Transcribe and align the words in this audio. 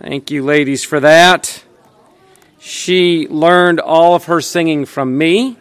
Thank 0.00 0.32
you, 0.32 0.42
ladies, 0.42 0.82
for 0.82 0.98
that. 0.98 1.62
She 2.58 3.28
learned 3.28 3.78
all 3.78 4.16
of 4.16 4.24
her 4.24 4.40
singing 4.40 4.86
from 4.86 5.16
me. 5.16 5.56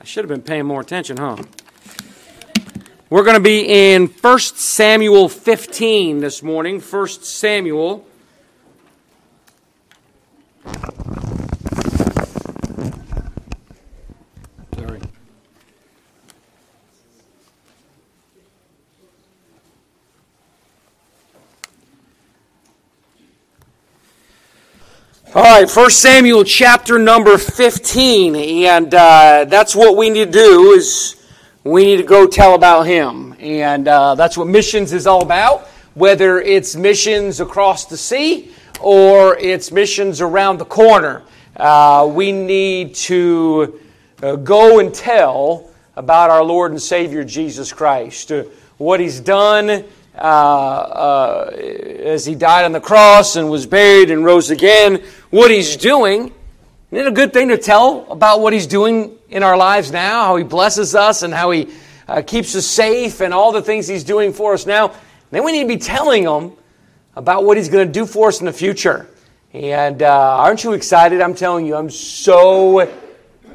I 0.00 0.04
should 0.04 0.24
have 0.24 0.28
been 0.28 0.42
paying 0.42 0.66
more 0.66 0.80
attention, 0.80 1.18
huh? 1.18 1.36
We're 3.08 3.22
going 3.22 3.36
to 3.36 3.40
be 3.40 3.92
in 3.94 4.08
1 4.08 4.38
Samuel 4.40 5.28
15 5.28 6.18
this 6.18 6.42
morning. 6.42 6.80
1 6.80 7.08
Samuel. 7.08 8.04
Right, 25.62 25.76
1 25.76 25.90
Samuel 25.90 26.44
chapter 26.44 27.00
number 27.00 27.36
15, 27.36 28.36
and 28.36 28.94
uh, 28.94 29.44
that's 29.48 29.74
what 29.74 29.96
we 29.96 30.08
need 30.08 30.26
to 30.26 30.30
do 30.30 30.70
is 30.70 31.16
we 31.64 31.84
need 31.84 31.96
to 31.96 32.04
go 32.04 32.28
tell 32.28 32.54
about 32.54 32.82
him. 32.82 33.34
And 33.40 33.88
uh, 33.88 34.14
that's 34.14 34.38
what 34.38 34.46
missions 34.46 34.92
is 34.92 35.08
all 35.08 35.20
about, 35.20 35.66
whether 35.94 36.40
it's 36.40 36.76
missions 36.76 37.40
across 37.40 37.86
the 37.86 37.96
sea 37.96 38.52
or 38.80 39.36
it's 39.38 39.72
missions 39.72 40.20
around 40.20 40.58
the 40.58 40.64
corner. 40.64 41.24
Uh, 41.56 42.08
we 42.08 42.30
need 42.30 42.94
to 42.94 43.80
uh, 44.22 44.36
go 44.36 44.78
and 44.78 44.94
tell 44.94 45.72
about 45.96 46.30
our 46.30 46.44
Lord 46.44 46.70
and 46.70 46.80
Savior 46.80 47.24
Jesus 47.24 47.72
Christ, 47.72 48.30
uh, 48.30 48.44
what 48.76 49.00
he's 49.00 49.18
done 49.18 49.84
uh, 50.18 50.20
uh, 50.20 51.50
as 51.54 52.26
he 52.26 52.34
died 52.34 52.64
on 52.64 52.72
the 52.72 52.80
cross 52.80 53.36
and 53.36 53.48
was 53.48 53.66
buried 53.66 54.10
and 54.10 54.24
rose 54.24 54.50
again, 54.50 55.02
what 55.30 55.50
he's 55.50 55.76
doing. 55.76 56.32
Isn't 56.90 57.06
it 57.06 57.08
a 57.08 57.12
good 57.12 57.32
thing 57.32 57.48
to 57.48 57.58
tell 57.58 58.10
about 58.10 58.40
what 58.40 58.52
he's 58.52 58.66
doing 58.66 59.16
in 59.28 59.42
our 59.42 59.56
lives 59.56 59.92
now, 59.92 60.24
how 60.24 60.36
he 60.36 60.44
blesses 60.44 60.94
us 60.94 61.22
and 61.22 61.32
how 61.32 61.50
he 61.50 61.68
uh, 62.08 62.22
keeps 62.22 62.54
us 62.56 62.66
safe 62.66 63.20
and 63.20 63.32
all 63.32 63.52
the 63.52 63.62
things 63.62 63.86
he's 63.86 64.04
doing 64.04 64.32
for 64.32 64.54
us 64.54 64.66
now? 64.66 64.94
Then 65.30 65.44
we 65.44 65.52
need 65.52 65.62
to 65.62 65.68
be 65.68 65.76
telling 65.76 66.24
them 66.24 66.52
about 67.14 67.44
what 67.44 67.56
he's 67.56 67.68
going 67.68 67.86
to 67.86 67.92
do 67.92 68.06
for 68.06 68.28
us 68.28 68.40
in 68.40 68.46
the 68.46 68.52
future. 68.52 69.06
And 69.52 70.02
uh, 70.02 70.38
aren't 70.38 70.64
you 70.64 70.72
excited? 70.72 71.20
I'm 71.20 71.34
telling 71.34 71.66
you, 71.66 71.74
I'm 71.76 71.90
so 71.90 72.90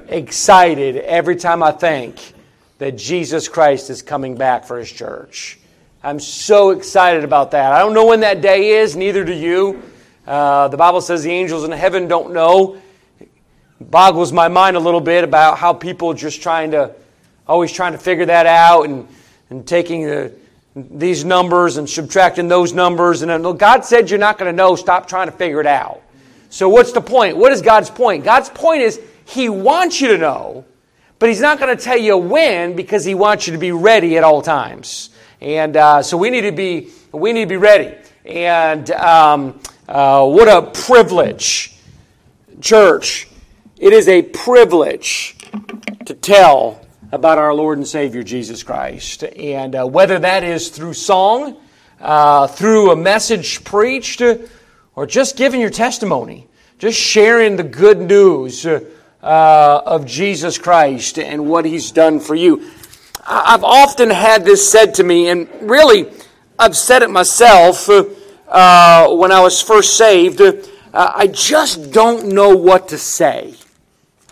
excited 0.08 0.98
every 0.98 1.36
time 1.36 1.64
I 1.64 1.72
think 1.72 2.34
that 2.78 2.98
Jesus 2.98 3.48
Christ 3.48 3.90
is 3.90 4.02
coming 4.02 4.36
back 4.36 4.66
for 4.66 4.78
his 4.78 4.92
church. 4.92 5.60
I'm 6.06 6.20
so 6.20 6.72
excited 6.72 7.24
about 7.24 7.52
that. 7.52 7.72
I 7.72 7.80
don't 7.80 7.94
know 7.94 8.06
when 8.06 8.20
that 8.20 8.42
day 8.42 8.72
is, 8.72 8.94
neither 8.98 9.24
do 9.24 9.32
you. 9.32 9.82
Uh, 10.28 10.68
the 10.68 10.76
Bible 10.76 11.00
says 11.00 11.24
the 11.24 11.32
angels 11.32 11.64
in 11.64 11.72
heaven 11.72 12.10
don't 12.10 12.34
know. 12.34 12.82
It 13.22 13.30
boggles 13.80 14.34
my 14.34 14.50
mind 14.50 14.76
a 14.76 14.82
little 14.82 15.00
bit 15.00 15.24
about 15.24 15.58
how 15.58 15.72
people 15.72 16.14
just 16.14 16.42
trying 16.42 16.72
to, 16.72 16.94
always 17.48 17.72
trying 17.72 17.94
to 17.94 17.98
figure 17.98 18.26
that 18.26 18.46
out 18.46 18.84
and, 18.84 19.08
and 19.50 19.66
taking 19.66 20.06
the, 20.06 20.34
these 20.76 21.24
numbers 21.24 21.78
and 21.78 21.90
subtracting 21.90 22.50
those 22.50 22.74
numbers. 22.74 23.22
And 23.22 23.58
God 23.58 23.86
said 23.86 24.10
you're 24.10 24.20
not 24.20 24.38
going 24.38 24.52
to 24.52 24.56
know, 24.56 24.76
stop 24.76 25.08
trying 25.08 25.28
to 25.28 25.34
figure 25.38 25.62
it 25.62 25.68
out. 25.68 26.02
So 26.50 26.68
what's 26.68 26.92
the 26.92 27.02
point? 27.02 27.38
What 27.38 27.54
is 27.54 27.62
God's 27.62 27.90
point? 27.90 28.26
God's 28.26 28.50
point 28.50 28.82
is 28.82 29.00
He 29.24 29.48
wants 29.48 30.02
you 30.02 30.10
to 30.10 30.18
know, 30.18 30.66
but 31.18 31.30
He's 31.30 31.40
not 31.40 31.60
going 31.60 31.76
to 31.76 31.82
tell 31.82 31.98
you 31.98 32.18
when 32.18 32.76
because 32.76 33.06
He 33.06 33.16
wants 33.16 33.48
you 33.48 33.54
to 33.54 33.60
be 33.60 33.72
ready 33.72 34.18
at 34.18 34.26
all 34.26 34.42
times. 34.42 35.10
And 35.44 35.76
uh, 35.76 36.02
so 36.02 36.16
we 36.16 36.30
need 36.30 36.42
to 36.42 36.54
be 36.54 36.88
we 37.12 37.34
need 37.34 37.42
to 37.42 37.50
be 37.50 37.58
ready. 37.58 37.94
And 38.24 38.90
um, 38.92 39.60
uh, 39.90 40.26
what 40.26 40.48
a 40.48 40.72
privilege, 40.72 41.76
church! 42.62 43.28
It 43.76 43.92
is 43.92 44.08
a 44.08 44.22
privilege 44.22 45.36
to 46.06 46.14
tell 46.14 46.80
about 47.12 47.40
our 47.40 47.54
Lord 47.54 47.78
and 47.78 47.86
Savior 47.86 48.24
Jesus 48.24 48.64
Christ, 48.64 49.26
and 49.26 49.76
uh, 49.76 49.86
whether 49.86 50.18
that 50.18 50.46
is 50.46 50.70
through 50.70 50.94
song, 50.94 51.58
uh, 52.00 52.48
through 52.48 52.92
a 52.92 52.96
message 52.96 53.66
preached, 53.66 54.22
or 54.96 55.06
just 55.06 55.36
giving 55.36 55.60
your 55.60 55.70
testimony, 55.70 56.48
just 56.80 56.98
sharing 56.98 57.58
the 57.58 57.64
good 57.64 58.00
news 58.00 58.66
uh, 58.66 58.82
of 59.22 60.06
Jesus 60.06 60.58
Christ 60.58 61.20
and 61.20 61.50
what 61.50 61.66
He's 61.66 61.92
done 61.92 62.22
for 62.22 62.34
you. 62.34 62.72
I've 63.26 63.64
often 63.64 64.10
had 64.10 64.44
this 64.44 64.70
said 64.70 64.96
to 64.96 65.04
me, 65.04 65.30
and 65.30 65.48
really, 65.62 66.12
I've 66.60 66.76
said 66.76 67.04
it 67.04 67.10
myself 67.10 67.90
uh, 67.90 69.10
when 69.16 69.32
I 69.32 69.40
was 69.40 69.62
first 69.62 69.98
saved. 69.98 70.42
Uh, 70.42 70.62
I 70.94 71.28
just 71.28 71.92
don't 71.92 72.34
know 72.34 72.56
what 72.56 72.90
to 72.90 72.98
say. 72.98 73.56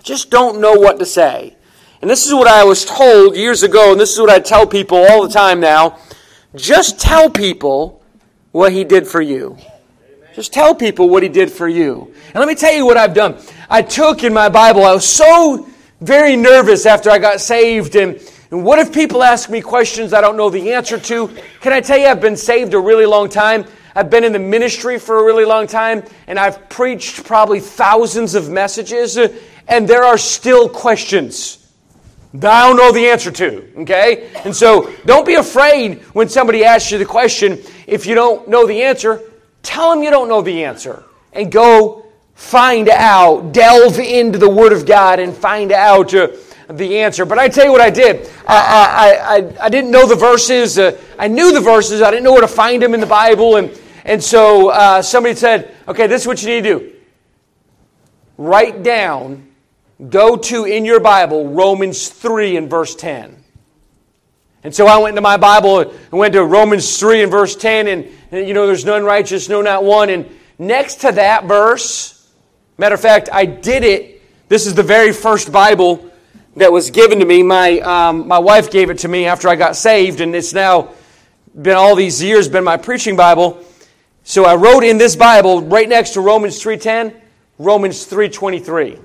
Just 0.04 0.30
don't 0.30 0.60
know 0.60 0.74
what 0.74 1.00
to 1.00 1.06
say. 1.06 1.56
And 2.02 2.10
this 2.10 2.26
is 2.26 2.34
what 2.34 2.48
I 2.48 2.64
was 2.64 2.84
told 2.84 3.36
years 3.36 3.64
ago, 3.64 3.92
and 3.92 4.00
this 4.00 4.12
is 4.12 4.20
what 4.20 4.30
I 4.30 4.40
tell 4.40 4.68
people 4.68 4.98
all 4.98 5.28
the 5.28 5.34
time 5.34 5.60
now. 5.60 5.98
Just 6.56 7.00
tell 7.00 7.30
people 7.30 8.04
what 8.52 8.74
He 8.74 8.84
did 8.84 9.08
for 9.08 9.22
you. 9.22 9.58
Just 10.34 10.52
tell 10.52 10.76
people 10.76 11.08
what 11.08 11.24
He 11.24 11.30
did 11.30 11.52
for 11.52 11.68
you. 11.68 12.14
And 12.28 12.36
let 12.36 12.48
me 12.48 12.56
tell 12.56 12.74
you 12.74 12.86
what 12.86 12.98
I've 12.98 13.14
done. 13.14 13.38
I 13.70 13.84
took 13.84 14.24
in 14.24 14.34
my 14.34 14.50
Bible, 14.50 14.84
I 14.84 14.94
was 14.94 15.08
so 15.08 15.68
very 16.02 16.36
nervous 16.36 16.86
after 16.86 17.10
I 17.10 17.20
got 17.20 17.40
saved 17.40 17.96
and 17.96 18.20
and 18.52 18.66
what 18.66 18.80
if 18.80 18.94
people 18.94 19.24
ask 19.24 19.50
me 19.50 19.62
questions 19.62 20.14
I 20.14 20.20
don't 20.20 20.36
know 20.36 20.50
the 20.50 20.74
answer 20.74 21.00
to? 21.00 21.30
Can 21.62 21.72
I 21.72 21.80
tell 21.80 21.98
you, 21.98 22.08
I've 22.08 22.20
been 22.20 22.36
saved 22.36 22.74
a 22.74 22.80
really 22.80 23.06
long 23.06 23.30
time. 23.30 23.66
I've 23.96 24.10
been 24.10 24.26
in 24.26 24.34
the 24.34 24.40
ministry 24.40 25.00
for 25.00 25.20
a 25.20 25.24
really 25.24 25.46
long 25.46 25.68
time, 25.68 26.04
and 26.28 26.38
I've 26.38 26.70
preached 26.70 27.24
probably 27.24 27.62
thousands 27.62 28.36
of 28.36 28.50
messages, 28.50 29.18
and 29.68 29.88
there 29.88 30.04
are 30.04 30.18
still 30.18 30.68
questions 30.68 31.58
that 32.34 32.52
I 32.52 32.68
don't 32.68 32.78
know 32.78 32.92
the 32.92 33.08
answer 33.08 33.32
to, 33.32 33.82
okay? 33.82 34.30
And 34.46 34.56
so 34.56 34.94
don't 35.06 35.26
be 35.26 35.36
afraid 35.36 36.02
when 36.14 36.30
somebody 36.30 36.64
asks 36.64 36.92
you 36.92 36.98
the 36.98 37.06
question. 37.06 37.60
If 37.88 38.06
you 38.06 38.16
don't 38.16 38.48
know 38.48 38.66
the 38.66 38.84
answer, 38.84 39.22
tell 39.64 39.94
them 39.94 40.04
you 40.04 40.10
don't 40.10 40.30
know 40.30 40.42
the 40.42 40.64
answer 40.64 41.04
and 41.34 41.52
go 41.52 42.06
find 42.36 42.90
out, 42.90 43.52
delve 43.52 44.00
into 44.00 44.38
the 44.38 44.50
Word 44.50 44.72
of 44.72 44.86
God 44.86 45.20
and 45.20 45.36
find 45.36 45.72
out. 45.72 46.14
Uh, 46.14 46.30
the 46.78 47.00
answer. 47.00 47.26
But 47.26 47.40
I 47.40 47.50
tell 47.50 47.66
you 47.66 47.72
what 47.72 47.82
I 47.82 47.90
did. 47.90 48.30
I, 48.48 49.18
I, 49.28 49.36
I, 49.36 49.66
I 49.66 49.70
didn't 49.70 49.92
know 49.92 50.08
the 50.08 50.16
verses. 50.16 50.78
Uh, 50.78 51.00
I 51.18 51.28
knew 51.28 51.54
the 51.54 51.62
verses. 51.62 52.02
I 52.02 52.12
didn't 52.12 52.24
know 52.24 52.32
where 52.32 52.42
to 52.42 52.48
find 52.48 52.82
them 52.82 52.94
in 52.94 53.00
the 53.00 53.06
Bible. 53.06 53.58
And, 53.58 53.72
and 54.06 54.24
so 54.24 54.70
uh, 54.70 55.02
somebody 55.02 55.36
said, 55.36 55.74
okay, 55.88 56.08
this 56.08 56.22
is 56.22 56.28
what 56.28 56.42
you 56.42 56.50
need 56.50 56.64
to 56.64 56.80
do. 56.80 56.94
Write 58.38 58.84
down, 58.84 59.48
go 60.10 60.36
to 60.36 60.66
in 60.66 60.86
your 60.86 61.00
Bible, 61.00 61.50
Romans 61.50 62.10
3 62.10 62.58
and 62.58 62.70
verse 62.70 62.96
10. 62.96 63.44
And 64.64 64.74
so 64.74 64.88
I 64.88 64.98
went 64.98 65.10
into 65.10 65.22
my 65.22 65.38
Bible 65.38 65.80
and 65.80 66.12
went 66.12 66.34
to 66.34 66.44
Romans 66.44 67.00
3 67.00 67.24
and 67.24 67.32
verse 67.32 67.56
10, 67.56 67.88
and, 67.88 68.08
and 68.32 68.48
you 68.48 68.54
know, 68.54 68.68
there's 68.68 68.86
none 68.86 69.04
righteous, 69.04 69.50
no, 69.50 69.62
not 69.62 69.84
one. 69.84 70.10
And 70.10 70.30
next 70.60 71.02
to 71.02 71.12
that 71.14 71.46
verse, 71.46 72.30
matter 72.78 72.96
of 72.96 73.02
fact, 73.02 73.30
I 73.32 73.46
did 73.46 73.84
it. 73.84 74.22
This 74.50 74.68
is 74.68 74.76
the 74.76 74.84
very 74.84 75.14
first 75.14 75.52
Bible 75.52 76.11
that 76.56 76.72
was 76.72 76.92
given 76.92 77.20
to 77.20 77.26
me. 77.26 77.44
My, 77.44 77.80
um, 77.80 78.28
my 78.28 78.40
wife 78.40 78.72
gave 78.72 78.90
it 78.90 79.00
to 79.00 79.08
me 79.08 79.26
after 79.26 79.48
I 79.48 79.56
got 79.56 79.76
saved, 79.76 80.22
and 80.22 80.36
it's 80.36 80.54
now 80.54 80.90
been 81.60 81.76
all 81.76 81.96
these 81.96 82.22
years 82.22 82.48
been 82.48 82.64
my 82.64 82.78
preaching 82.78 83.16
Bible. 83.16 83.64
So 84.24 84.46
I 84.46 84.56
wrote 84.56 84.84
in 84.84 84.98
this 84.98 85.16
Bible 85.16 85.62
right 85.62 85.88
next 85.88 86.12
to 86.12 86.22
Romans 86.22 86.62
3:10, 86.62 87.14
Romans 87.58 88.06
3:23. 88.06 89.00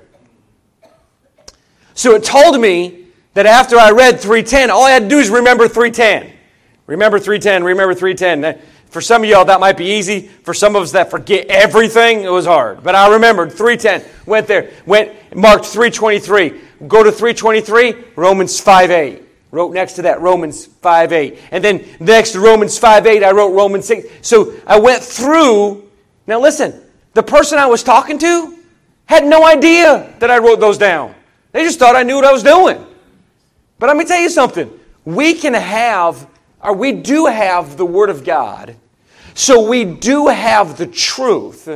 So 1.93 2.15
it 2.15 2.23
told 2.23 2.59
me 2.61 3.05
that 3.33 3.45
after 3.45 3.77
I 3.77 3.91
read 3.91 4.19
3:10, 4.19 4.69
all 4.69 4.83
I 4.83 4.91
had 4.91 5.03
to 5.03 5.09
do 5.09 5.19
is 5.19 5.29
remember 5.29 5.67
3:10. 5.67 6.31
Remember 6.85 7.19
3:10, 7.19 7.63
remember 7.63 7.93
3:10. 7.93 8.59
For 8.89 9.01
some 9.01 9.23
of 9.23 9.29
y'all, 9.29 9.45
that 9.45 9.59
might 9.59 9.77
be 9.77 9.85
easy. 9.85 10.21
For 10.21 10.53
some 10.53 10.75
of 10.75 10.81
us 10.81 10.91
that 10.93 11.11
forget 11.11 11.47
everything, 11.47 12.21
it 12.21 12.31
was 12.31 12.45
hard. 12.45 12.83
But 12.83 12.95
I 12.95 13.09
remembered 13.13 13.51
310. 13.51 14.09
Went 14.25 14.47
there. 14.47 14.71
Went 14.85 15.35
marked 15.35 15.65
323. 15.65 16.61
Go 16.87 17.03
to 17.03 17.11
323, 17.11 17.95
Romans 18.15 18.59
5 18.59 18.91
8. 18.91 19.23
Wrote 19.51 19.73
next 19.73 19.93
to 19.93 20.03
that 20.03 20.21
Romans 20.21 20.65
5 20.65 21.11
8. 21.11 21.39
And 21.51 21.63
then 21.63 21.85
next 21.99 22.31
to 22.31 22.39
Romans 22.39 22.77
5 22.77 23.07
8, 23.07 23.23
I 23.23 23.31
wrote 23.31 23.53
Romans 23.53 23.85
6. 23.87 24.07
So 24.21 24.53
I 24.65 24.79
went 24.79 25.03
through. 25.03 25.89
Now 26.27 26.39
listen, 26.39 26.81
the 27.13 27.23
person 27.23 27.57
I 27.57 27.65
was 27.65 27.83
talking 27.83 28.19
to 28.19 28.57
had 29.05 29.25
no 29.25 29.45
idea 29.45 30.13
that 30.19 30.29
I 30.29 30.37
wrote 30.37 30.59
those 30.59 30.77
down. 30.77 31.15
They 31.51 31.63
just 31.63 31.79
thought 31.79 31.95
I 31.95 32.03
knew 32.03 32.15
what 32.15 32.25
I 32.25 32.31
was 32.31 32.43
doing. 32.43 32.85
But 33.79 33.87
let 33.87 33.97
me 33.97 34.05
tell 34.05 34.19
you 34.19 34.29
something. 34.29 34.69
We 35.05 35.33
can 35.33 35.53
have, 35.53 36.27
or 36.63 36.73
we 36.73 36.91
do 36.91 37.25
have 37.25 37.77
the 37.77 37.85
Word 37.85 38.09
of 38.09 38.23
God. 38.23 38.75
So 39.33 39.67
we 39.67 39.85
do 39.85 40.27
have 40.27 40.77
the 40.77 40.87
truth. 40.87 41.69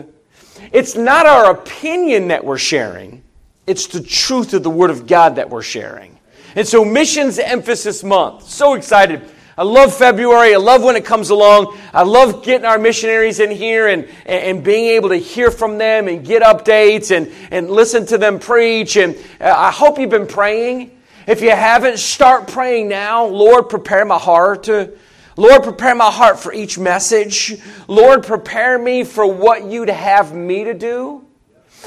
It's 0.71 0.95
not 0.95 1.25
our 1.25 1.51
opinion 1.51 2.29
that 2.29 2.43
we're 2.43 2.57
sharing. 2.57 3.23
It's 3.67 3.87
the 3.87 4.01
truth 4.01 4.53
of 4.53 4.63
the 4.63 4.69
Word 4.69 4.89
of 4.89 5.07
God 5.07 5.35
that 5.35 5.49
we're 5.49 5.61
sharing. 5.61 6.17
And 6.55 6.67
so, 6.67 6.83
Missions 6.83 7.39
Emphasis 7.39 8.03
Month. 8.03 8.49
So 8.49 8.73
excited. 8.73 9.21
I 9.57 9.63
love 9.63 9.95
February. 9.95 10.53
I 10.55 10.57
love 10.57 10.81
when 10.81 10.95
it 10.95 11.05
comes 11.05 11.29
along. 11.29 11.77
I 11.93 12.03
love 12.03 12.43
getting 12.43 12.65
our 12.65 12.79
missionaries 12.79 13.39
in 13.39 13.51
here 13.51 13.87
and, 13.87 14.07
and 14.25 14.63
being 14.63 14.85
able 14.87 15.09
to 15.09 15.17
hear 15.17 15.51
from 15.51 15.77
them 15.77 16.07
and 16.07 16.25
get 16.25 16.41
updates 16.41 17.15
and, 17.15 17.31
and 17.51 17.69
listen 17.69 18.05
to 18.07 18.17
them 18.17 18.39
preach. 18.39 18.97
And 18.97 19.15
uh, 19.39 19.53
I 19.55 19.71
hope 19.71 19.99
you've 19.99 20.09
been 20.09 20.27
praying. 20.27 20.97
If 21.31 21.41
you 21.41 21.51
haven't, 21.51 21.97
start 21.99 22.49
praying 22.49 22.89
now. 22.89 23.25
Lord, 23.25 23.69
prepare 23.69 24.03
my 24.03 24.17
heart. 24.17 24.63
to, 24.63 24.91
Lord, 25.37 25.63
prepare 25.63 25.95
my 25.95 26.11
heart 26.11 26.37
for 26.37 26.51
each 26.51 26.77
message. 26.77 27.57
Lord, 27.87 28.25
prepare 28.25 28.77
me 28.77 29.05
for 29.05 29.25
what 29.25 29.63
you'd 29.63 29.87
have 29.87 30.35
me 30.35 30.65
to 30.65 30.73
do. 30.73 31.25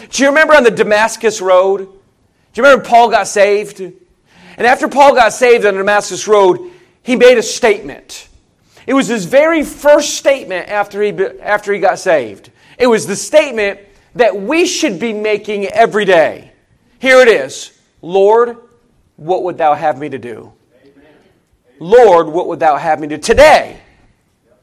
Do 0.08 0.23
you 0.23 0.31
remember 0.31 0.55
on 0.55 0.64
the 0.64 0.70
Damascus 0.70 1.43
Road? 1.43 1.81
Do 1.81 1.91
you 2.55 2.62
remember 2.62 2.87
Paul 2.87 3.11
got 3.11 3.29
saved? 3.29 3.81
And 3.81 4.67
after 4.67 4.88
Paul 4.88 5.14
got 5.14 5.35
saved 5.35 5.67
on 5.67 5.75
the 5.75 5.81
Damascus 5.81 6.26
Road, 6.26 6.70
he 7.02 7.14
made 7.14 7.37
a 7.37 7.43
statement. 7.43 8.31
It 8.87 8.94
was 8.94 9.08
his 9.08 9.26
very 9.26 9.62
first 9.62 10.14
statement 10.14 10.70
after 10.70 11.02
he, 11.02 11.11
after 11.43 11.70
he 11.70 11.81
got 11.81 11.99
saved. 11.99 12.50
It 12.79 12.87
was 12.87 13.06
the 13.06 13.14
statement 13.14 13.81
that 14.14 14.41
we 14.41 14.64
should 14.64 14.99
be 14.99 15.12
making 15.12 15.67
every 15.67 16.06
day. 16.06 16.52
Here 16.99 17.19
it 17.19 17.29
is 17.29 17.79
Lord, 18.00 18.64
what 19.17 19.43
would 19.43 19.59
thou 19.59 19.75
have 19.75 19.99
me 19.99 20.09
to 20.09 20.19
do? 20.19 20.53
Lord, 21.79 22.29
what 22.29 22.47
would 22.49 22.61
thou 22.61 22.77
have 22.77 23.01
me 23.01 23.09
to 23.09 23.17
do? 23.17 23.23
Today, 23.23 23.81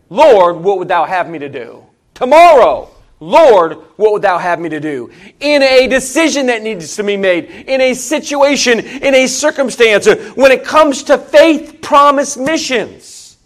Lord, 0.09 0.57
what 0.57 0.77
would 0.77 0.87
thou 0.87 1.05
have 1.05 1.29
me 1.29 1.39
to 1.39 1.49
do? 1.49 1.83
Tomorrow, 2.13 2.89
Lord, 3.19 3.73
what 3.97 4.13
would 4.13 4.21
thou 4.21 4.37
have 4.37 4.59
me 4.59 4.69
to 4.69 4.79
do? 4.79 5.11
In 5.39 5.61
a 5.61 5.87
decision 5.87 6.47
that 6.47 6.63
needs 6.63 6.95
to 6.95 7.03
be 7.03 7.17
made, 7.17 7.45
in 7.67 7.79
a 7.81 7.93
situation, 7.93 8.79
in 8.79 9.13
a 9.13 9.27
circumstance, 9.27 10.07
when 10.35 10.51
it 10.51 10.63
comes 10.63 11.03
to 11.03 11.17
faith 11.17 11.79
promise 11.81 12.35
missions, 12.35 13.37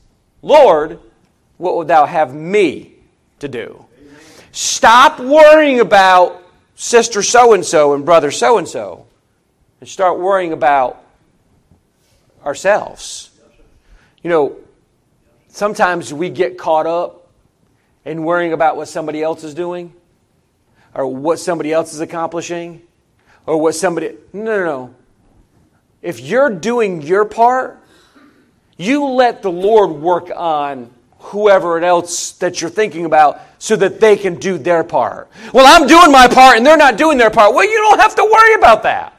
Lord, 0.41 0.99
what 1.57 1.75
would 1.75 1.87
thou 1.87 2.05
have 2.05 2.33
me 2.33 2.93
to 3.39 3.47
do? 3.47 3.85
Stop 4.51 5.19
worrying 5.19 5.81
about 5.81 6.41
sister 6.75 7.21
so 7.21 7.53
and 7.53 7.65
so 7.65 7.93
and 7.93 8.05
brother 8.05 8.31
so 8.31 8.57
and 8.57 8.67
so 8.67 9.04
and 9.79 9.89
start 9.89 10.19
worrying 10.19 10.53
about 10.53 11.03
ourselves. 12.45 13.31
You 14.21 14.29
know, 14.29 14.57
sometimes 15.49 16.13
we 16.13 16.29
get 16.29 16.57
caught 16.57 16.87
up 16.87 17.29
in 18.05 18.23
worrying 18.23 18.53
about 18.53 18.77
what 18.77 18.87
somebody 18.87 19.21
else 19.21 19.43
is 19.43 19.53
doing 19.53 19.93
or 20.93 21.07
what 21.07 21.39
somebody 21.39 21.73
else 21.73 21.93
is 21.93 21.99
accomplishing 21.99 22.81
or 23.45 23.59
what 23.59 23.75
somebody. 23.75 24.15
No, 24.31 24.43
no, 24.43 24.65
no. 24.65 24.95
If 26.01 26.19
you're 26.19 26.49
doing 26.49 27.01
your 27.01 27.25
part, 27.25 27.81
you 28.77 29.05
let 29.05 29.41
the 29.41 29.51
Lord 29.51 29.91
work 29.91 30.29
on 30.35 30.91
whoever 31.17 31.79
else 31.83 32.33
that 32.33 32.61
you're 32.61 32.69
thinking 32.69 33.05
about 33.05 33.41
so 33.57 33.75
that 33.75 33.99
they 33.99 34.15
can 34.15 34.35
do 34.35 34.57
their 34.57 34.83
part. 34.83 35.29
Well, 35.53 35.65
I'm 35.65 35.87
doing 35.87 36.11
my 36.11 36.27
part 36.27 36.57
and 36.57 36.65
they're 36.65 36.77
not 36.77 36.97
doing 36.97 37.17
their 37.17 37.31
part. 37.31 37.55
Well, 37.55 37.69
you 37.69 37.77
don't 37.77 37.99
have 37.99 38.15
to 38.15 38.23
worry 38.23 38.53
about 38.55 38.83
that. 38.83 39.14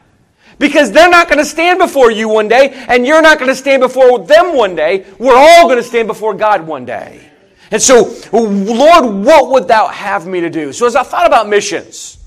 Because 0.58 0.90
they're 0.90 1.10
not 1.10 1.28
going 1.28 1.38
to 1.38 1.44
stand 1.44 1.78
before 1.78 2.10
you 2.10 2.28
one 2.28 2.48
day, 2.48 2.72
and 2.88 3.06
you're 3.06 3.20
not 3.20 3.38
going 3.38 3.50
to 3.50 3.54
stand 3.54 3.80
before 3.80 4.20
them 4.20 4.56
one 4.56 4.74
day. 4.74 5.04
We're 5.18 5.36
all 5.36 5.64
going 5.64 5.76
to 5.76 5.82
stand 5.82 6.08
before 6.08 6.34
God 6.34 6.66
one 6.66 6.84
day. 6.86 7.30
And 7.70 7.82
so, 7.82 8.14
Lord, 8.32 9.26
what 9.26 9.50
would 9.50 9.68
thou 9.68 9.88
have 9.88 10.26
me 10.26 10.40
to 10.40 10.50
do? 10.50 10.72
So, 10.72 10.86
as 10.86 10.96
I 10.96 11.02
thought 11.02 11.26
about 11.26 11.48
missions, 11.48 12.18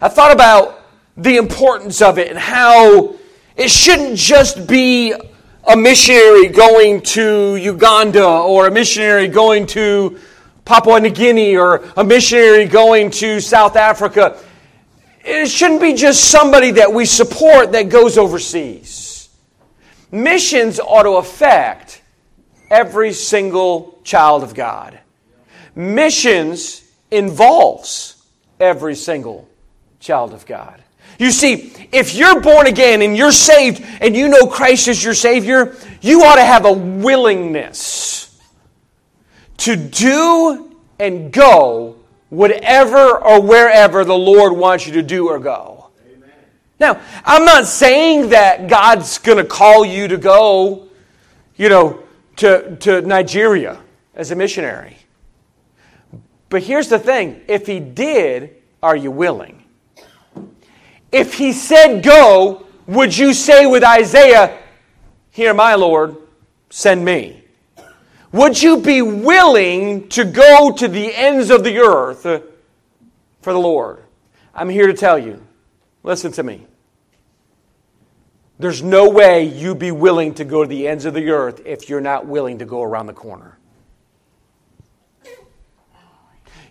I 0.00 0.08
thought 0.08 0.32
about 0.32 0.80
the 1.16 1.36
importance 1.36 2.00
of 2.00 2.18
it 2.18 2.28
and 2.28 2.38
how 2.38 3.16
it 3.56 3.68
shouldn't 3.68 4.16
just 4.16 4.66
be 4.66 5.12
a 5.64 5.76
missionary 5.76 6.48
going 6.48 7.02
to 7.02 7.56
Uganda 7.56 8.26
or 8.26 8.68
a 8.68 8.70
missionary 8.70 9.28
going 9.28 9.66
to 9.66 10.18
Papua 10.64 11.00
New 11.00 11.10
Guinea 11.10 11.56
or 11.56 11.84
a 11.96 12.04
missionary 12.04 12.64
going 12.64 13.10
to 13.10 13.40
South 13.40 13.76
Africa. 13.76 14.38
It 15.24 15.48
shouldn't 15.48 15.80
be 15.80 15.94
just 15.94 16.30
somebody 16.30 16.72
that 16.72 16.92
we 16.92 17.04
support 17.04 17.72
that 17.72 17.88
goes 17.88 18.16
overseas. 18.16 19.28
Missions 20.10 20.80
ought 20.80 21.04
to 21.04 21.12
affect 21.12 22.02
every 22.70 23.12
single 23.12 23.98
child 24.02 24.42
of 24.42 24.54
God. 24.54 24.98
Missions 25.74 26.82
involves 27.10 28.22
every 28.58 28.94
single 28.94 29.48
child 30.00 30.32
of 30.32 30.46
God. 30.46 30.82
You 31.18 31.30
see, 31.30 31.72
if 31.92 32.14
you're 32.14 32.40
born 32.40 32.66
again 32.66 33.02
and 33.02 33.16
you're 33.16 33.32
saved 33.32 33.84
and 34.00 34.16
you 34.16 34.28
know 34.28 34.46
Christ 34.46 34.88
is 34.88 35.04
your 35.04 35.14
Savior, 35.14 35.76
you 36.00 36.22
ought 36.24 36.36
to 36.36 36.44
have 36.44 36.64
a 36.64 36.72
willingness 36.72 38.40
to 39.58 39.76
do 39.76 40.74
and 40.98 41.30
go 41.30 41.99
whatever 42.30 43.18
or 43.18 43.42
wherever 43.42 44.04
the 44.04 44.16
Lord 44.16 44.52
wants 44.52 44.86
you 44.86 44.94
to 44.94 45.02
do 45.02 45.28
or 45.28 45.38
go. 45.38 45.90
Amen. 46.06 46.30
Now, 46.78 47.00
I'm 47.24 47.44
not 47.44 47.66
saying 47.66 48.30
that 48.30 48.68
God's 48.68 49.18
going 49.18 49.38
to 49.38 49.44
call 49.44 49.84
you 49.84 50.08
to 50.08 50.16
go, 50.16 50.88
you 51.56 51.68
know, 51.68 52.02
to, 52.36 52.76
to 52.76 53.02
Nigeria 53.02 53.82
as 54.14 54.30
a 54.30 54.36
missionary. 54.36 54.96
But 56.48 56.62
here's 56.62 56.88
the 56.88 56.98
thing 56.98 57.42
if 57.46 57.66
he 57.66 57.80
did, 57.80 58.56
are 58.82 58.96
you 58.96 59.10
willing? 59.10 59.64
If 61.12 61.34
he 61.34 61.52
said 61.52 62.02
go, 62.02 62.66
would 62.86 63.16
you 63.16 63.34
say 63.34 63.66
with 63.66 63.84
Isaiah, 63.84 64.58
Here, 65.30 65.54
my 65.54 65.74
Lord, 65.74 66.16
send 66.70 67.04
me? 67.04 67.44
Would 68.32 68.62
you 68.62 68.78
be 68.78 69.02
willing 69.02 70.08
to 70.10 70.24
go 70.24 70.72
to 70.72 70.86
the 70.86 71.14
ends 71.14 71.50
of 71.50 71.64
the 71.64 71.78
earth 71.78 72.22
for 72.22 73.52
the 73.52 73.58
Lord? 73.58 74.04
I'm 74.54 74.68
here 74.68 74.86
to 74.86 74.94
tell 74.94 75.18
you 75.18 75.44
listen 76.02 76.32
to 76.32 76.42
me. 76.42 76.66
There's 78.58 78.82
no 78.82 79.08
way 79.08 79.44
you'd 79.44 79.78
be 79.78 79.90
willing 79.90 80.34
to 80.34 80.44
go 80.44 80.62
to 80.62 80.68
the 80.68 80.86
ends 80.86 81.06
of 81.06 81.14
the 81.14 81.30
earth 81.30 81.62
if 81.64 81.88
you're 81.88 82.00
not 82.00 82.26
willing 82.26 82.58
to 82.58 82.66
go 82.66 82.82
around 82.82 83.06
the 83.06 83.14
corner. 83.14 83.56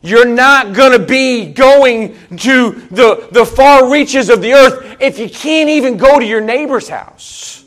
You're 0.02 0.28
not 0.28 0.74
going 0.74 0.98
to 0.98 1.06
be 1.06 1.52
going 1.52 2.16
to 2.38 2.72
the, 2.92 3.28
the 3.32 3.46
far 3.46 3.92
reaches 3.92 4.30
of 4.30 4.42
the 4.42 4.54
earth 4.54 4.98
if 5.02 5.20
you 5.20 5.30
can't 5.30 5.70
even 5.70 5.98
go 5.98 6.20
to 6.20 6.26
your 6.26 6.42
neighbor's 6.42 6.88
house. 6.88 7.59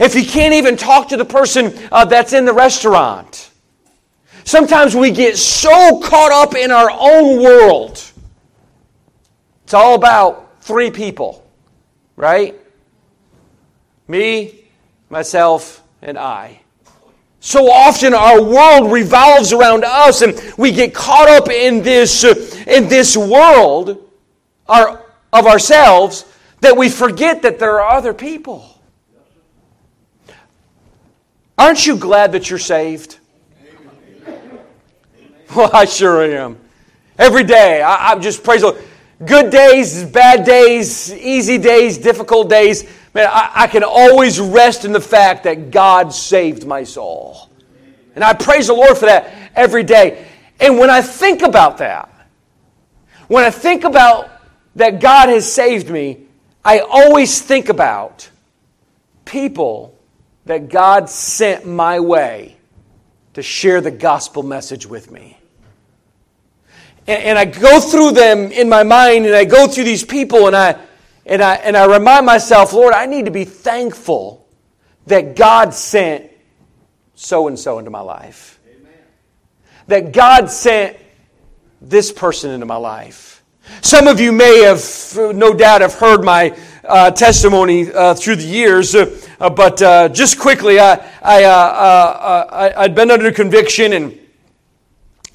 If 0.00 0.14
you 0.14 0.24
can't 0.24 0.54
even 0.54 0.76
talk 0.76 1.08
to 1.08 1.16
the 1.16 1.24
person 1.24 1.72
uh, 1.92 2.04
that's 2.04 2.32
in 2.32 2.44
the 2.44 2.52
restaurant. 2.52 3.50
Sometimes 4.44 4.94
we 4.94 5.10
get 5.10 5.36
so 5.38 6.00
caught 6.00 6.32
up 6.32 6.54
in 6.54 6.70
our 6.70 6.90
own 6.90 7.42
world. 7.42 8.02
It's 9.64 9.72
all 9.72 9.94
about 9.94 10.62
three 10.62 10.90
people, 10.90 11.46
right? 12.16 12.54
Me, 14.06 14.64
myself, 15.08 15.82
and 16.02 16.18
I. 16.18 16.60
So 17.40 17.70
often 17.70 18.14
our 18.14 18.42
world 18.42 18.92
revolves 18.92 19.52
around 19.52 19.84
us 19.84 20.22
and 20.22 20.40
we 20.56 20.72
get 20.72 20.94
caught 20.94 21.28
up 21.28 21.48
in 21.50 21.82
this, 21.82 22.24
in 22.24 22.88
this 22.88 23.16
world 23.16 24.10
our, 24.66 25.04
of 25.32 25.46
ourselves 25.46 26.24
that 26.60 26.76
we 26.76 26.88
forget 26.88 27.42
that 27.42 27.58
there 27.58 27.80
are 27.80 27.96
other 27.96 28.14
people. 28.14 28.73
Aren't 31.56 31.86
you 31.86 31.96
glad 31.96 32.32
that 32.32 32.50
you're 32.50 32.58
saved? 32.58 33.18
Well, 35.54 35.70
I 35.72 35.84
sure 35.84 36.24
am. 36.24 36.58
Every 37.16 37.44
day, 37.44 37.80
I, 37.80 38.10
am 38.10 38.20
just 38.20 38.42
praise 38.42 38.62
the 38.62 38.72
Lord. 38.72 38.82
Good 39.24 39.52
days, 39.52 40.02
bad 40.02 40.44
days, 40.44 41.14
easy 41.14 41.58
days, 41.58 41.96
difficult 41.96 42.50
days 42.50 42.84
man, 43.14 43.28
I, 43.30 43.50
I 43.54 43.66
can 43.68 43.84
always 43.84 44.40
rest 44.40 44.84
in 44.84 44.92
the 44.92 45.00
fact 45.00 45.44
that 45.44 45.70
God 45.70 46.12
saved 46.12 46.66
my 46.66 46.84
soul. 46.84 47.48
And 48.14 48.22
I 48.22 48.34
praise 48.34 48.66
the 48.66 48.74
Lord 48.74 48.98
for 48.98 49.06
that 49.06 49.32
every 49.54 49.84
day. 49.84 50.26
And 50.60 50.78
when 50.78 50.90
I 50.90 51.00
think 51.00 51.42
about 51.42 51.78
that, 51.78 52.10
when 53.28 53.44
I 53.44 53.50
think 53.50 53.84
about 53.84 54.30
that 54.76 55.00
God 55.00 55.28
has 55.28 55.50
saved 55.50 55.88
me, 55.88 56.26
I 56.64 56.80
always 56.80 57.40
think 57.40 57.68
about 57.68 58.28
people 59.24 59.93
that 60.46 60.68
God 60.68 61.08
sent 61.08 61.66
my 61.66 62.00
way 62.00 62.56
to 63.34 63.42
share 63.42 63.80
the 63.80 63.90
gospel 63.90 64.42
message 64.42 64.86
with 64.86 65.10
me. 65.10 65.38
And, 67.06 67.22
and, 67.22 67.38
I 67.38 67.44
go 67.44 67.80
through 67.80 68.12
them 68.12 68.50
in 68.50 68.68
my 68.68 68.82
mind, 68.82 69.26
and 69.26 69.34
I 69.34 69.44
go 69.44 69.66
through 69.66 69.84
these 69.84 70.04
people, 70.04 70.46
and 70.46 70.56
I 70.56 70.78
and 71.26 71.42
I, 71.42 71.54
and 71.56 71.76
I 71.76 71.86
remind 71.86 72.26
myself, 72.26 72.72
Lord, 72.72 72.92
I 72.92 73.06
need 73.06 73.24
to 73.24 73.30
be 73.30 73.44
thankful 73.44 74.46
that 75.06 75.36
God 75.36 75.72
sent 75.72 76.30
so 77.14 77.48
and 77.48 77.58
so 77.58 77.78
into 77.78 77.90
my 77.90 78.00
life. 78.00 78.58
Amen. 78.68 78.92
That 79.86 80.12
God 80.12 80.50
sent 80.50 80.98
this 81.80 82.12
person 82.12 82.50
into 82.50 82.66
my 82.66 82.76
life. 82.76 83.42
Some 83.80 84.06
of 84.06 84.20
you 84.20 84.32
may 84.32 84.62
have, 84.64 84.84
no 85.34 85.54
doubt, 85.54 85.80
have 85.80 85.94
heard 85.94 86.22
my 86.22 86.56
uh, 86.86 87.10
testimony 87.10 87.92
uh, 87.92 88.14
through 88.14 88.36
the 88.36 88.46
years, 88.46 88.94
uh, 88.94 89.18
uh, 89.40 89.50
but 89.50 89.80
uh, 89.82 90.08
just 90.08 90.38
quickly, 90.38 90.78
I, 90.78 90.94
I, 91.22 91.44
I, 91.44 92.82
I'd 92.82 92.94
been 92.94 93.10
under 93.10 93.32
conviction 93.32 93.92
and 93.92 94.18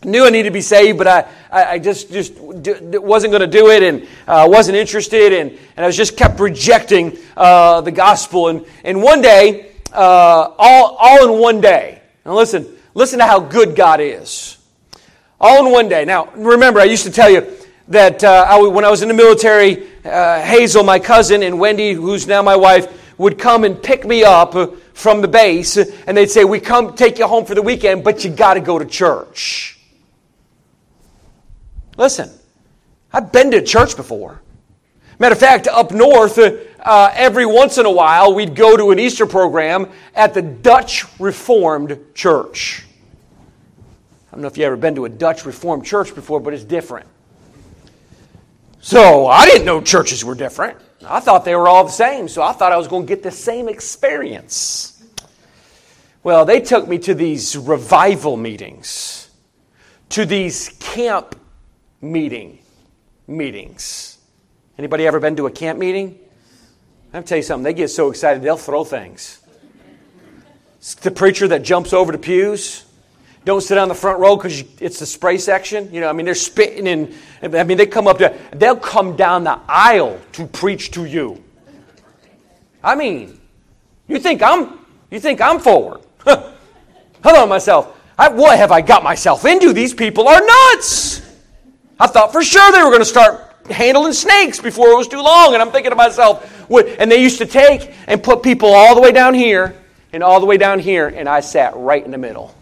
knew 0.03 0.25
I 0.25 0.29
needed 0.29 0.49
to 0.49 0.53
be 0.53 0.61
saved, 0.61 0.97
but 0.97 1.07
I, 1.07 1.25
I 1.51 1.79
just, 1.79 2.11
just 2.11 2.33
wasn't 2.37 3.31
going 3.31 3.41
to 3.41 3.47
do 3.47 3.69
it 3.69 3.83
and 3.83 4.07
uh, 4.27 4.47
wasn't 4.49 4.77
interested, 4.77 5.33
and, 5.33 5.51
and 5.51 5.83
I 5.83 5.87
was 5.87 5.97
just 5.97 6.15
kept 6.15 6.39
rejecting 6.39 7.17
uh, 7.35 7.81
the 7.81 7.91
gospel. 7.91 8.47
And, 8.47 8.65
and 8.83 9.01
one 9.01 9.21
day, 9.21 9.71
uh, 9.91 10.53
all, 10.57 10.95
all 10.99 11.33
in 11.33 11.41
one 11.41 11.61
day, 11.61 12.01
now 12.25 12.35
listen, 12.35 12.67
listen 12.93 13.19
to 13.19 13.25
how 13.25 13.39
good 13.39 13.75
God 13.75 13.99
is. 13.99 14.57
All 15.41 15.65
in 15.65 15.71
one 15.71 15.89
day. 15.89 16.05
Now, 16.05 16.29
remember, 16.35 16.79
I 16.79 16.83
used 16.83 17.05
to 17.05 17.11
tell 17.11 17.29
you 17.29 17.41
that 17.89 18.23
uh, 18.23 18.45
I, 18.47 18.61
when 18.61 18.85
I 18.85 18.89
was 18.89 19.01
in 19.01 19.07
the 19.07 19.13
military, 19.13 19.87
uh, 20.05 20.41
Hazel, 20.41 20.83
my 20.83 20.99
cousin, 20.99 21.43
and 21.43 21.59
Wendy, 21.59 21.93
who's 21.93 22.27
now 22.27 22.41
my 22.41 22.55
wife, 22.55 23.17
would 23.17 23.37
come 23.37 23.63
and 23.63 23.81
pick 23.81 24.05
me 24.05 24.23
up 24.23 24.55
from 24.93 25.21
the 25.21 25.27
base, 25.27 25.77
and 25.77 26.15
they'd 26.15 26.29
say, 26.29 26.43
"We 26.43 26.59
come 26.59 26.95
take 26.95 27.19
you 27.19 27.27
home 27.27 27.45
for 27.45 27.55
the 27.55 27.61
weekend, 27.61 28.03
but 28.03 28.23
you 28.23 28.29
got 28.29 28.53
to 28.53 28.61
go 28.61 28.79
to 28.79 28.85
church." 28.85 29.77
Listen, 31.97 32.29
I've 33.11 33.31
been 33.31 33.51
to 33.51 33.61
church 33.61 33.97
before. 33.97 34.41
Matter 35.17 35.33
of 35.33 35.39
fact, 35.39 35.67
up 35.67 35.91
north, 35.91 36.37
uh, 36.37 37.11
every 37.13 37.45
once 37.45 37.77
in 37.77 37.85
a 37.85 37.91
while, 37.91 38.33
we'd 38.33 38.55
go 38.55 38.77
to 38.77 38.91
an 38.91 38.99
Easter 38.99 39.25
program 39.25 39.89
at 40.15 40.33
the 40.33 40.41
Dutch 40.41 41.05
Reformed 41.19 41.99
Church. 42.13 42.85
I 44.31 44.35
don't 44.35 44.41
know 44.41 44.47
if 44.47 44.57
you've 44.57 44.67
ever 44.67 44.77
been 44.77 44.95
to 44.95 45.05
a 45.05 45.09
Dutch 45.09 45.45
Reformed 45.45 45.85
church 45.85 46.15
before, 46.15 46.39
but 46.39 46.53
it's 46.53 46.63
different. 46.63 47.07
So 48.81 49.27
I 49.27 49.45
didn't 49.45 49.65
know 49.65 49.81
churches 49.81 50.23
were 50.23 50.35
different. 50.35 50.77
I 51.05 51.19
thought 51.19 51.45
they 51.45 51.55
were 51.55 51.67
all 51.67 51.85
the 51.85 51.91
same, 51.91 52.27
so 52.27 52.41
I 52.41 52.51
thought 52.51 52.71
I 52.71 52.77
was 52.77 52.87
going 52.87 53.05
to 53.05 53.07
get 53.07 53.23
the 53.23 53.31
same 53.31 53.69
experience. 53.69 55.03
Well, 56.23 56.45
they 56.45 56.59
took 56.59 56.87
me 56.87 56.97
to 56.99 57.13
these 57.13 57.57
revival 57.57 58.35
meetings, 58.35 59.29
to 60.09 60.25
these 60.25 60.69
camp 60.79 61.35
meeting 62.01 62.59
meetings. 63.27 64.17
Anybody 64.77 65.07
ever 65.07 65.19
been 65.19 65.35
to 65.37 65.47
a 65.47 65.51
camp 65.51 65.79
meeting? 65.79 66.19
I'm 67.13 67.23
tell 67.23 67.37
you 67.37 67.43
something, 67.43 67.63
they 67.63 67.73
get 67.73 67.89
so 67.89 68.09
excited 68.09 68.43
they'll 68.43 68.57
throw 68.57 68.83
things. 68.83 69.39
It's 70.77 70.95
the 70.95 71.11
preacher 71.11 71.47
that 71.49 71.63
jumps 71.63 71.91
over 71.91 72.11
the 72.11 72.17
pews. 72.17 72.85
Don't 73.49 73.61
sit 73.61 73.79
on 73.79 73.87
the 73.87 73.95
front 73.95 74.19
row 74.19 74.37
because 74.37 74.63
it's 74.79 74.99
the 74.99 75.07
spray 75.07 75.39
section. 75.39 75.91
You 75.91 76.01
know, 76.01 76.07
I 76.07 76.13
mean, 76.13 76.27
they're 76.27 76.35
spitting 76.35 76.87
and 76.87 77.55
I 77.55 77.63
mean, 77.63 77.79
they 77.79 77.87
come 77.87 78.07
up 78.07 78.19
to, 78.19 78.37
they'll 78.53 78.75
come 78.75 79.15
down 79.15 79.43
the 79.43 79.59
aisle 79.67 80.19
to 80.33 80.45
preach 80.45 80.91
to 80.91 81.05
you. 81.05 81.43
I 82.83 82.93
mean, 82.93 83.41
you 84.07 84.19
think 84.19 84.43
I'm, 84.43 84.85
you 85.09 85.19
think 85.19 85.41
I'm 85.41 85.59
forward? 85.59 86.01
Hold 86.27 86.45
on 87.25 87.49
myself. 87.49 87.99
I, 88.19 88.29
what 88.29 88.55
have 88.59 88.71
I 88.71 88.81
got 88.81 89.01
myself 89.03 89.43
into? 89.45 89.73
These 89.73 89.95
people 89.95 90.27
are 90.27 90.39
nuts. 90.39 91.27
I 91.99 92.05
thought 92.05 92.31
for 92.31 92.43
sure 92.43 92.71
they 92.71 92.83
were 92.83 92.91
going 92.91 92.99
to 92.99 93.03
start 93.03 93.51
handling 93.71 94.13
snakes 94.13 94.59
before 94.61 94.89
it 94.91 94.95
was 94.95 95.07
too 95.07 95.23
long. 95.23 95.55
And 95.55 95.63
I'm 95.63 95.71
thinking 95.71 95.89
to 95.89 95.95
myself, 95.95 96.69
what, 96.69 96.85
and 96.87 97.11
they 97.11 97.19
used 97.19 97.39
to 97.39 97.47
take 97.47 97.95
and 98.05 98.21
put 98.21 98.43
people 98.43 98.75
all 98.75 98.93
the 98.93 99.01
way 99.01 99.11
down 99.11 99.33
here 99.33 99.75
and 100.13 100.21
all 100.21 100.39
the 100.39 100.45
way 100.45 100.57
down 100.57 100.77
here, 100.77 101.07
and 101.07 101.27
I 101.27 101.39
sat 101.39 101.75
right 101.75 102.05
in 102.05 102.11
the 102.11 102.19
middle. 102.19 102.53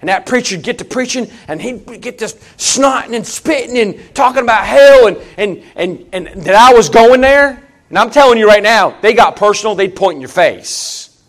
And 0.00 0.08
that 0.08 0.26
preacher'd 0.26 0.62
get 0.62 0.78
to 0.78 0.84
preaching, 0.84 1.30
and 1.48 1.60
he'd 1.60 2.00
get 2.02 2.18
just 2.18 2.38
snotting 2.58 3.14
and 3.14 3.26
spitting 3.26 3.78
and 3.78 4.14
talking 4.14 4.42
about 4.42 4.64
hell, 4.64 5.06
and, 5.06 5.16
and, 5.36 5.62
and, 5.74 6.06
and 6.12 6.42
that 6.42 6.54
I 6.54 6.74
was 6.74 6.88
going 6.88 7.20
there. 7.20 7.62
And 7.88 7.98
I'm 7.98 8.10
telling 8.10 8.38
you 8.38 8.46
right 8.46 8.62
now, 8.62 8.98
they 9.00 9.14
got 9.14 9.36
personal, 9.36 9.74
they'd 9.74 9.94
point 9.94 10.16
in 10.16 10.20
your 10.20 10.28
face. 10.28 11.22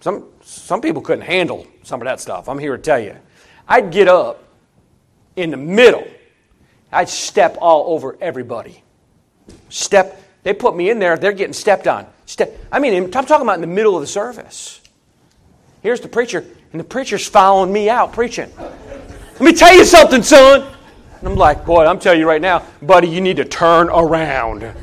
Some, 0.00 0.24
some 0.42 0.80
people 0.80 1.02
couldn't 1.02 1.24
handle 1.24 1.66
some 1.82 2.00
of 2.00 2.06
that 2.06 2.20
stuff. 2.20 2.48
I'm 2.48 2.58
here 2.58 2.76
to 2.76 2.82
tell 2.82 2.98
you. 2.98 3.16
I'd 3.68 3.92
get 3.92 4.08
up 4.08 4.42
in 5.36 5.50
the 5.50 5.56
middle. 5.56 6.06
I'd 6.90 7.08
step 7.08 7.56
all 7.60 7.94
over 7.94 8.16
everybody. 8.20 8.82
Step, 9.68 10.20
they 10.42 10.52
put 10.52 10.76
me 10.76 10.90
in 10.90 10.98
there, 10.98 11.16
they're 11.16 11.32
getting 11.32 11.52
stepped 11.52 11.86
on. 11.86 12.06
Step, 12.26 12.56
I 12.70 12.78
mean, 12.78 12.94
I'm 12.94 13.10
talking 13.10 13.42
about 13.42 13.54
in 13.54 13.60
the 13.60 13.66
middle 13.66 13.94
of 13.94 14.00
the 14.00 14.06
service. 14.06 14.80
Here's 15.82 16.00
the 16.00 16.08
preacher, 16.08 16.44
and 16.72 16.80
the 16.80 16.84
preacher's 16.84 17.26
following 17.26 17.72
me 17.72 17.88
out 17.88 18.12
preaching. 18.12 18.50
Let 18.58 19.40
me 19.40 19.52
tell 19.52 19.74
you 19.74 19.84
something, 19.84 20.22
son. 20.22 20.66
And 21.18 21.28
I'm 21.28 21.36
like, 21.36 21.64
boy, 21.64 21.86
I'm 21.86 21.98
telling 21.98 22.18
you 22.18 22.28
right 22.28 22.40
now, 22.40 22.64
buddy, 22.80 23.08
you 23.08 23.20
need 23.20 23.36
to 23.36 23.44
turn 23.44 23.88
around. 23.88 24.74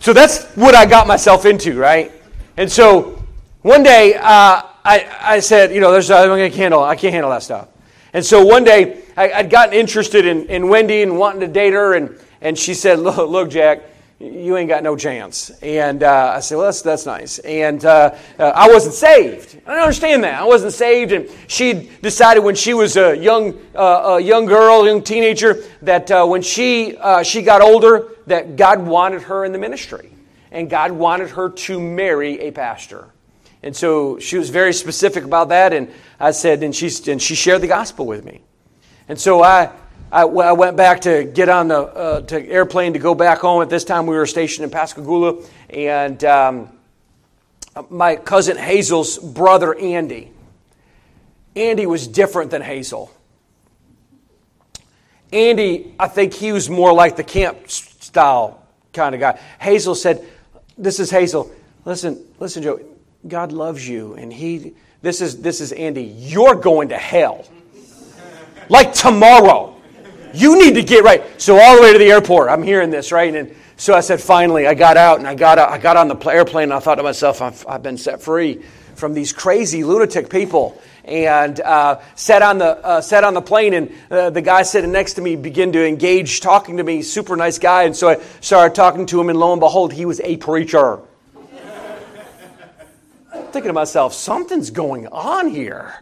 So 0.00 0.12
that's 0.12 0.44
what 0.54 0.74
I 0.74 0.84
got 0.84 1.06
myself 1.06 1.46
into, 1.46 1.78
right? 1.78 2.12
And 2.56 2.70
so 2.70 3.24
one 3.62 3.82
day, 3.82 4.14
uh, 4.14 4.62
I, 4.84 5.08
I 5.20 5.40
said, 5.40 5.72
you 5.72 5.80
know, 5.80 5.90
there's, 5.90 6.10
I'm 6.10 6.28
going 6.28 6.50
to 6.50 6.56
handle, 6.56 6.82
I 6.82 6.94
can't 6.96 7.14
handle 7.14 7.30
that 7.30 7.42
stuff. 7.42 7.68
And 8.12 8.24
so 8.24 8.44
one 8.44 8.64
day, 8.64 9.02
I, 9.16 9.42
would 9.42 9.50
gotten 9.50 9.74
interested 9.74 10.26
in, 10.26 10.46
in 10.46 10.68
Wendy 10.68 11.02
and 11.02 11.18
wanting 11.18 11.40
to 11.40 11.48
date 11.48 11.72
her, 11.72 11.94
and, 11.94 12.18
and 12.40 12.58
she 12.58 12.74
said, 12.74 12.98
look, 13.00 13.30
look, 13.30 13.48
Jack, 13.48 13.80
you 14.24 14.56
ain't 14.56 14.68
got 14.68 14.82
no 14.82 14.96
chance. 14.96 15.50
And 15.62 16.02
uh, 16.02 16.32
I 16.36 16.40
said, 16.40 16.56
well, 16.56 16.66
that's, 16.66 16.82
that's 16.82 17.06
nice. 17.06 17.38
And 17.40 17.84
uh, 17.84 18.14
uh, 18.38 18.44
I 18.54 18.68
wasn't 18.68 18.94
saved. 18.94 19.60
I 19.66 19.74
don't 19.74 19.82
understand 19.82 20.24
that. 20.24 20.40
I 20.40 20.44
wasn't 20.44 20.72
saved. 20.72 21.12
And 21.12 21.28
she 21.46 21.90
decided 22.02 22.40
when 22.40 22.54
she 22.54 22.74
was 22.74 22.96
a 22.96 23.16
young, 23.16 23.58
uh, 23.74 24.16
a 24.16 24.20
young 24.20 24.46
girl, 24.46 24.86
young 24.86 25.02
teenager, 25.02 25.62
that 25.82 26.10
uh, 26.10 26.26
when 26.26 26.42
she, 26.42 26.96
she 27.24 27.42
got 27.42 27.60
older, 27.60 28.08
that 28.26 28.56
God 28.56 28.86
wanted 28.86 29.22
her 29.22 29.44
in 29.44 29.52
the 29.52 29.58
ministry. 29.58 30.10
And 30.50 30.70
God 30.70 30.92
wanted 30.92 31.30
her 31.30 31.50
to 31.50 31.80
marry 31.80 32.40
a 32.40 32.50
pastor. 32.50 33.10
And 33.62 33.74
so 33.74 34.18
she 34.18 34.38
was 34.38 34.50
very 34.50 34.72
specific 34.72 35.24
about 35.24 35.48
that. 35.48 35.72
And 35.72 35.90
I 36.20 36.30
said, 36.30 36.62
and 36.62 36.74
she, 36.74 36.90
and 37.10 37.20
she 37.20 37.34
shared 37.34 37.60
the 37.60 37.66
gospel 37.66 38.06
with 38.06 38.24
me. 38.24 38.42
And 39.08 39.20
so 39.20 39.42
I, 39.42 39.70
I, 40.14 40.22
I 40.22 40.52
went 40.52 40.76
back 40.76 41.00
to 41.00 41.24
get 41.24 41.48
on 41.48 41.66
the 41.66 41.80
uh, 41.80 42.20
to 42.20 42.48
airplane 42.48 42.92
to 42.92 43.00
go 43.00 43.16
back 43.16 43.40
home. 43.40 43.62
At 43.62 43.68
this 43.68 43.82
time, 43.82 44.06
we 44.06 44.14
were 44.14 44.26
stationed 44.26 44.62
in 44.62 44.70
Pascagoula. 44.70 45.42
And 45.70 46.22
um, 46.22 46.68
my 47.90 48.14
cousin 48.14 48.56
Hazel's 48.56 49.18
brother, 49.18 49.76
Andy, 49.76 50.30
Andy 51.56 51.86
was 51.86 52.06
different 52.06 52.52
than 52.52 52.62
Hazel. 52.62 53.10
Andy, 55.32 55.96
I 55.98 56.06
think 56.06 56.32
he 56.32 56.52
was 56.52 56.70
more 56.70 56.92
like 56.92 57.16
the 57.16 57.24
camp 57.24 57.68
style 57.68 58.64
kind 58.92 59.16
of 59.16 59.20
guy. 59.20 59.40
Hazel 59.60 59.96
said, 59.96 60.24
This 60.78 61.00
is 61.00 61.10
Hazel. 61.10 61.50
Listen, 61.84 62.24
listen, 62.38 62.62
Joe. 62.62 62.78
God 63.26 63.50
loves 63.50 63.88
you, 63.88 64.14
and 64.14 64.32
He. 64.32 64.74
This 65.02 65.20
is 65.20 65.42
this 65.42 65.60
is 65.60 65.72
Andy. 65.72 66.04
You're 66.04 66.54
going 66.54 66.90
to 66.90 66.98
hell, 66.98 67.44
like 68.68 68.92
tomorrow. 68.92 69.73
You 70.34 70.58
need 70.58 70.74
to 70.74 70.82
get 70.82 71.04
right. 71.04 71.40
So 71.40 71.58
all 71.58 71.76
the 71.76 71.82
way 71.82 71.92
to 71.92 71.98
the 71.98 72.10
airport, 72.10 72.48
I'm 72.50 72.62
hearing 72.62 72.90
this 72.90 73.12
right, 73.12 73.34
and 73.34 73.54
so 73.76 73.94
I 73.94 74.00
said, 74.00 74.20
finally, 74.20 74.66
I 74.66 74.74
got 74.74 74.96
out 74.96 75.18
and 75.18 75.26
I 75.26 75.34
got 75.34 75.58
out, 75.58 75.70
I 75.70 75.78
got 75.78 75.96
on 75.96 76.08
the 76.08 76.16
airplane, 76.28 76.64
and 76.64 76.72
I 76.74 76.78
thought 76.80 76.96
to 76.96 77.02
myself, 77.02 77.40
I've, 77.40 77.66
I've 77.66 77.82
been 77.82 77.98
set 77.98 78.20
free 78.20 78.62
from 78.94 79.14
these 79.14 79.32
crazy 79.32 79.82
lunatic 79.82 80.30
people 80.30 80.80
and 81.04 81.60
uh, 81.60 82.00
sat 82.14 82.42
on 82.42 82.58
the 82.58 82.66
uh, 82.66 83.00
sat 83.00 83.24
on 83.24 83.34
the 83.34 83.42
plane, 83.42 83.74
and 83.74 83.92
uh, 84.10 84.30
the 84.30 84.42
guy 84.42 84.62
sitting 84.62 84.92
next 84.92 85.14
to 85.14 85.22
me 85.22 85.36
began 85.36 85.72
to 85.72 85.86
engage, 85.86 86.40
talking 86.40 86.76
to 86.78 86.84
me. 86.84 87.02
Super 87.02 87.36
nice 87.36 87.58
guy, 87.58 87.84
and 87.84 87.94
so 87.94 88.08
I 88.08 88.20
started 88.40 88.74
talking 88.74 89.06
to 89.06 89.20
him, 89.20 89.28
and 89.28 89.38
lo 89.38 89.52
and 89.52 89.60
behold, 89.60 89.92
he 89.92 90.04
was 90.04 90.20
a 90.20 90.36
preacher 90.36 91.00
thinking 93.54 93.68
to 93.68 93.72
myself, 93.72 94.12
something's 94.12 94.70
going 94.70 95.06
on 95.06 95.48
here. 95.48 95.94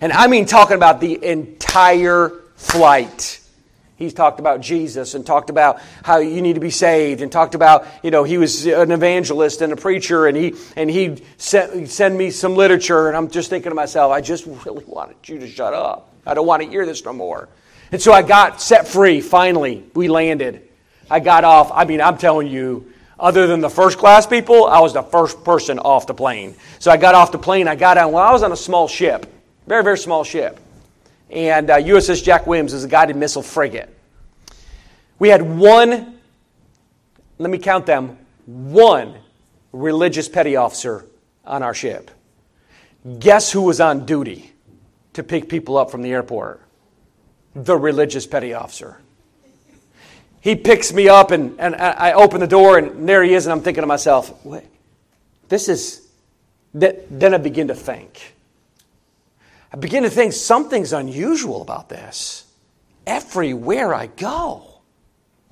And 0.00 0.10
I 0.10 0.26
mean, 0.26 0.46
talking 0.46 0.74
about 0.74 0.98
the 0.98 1.22
entire 1.22 2.32
flight. 2.60 3.40
He's 3.96 4.14
talked 4.14 4.38
about 4.38 4.60
Jesus 4.60 5.14
and 5.14 5.26
talked 5.26 5.50
about 5.50 5.80
how 6.02 6.18
you 6.18 6.40
need 6.40 6.54
to 6.54 6.60
be 6.60 6.70
saved 6.70 7.20
and 7.20 7.30
talked 7.30 7.54
about, 7.54 7.86
you 8.02 8.10
know, 8.10 8.24
he 8.24 8.38
was 8.38 8.66
an 8.66 8.92
evangelist 8.92 9.60
and 9.60 9.72
a 9.72 9.76
preacher 9.76 10.26
and 10.26 10.36
he 10.36 10.54
and 10.76 10.88
he'd 10.88 11.22
send, 11.36 11.90
send 11.90 12.16
me 12.16 12.30
some 12.30 12.54
literature 12.54 13.08
and 13.08 13.16
I'm 13.16 13.28
just 13.28 13.50
thinking 13.50 13.70
to 13.70 13.74
myself, 13.74 14.12
I 14.12 14.20
just 14.20 14.46
really 14.64 14.84
wanted 14.86 15.16
you 15.28 15.38
to 15.40 15.48
shut 15.48 15.74
up. 15.74 16.14
I 16.26 16.34
don't 16.34 16.46
want 16.46 16.62
to 16.62 16.68
hear 16.68 16.86
this 16.86 17.04
no 17.04 17.12
more. 17.12 17.48
And 17.92 18.00
so 18.00 18.12
I 18.12 18.22
got 18.22 18.62
set 18.62 18.88
free 18.88 19.20
finally. 19.20 19.84
We 19.94 20.08
landed. 20.08 20.66
I 21.10 21.20
got 21.20 21.44
off. 21.44 21.70
I 21.72 21.84
mean, 21.84 22.00
I'm 22.00 22.16
telling 22.16 22.46
you, 22.46 22.92
other 23.18 23.46
than 23.46 23.60
the 23.60 23.70
first 23.70 23.98
class 23.98 24.26
people, 24.26 24.66
I 24.66 24.80
was 24.80 24.94
the 24.94 25.02
first 25.02 25.44
person 25.44 25.78
off 25.78 26.06
the 26.06 26.14
plane. 26.14 26.54
So 26.78 26.90
I 26.90 26.96
got 26.96 27.14
off 27.14 27.32
the 27.32 27.38
plane, 27.38 27.68
I 27.68 27.74
got 27.74 27.98
on, 27.98 28.12
well, 28.12 28.22
I 28.22 28.32
was 28.32 28.42
on 28.42 28.52
a 28.52 28.56
small 28.56 28.88
ship, 28.88 29.26
very, 29.66 29.82
very 29.82 29.98
small 29.98 30.24
ship. 30.24 30.58
And 31.30 31.70
uh, 31.70 31.76
USS 31.78 32.24
Jack 32.24 32.46
Williams 32.46 32.72
is 32.72 32.84
a 32.84 32.88
guided 32.88 33.16
missile 33.16 33.42
frigate. 33.42 33.88
We 35.18 35.28
had 35.28 35.42
one, 35.42 36.18
let 37.38 37.50
me 37.50 37.58
count 37.58 37.86
them, 37.86 38.18
one 38.46 39.18
religious 39.72 40.28
petty 40.28 40.56
officer 40.56 41.06
on 41.44 41.62
our 41.62 41.74
ship. 41.74 42.10
Guess 43.18 43.52
who 43.52 43.62
was 43.62 43.80
on 43.80 44.06
duty 44.06 44.52
to 45.12 45.22
pick 45.22 45.48
people 45.48 45.76
up 45.78 45.90
from 45.90 46.02
the 46.02 46.10
airport? 46.10 46.62
The 47.54 47.76
religious 47.76 48.26
petty 48.26 48.54
officer. 48.54 49.00
he 50.40 50.56
picks 50.56 50.92
me 50.92 51.08
up, 51.08 51.30
and, 51.30 51.58
and 51.60 51.76
I 51.76 52.12
open 52.12 52.40
the 52.40 52.46
door, 52.46 52.78
and 52.78 53.08
there 53.08 53.22
he 53.22 53.34
is, 53.34 53.46
and 53.46 53.52
I'm 53.52 53.62
thinking 53.62 53.82
to 53.82 53.86
myself, 53.86 54.44
Wait, 54.44 54.64
this 55.48 55.68
is. 55.68 56.08
Then 56.72 57.34
I 57.34 57.38
begin 57.38 57.68
to 57.68 57.74
think. 57.74 58.34
I 59.72 59.76
begin 59.76 60.02
to 60.02 60.10
think 60.10 60.32
something's 60.32 60.92
unusual 60.92 61.62
about 61.62 61.88
this. 61.88 62.44
Everywhere 63.06 63.94
I 63.94 64.06
go, 64.06 64.80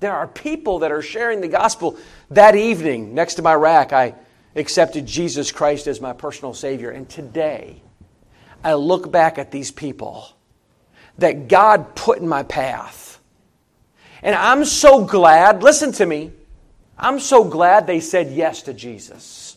there 0.00 0.14
are 0.14 0.26
people 0.26 0.80
that 0.80 0.92
are 0.92 1.02
sharing 1.02 1.40
the 1.40 1.48
gospel. 1.48 1.96
That 2.30 2.56
evening, 2.56 3.14
next 3.14 3.34
to 3.34 3.42
my 3.42 3.54
rack, 3.54 3.92
I 3.92 4.14
accepted 4.56 5.06
Jesus 5.06 5.52
Christ 5.52 5.86
as 5.86 6.00
my 6.00 6.12
personal 6.12 6.54
Savior. 6.54 6.90
And 6.90 7.08
today, 7.08 7.82
I 8.62 8.74
look 8.74 9.10
back 9.10 9.38
at 9.38 9.50
these 9.50 9.70
people 9.70 10.28
that 11.18 11.48
God 11.48 11.94
put 11.94 12.18
in 12.18 12.28
my 12.28 12.42
path. 12.42 13.20
And 14.22 14.34
I'm 14.34 14.64
so 14.64 15.04
glad, 15.04 15.62
listen 15.62 15.92
to 15.92 16.06
me, 16.06 16.32
I'm 16.96 17.20
so 17.20 17.44
glad 17.44 17.86
they 17.86 18.00
said 18.00 18.32
yes 18.32 18.62
to 18.62 18.74
Jesus. 18.74 19.47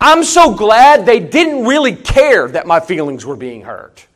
I'm 0.00 0.24
so 0.24 0.54
glad 0.54 1.06
they 1.06 1.20
didn't 1.20 1.64
really 1.64 1.94
care 1.94 2.48
that 2.48 2.66
my 2.66 2.80
feelings 2.80 3.24
were 3.24 3.36
being 3.36 3.62
hurt. 3.62 4.06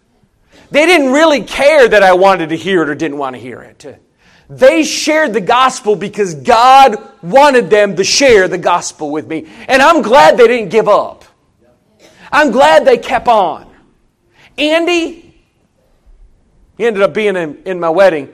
They 0.70 0.86
didn't 0.86 1.12
really 1.12 1.42
care 1.42 1.88
that 1.88 2.02
I 2.02 2.12
wanted 2.12 2.50
to 2.50 2.56
hear 2.56 2.82
it 2.82 2.88
or 2.88 2.94
didn't 2.94 3.18
want 3.18 3.34
to 3.34 3.40
hear 3.40 3.60
it. 3.60 4.00
They 4.48 4.82
shared 4.82 5.32
the 5.32 5.40
gospel 5.40 5.96
because 5.96 6.34
God 6.34 6.96
wanted 7.22 7.70
them 7.70 7.96
to 7.96 8.04
share 8.04 8.48
the 8.48 8.58
gospel 8.58 9.10
with 9.10 9.26
me. 9.26 9.48
And 9.68 9.80
I'm 9.80 10.02
glad 10.02 10.36
they 10.36 10.48
didn't 10.48 10.70
give 10.70 10.88
up. 10.88 11.24
I'm 12.32 12.50
glad 12.50 12.84
they 12.84 12.98
kept 12.98 13.28
on. 13.28 13.72
Andy, 14.58 15.34
he 16.76 16.86
ended 16.86 17.02
up 17.02 17.14
being 17.14 17.36
in, 17.36 17.62
in 17.64 17.80
my 17.80 17.90
wedding. 17.90 18.32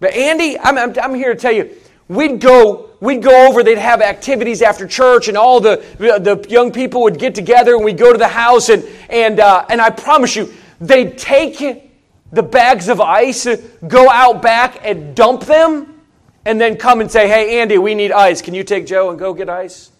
But 0.00 0.14
Andy, 0.14 0.58
I'm, 0.58 0.78
I'm, 0.78 0.98
I'm 0.98 1.14
here 1.14 1.34
to 1.34 1.38
tell 1.38 1.52
you, 1.52 1.76
we'd 2.08 2.40
go 2.40 2.90
we'd 3.02 3.22
go 3.22 3.48
over 3.48 3.62
they'd 3.62 3.76
have 3.76 4.00
activities 4.00 4.62
after 4.62 4.86
church 4.86 5.28
and 5.28 5.36
all 5.36 5.60
the, 5.60 5.76
the 5.98 6.46
young 6.48 6.72
people 6.72 7.02
would 7.02 7.18
get 7.18 7.34
together 7.34 7.74
and 7.74 7.84
we'd 7.84 7.98
go 7.98 8.12
to 8.12 8.18
the 8.18 8.28
house 8.28 8.70
and, 8.70 8.82
and, 9.10 9.40
uh, 9.40 9.66
and 9.68 9.80
i 9.80 9.90
promise 9.90 10.34
you 10.34 10.50
they'd 10.80 11.18
take 11.18 11.90
the 12.32 12.42
bags 12.42 12.88
of 12.88 13.00
ice, 13.00 13.46
go 13.86 14.10
out 14.10 14.42
back 14.42 14.80
and 14.82 15.14
dump 15.14 15.42
them, 15.44 16.00
and 16.44 16.60
then 16.60 16.76
come 16.76 17.00
and 17.00 17.10
say, 17.10 17.28
Hey, 17.28 17.60
Andy, 17.60 17.78
we 17.78 17.94
need 17.94 18.10
ice. 18.10 18.42
Can 18.42 18.54
you 18.54 18.64
take 18.64 18.86
Joe 18.86 19.10
and 19.10 19.18
go 19.18 19.34
get 19.34 19.48
ice? 19.48 19.90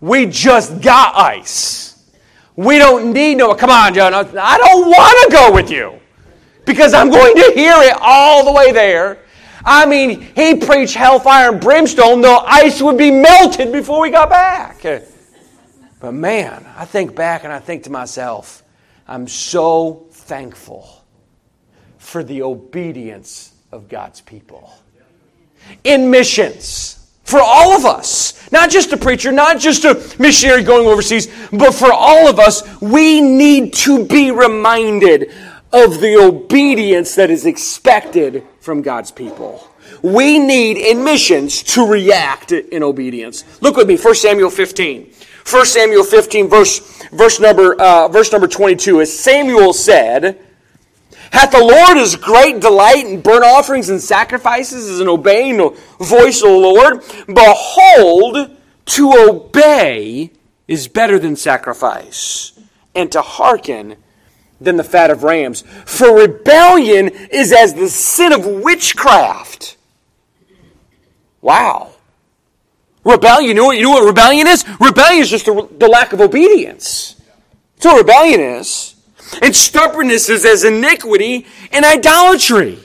We 0.00 0.26
just 0.26 0.82
got 0.82 1.14
ice. 1.14 2.10
We 2.56 2.78
don't 2.78 3.12
need 3.12 3.36
no, 3.36 3.54
come 3.54 3.70
on, 3.70 3.94
John. 3.94 4.12
I 4.12 4.58
don't 4.58 4.88
want 4.88 5.30
to 5.30 5.36
go 5.36 5.52
with 5.52 5.70
you 5.70 6.00
because 6.66 6.92
I'm 6.92 7.08
going 7.08 7.34
to 7.36 7.52
hear 7.54 7.74
it 7.76 7.96
all 8.00 8.44
the 8.44 8.52
way 8.52 8.72
there. 8.72 9.18
I 9.64 9.86
mean, 9.86 10.20
he 10.20 10.56
preached 10.56 10.94
hellfire 10.94 11.52
and 11.52 11.60
brimstone, 11.60 12.20
though 12.20 12.38
ice 12.38 12.80
would 12.80 12.96
be 12.96 13.10
melted 13.10 13.72
before 13.72 14.00
we 14.00 14.10
got 14.10 14.30
back. 14.30 14.82
But 16.00 16.12
man, 16.12 16.66
I 16.76 16.86
think 16.86 17.14
back 17.14 17.44
and 17.44 17.52
I 17.52 17.58
think 17.58 17.84
to 17.84 17.90
myself, 17.90 18.62
I'm 19.06 19.28
so 19.28 20.06
thankful 20.10 21.04
for 21.98 22.24
the 22.24 22.42
obedience 22.42 23.52
of 23.70 23.88
God's 23.88 24.20
people. 24.20 24.72
In 25.84 26.10
missions, 26.10 26.96
for 27.24 27.40
all 27.40 27.76
of 27.76 27.84
us, 27.84 28.50
not 28.50 28.70
just 28.70 28.92
a 28.92 28.96
preacher, 28.96 29.30
not 29.30 29.58
just 29.58 29.84
a 29.84 29.94
missionary 30.18 30.62
going 30.62 30.86
overseas, 30.86 31.28
but 31.52 31.72
for 31.72 31.92
all 31.92 32.28
of 32.28 32.38
us, 32.38 32.80
we 32.80 33.20
need 33.20 33.74
to 33.74 34.06
be 34.06 34.30
reminded 34.30 35.30
of 35.72 36.00
the 36.00 36.16
obedience 36.16 37.14
that 37.14 37.30
is 37.30 37.46
expected 37.46 38.46
from 38.60 38.82
God's 38.82 39.10
people. 39.10 39.66
We 40.02 40.38
need 40.38 40.76
in 40.76 41.02
missions 41.02 41.62
to 41.74 41.86
react 41.86 42.52
in 42.52 42.82
obedience. 42.82 43.44
Look 43.60 43.76
with 43.76 43.88
me, 43.88 43.96
1 43.96 44.14
Samuel 44.14 44.50
15. 44.50 45.12
1 45.48 45.66
Samuel 45.66 46.04
15, 46.04 46.48
verse, 46.48 47.02
verse, 47.08 47.40
number, 47.40 47.74
uh, 47.80 48.08
verse 48.08 48.30
number 48.30 48.46
22, 48.46 49.00
as 49.00 49.18
Samuel 49.18 49.72
said, 49.72 50.38
Hath 51.32 51.52
the 51.52 51.58
Lord 51.58 51.96
his 51.96 52.14
great 52.16 52.60
delight 52.60 53.06
in 53.06 53.20
burnt 53.20 53.44
offerings 53.44 53.88
and 53.88 54.00
sacrifices, 54.00 54.88
as 54.88 55.00
in 55.00 55.08
obeying 55.08 55.56
the 55.56 55.70
voice 55.98 56.42
of 56.42 56.50
the 56.50 56.56
Lord? 56.56 57.02
Behold, 57.26 58.56
to 58.86 59.12
obey 59.12 60.30
is 60.68 60.88
better 60.88 61.18
than 61.18 61.36
sacrifice, 61.36 62.52
and 62.94 63.10
to 63.12 63.22
hearken 63.22 63.96
than 64.60 64.76
the 64.76 64.84
fat 64.84 65.10
of 65.10 65.22
rams. 65.22 65.62
For 65.86 66.16
rebellion 66.16 67.08
is 67.08 67.52
as 67.52 67.74
the 67.74 67.88
sin 67.88 68.32
of 68.32 68.46
witchcraft. 68.46 69.76
Wow. 71.40 71.92
Rebellion, 73.04 73.48
you 73.48 73.54
know 73.54 73.66
what, 73.66 73.78
you 73.78 73.84
know 73.84 73.90
what 73.90 74.04
rebellion 74.04 74.46
is? 74.46 74.64
Rebellion 74.78 75.22
is 75.22 75.30
just 75.30 75.46
the, 75.46 75.68
the 75.78 75.88
lack 75.88 76.12
of 76.12 76.20
obedience. 76.20 77.16
That's 77.76 77.86
what 77.86 77.98
rebellion 77.98 78.40
is. 78.40 78.94
And 79.40 79.56
stubbornness 79.56 80.28
is 80.28 80.44
as 80.44 80.64
iniquity 80.64 81.46
and 81.72 81.84
idolatry. 81.84 82.78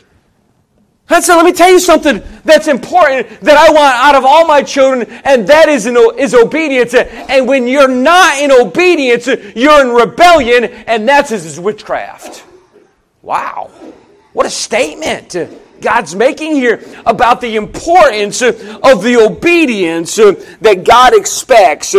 That's, 1.08 1.28
let 1.28 1.46
me 1.46 1.52
tell 1.52 1.70
you 1.70 1.80
something 1.80 2.22
that's 2.44 2.68
important 2.68 3.30
that 3.42 3.58
I 3.58 3.72
want 3.72 3.96
out 3.96 4.16
of 4.16 4.26
all 4.26 4.48
my 4.48 4.64
children, 4.64 5.08
and 5.24 5.48
that 5.48 5.70
is, 5.70 5.86
in, 5.86 5.96
is 6.18 6.34
obedience. 6.34 6.96
And 6.96 7.48
when 7.48 7.68
you're 7.68 7.88
not 7.88 8.40
in 8.42 8.52
obedience, 8.52 9.28
you're 9.28 9.82
in 9.82 9.90
rebellion, 9.90 10.66
and 10.66 11.08
that's 11.08 11.32
is 11.32 11.60
witchcraft. 11.60 12.44
Wow. 13.22 13.70
What 14.34 14.48
a 14.48 14.50
statement. 14.50 15.36
God's 15.80 16.16
making 16.16 16.56
here 16.56 16.84
about 17.06 17.42
the 17.42 17.56
importance 17.56 18.42
of 18.42 18.58
the 19.04 19.18
obedience 19.22 20.16
that 20.16 20.84
God 20.84 21.14
expects 21.14 21.96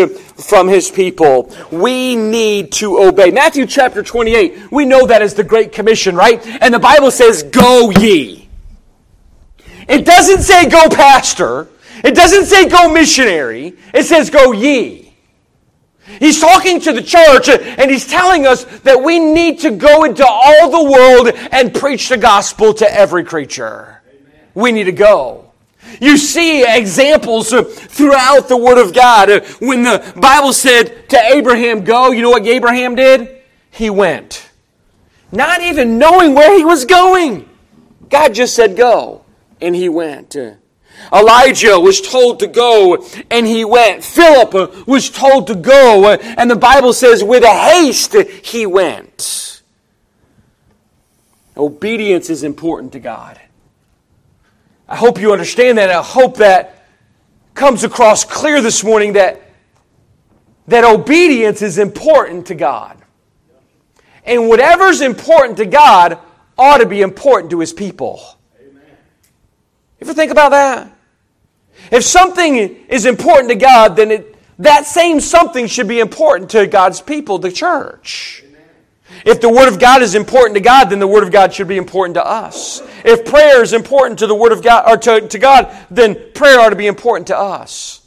from 0.48 0.66
his 0.66 0.90
people. 0.90 1.54
We 1.70 2.16
need 2.16 2.72
to 2.72 2.98
obey. 2.98 3.30
Matthew 3.30 3.66
chapter 3.66 4.02
28, 4.02 4.72
we 4.72 4.84
know 4.84 5.06
that 5.06 5.22
is 5.22 5.34
the 5.34 5.44
Great 5.44 5.72
Commission, 5.72 6.16
right? 6.16 6.44
And 6.60 6.74
the 6.74 6.80
Bible 6.80 7.12
says, 7.12 7.44
Go 7.44 7.90
ye. 7.90 8.45
It 9.88 10.04
doesn't 10.04 10.42
say 10.42 10.68
go 10.68 10.88
pastor. 10.88 11.68
It 12.04 12.14
doesn't 12.14 12.46
say 12.46 12.68
go 12.68 12.92
missionary. 12.92 13.74
It 13.94 14.04
says 14.04 14.30
go 14.30 14.52
ye. 14.52 15.06
He's 16.20 16.40
talking 16.40 16.80
to 16.82 16.92
the 16.92 17.02
church 17.02 17.48
and 17.48 17.90
he's 17.90 18.06
telling 18.06 18.46
us 18.46 18.64
that 18.80 19.02
we 19.02 19.18
need 19.18 19.60
to 19.60 19.70
go 19.72 20.04
into 20.04 20.24
all 20.26 20.70
the 20.70 20.90
world 20.90 21.28
and 21.52 21.74
preach 21.74 22.08
the 22.08 22.16
gospel 22.16 22.72
to 22.74 22.90
every 22.92 23.24
creature. 23.24 24.02
Amen. 24.08 24.32
We 24.54 24.72
need 24.72 24.84
to 24.84 24.92
go. 24.92 25.46
You 26.00 26.16
see 26.16 26.64
examples 26.64 27.50
throughout 27.50 28.48
the 28.48 28.56
Word 28.56 28.78
of 28.78 28.94
God. 28.94 29.44
When 29.60 29.82
the 29.82 30.12
Bible 30.16 30.52
said 30.52 31.08
to 31.10 31.18
Abraham, 31.18 31.84
Go, 31.84 32.10
you 32.10 32.22
know 32.22 32.30
what 32.30 32.46
Abraham 32.46 32.94
did? 32.94 33.42
He 33.70 33.90
went. 33.90 34.48
Not 35.32 35.60
even 35.60 35.98
knowing 35.98 36.34
where 36.34 36.56
he 36.56 36.64
was 36.64 36.84
going. 36.84 37.48
God 38.08 38.34
just 38.34 38.54
said, 38.54 38.76
Go. 38.76 39.24
And 39.60 39.74
he 39.74 39.88
went. 39.88 40.36
Elijah 41.12 41.78
was 41.78 42.00
told 42.00 42.40
to 42.40 42.46
go 42.46 43.06
and 43.30 43.46
he 43.46 43.64
went. 43.64 44.02
Philip 44.02 44.86
was 44.86 45.10
told 45.10 45.46
to 45.48 45.54
go 45.54 46.10
and 46.10 46.50
the 46.50 46.56
Bible 46.56 46.92
says 46.92 47.22
with 47.22 47.42
a 47.42 47.52
haste 47.52 48.14
he 48.14 48.66
went. 48.66 49.62
Obedience 51.56 52.28
is 52.28 52.42
important 52.42 52.92
to 52.92 53.00
God. 53.00 53.40
I 54.88 54.96
hope 54.96 55.20
you 55.20 55.32
understand 55.32 55.78
that. 55.78 55.90
I 55.90 56.02
hope 56.02 56.36
that 56.36 56.86
comes 57.54 57.82
across 57.82 58.24
clear 58.24 58.60
this 58.60 58.84
morning 58.84 59.14
that, 59.14 59.42
that 60.68 60.84
obedience 60.84 61.62
is 61.62 61.78
important 61.78 62.46
to 62.46 62.54
God. 62.54 63.02
And 64.24 64.48
whatever's 64.48 65.00
important 65.00 65.56
to 65.58 65.66
God 65.66 66.18
ought 66.58 66.78
to 66.78 66.86
be 66.86 67.00
important 67.00 67.50
to 67.50 67.60
his 67.60 67.72
people. 67.72 68.35
Ever 70.00 70.14
think 70.14 70.30
about 70.30 70.50
that? 70.50 70.92
If 71.90 72.04
something 72.04 72.56
is 72.56 73.06
important 73.06 73.50
to 73.50 73.56
God, 73.56 73.96
then 73.96 74.10
it, 74.10 74.34
that 74.58 74.86
same 74.86 75.20
something 75.20 75.66
should 75.66 75.88
be 75.88 76.00
important 76.00 76.50
to 76.50 76.66
God's 76.66 77.00
people, 77.00 77.38
the 77.38 77.52
church. 77.52 78.42
If 79.24 79.40
the 79.40 79.48
Word 79.48 79.68
of 79.68 79.78
God 79.78 80.02
is 80.02 80.14
important 80.14 80.54
to 80.54 80.60
God, 80.60 80.90
then 80.90 80.98
the 80.98 81.06
Word 81.06 81.22
of 81.22 81.30
God 81.30 81.52
should 81.54 81.68
be 81.68 81.76
important 81.76 82.14
to 82.14 82.26
us. 82.26 82.82
If 83.04 83.24
prayer 83.24 83.62
is 83.62 83.72
important 83.72 84.18
to 84.18 84.26
the 84.26 84.34
Word 84.34 84.52
of 84.52 84.62
God 84.62 84.84
or 84.88 84.96
to, 84.96 85.28
to 85.28 85.38
God, 85.38 85.74
then 85.90 86.32
prayer 86.32 86.60
ought 86.60 86.70
to 86.70 86.76
be 86.76 86.86
important 86.86 87.28
to 87.28 87.38
us. 87.38 88.02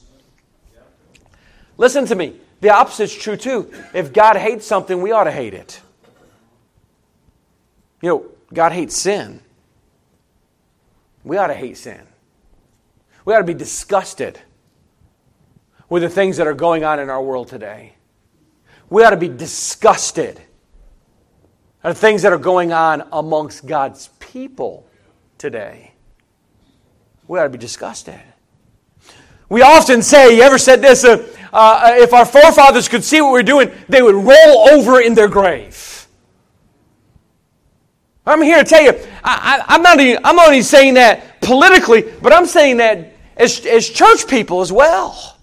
Listen 1.77 2.05
to 2.07 2.15
me. 2.15 2.35
The 2.61 2.71
opposite 2.71 3.03
is 3.03 3.15
true 3.15 3.37
too. 3.37 3.71
If 3.93 4.11
God 4.11 4.35
hates 4.35 4.65
something, 4.65 5.01
we 5.01 5.11
ought 5.11 5.23
to 5.23 5.31
hate 5.31 5.53
it. 5.53 5.79
You 8.01 8.09
know, 8.09 8.25
God 8.53 8.71
hates 8.73 8.97
sin. 8.97 9.41
We 11.23 11.37
ought 11.37 11.47
to 11.47 11.53
hate 11.53 11.77
sin. 11.77 12.01
We 13.25 13.33
ought 13.33 13.39
to 13.39 13.43
be 13.43 13.53
disgusted 13.53 14.39
with 15.89 16.03
the 16.03 16.09
things 16.09 16.37
that 16.37 16.47
are 16.47 16.53
going 16.53 16.83
on 16.83 16.99
in 16.99 17.09
our 17.09 17.21
world 17.21 17.47
today. 17.47 17.93
We 18.89 19.03
ought 19.03 19.11
to 19.11 19.17
be 19.17 19.27
disgusted 19.27 20.39
at 21.83 21.89
the 21.89 21.99
things 21.99 22.21
that 22.21 22.31
are 22.31 22.37
going 22.37 22.73
on 22.73 23.07
amongst 23.11 23.65
God's 23.65 24.09
people 24.19 24.87
today. 25.37 25.93
We 27.27 27.39
ought 27.39 27.43
to 27.43 27.49
be 27.49 27.57
disgusted. 27.57 28.19
We 29.49 29.61
often 29.61 30.01
say, 30.01 30.35
you 30.35 30.43
ever 30.43 30.57
said 30.57 30.81
this, 30.81 31.03
uh, 31.03 31.25
uh, 31.51 31.93
if 31.95 32.13
our 32.13 32.25
forefathers 32.25 32.87
could 32.87 33.03
see 33.03 33.21
what 33.21 33.31
we're 33.31 33.43
doing, 33.43 33.71
they 33.87 34.01
would 34.01 34.15
roll 34.15 34.69
over 34.69 35.01
in 35.01 35.15
their 35.15 35.27
grave. 35.27 35.88
I'm 38.29 38.41
here 38.41 38.57
to 38.57 38.63
tell 38.63 38.81
you, 38.81 38.93
I, 39.23 39.63
am 39.67 39.81
not 39.81 39.99
even, 39.99 40.23
I'm 40.23 40.39
only 40.39 40.61
saying 40.61 40.95
that 40.95 41.41
politically, 41.41 42.03
but 42.21 42.31
I'm 42.31 42.45
saying 42.45 42.77
that 42.77 43.13
as, 43.35 43.65
as 43.65 43.89
church 43.89 44.27
people 44.27 44.61
as 44.61 44.71
well. 44.71 45.37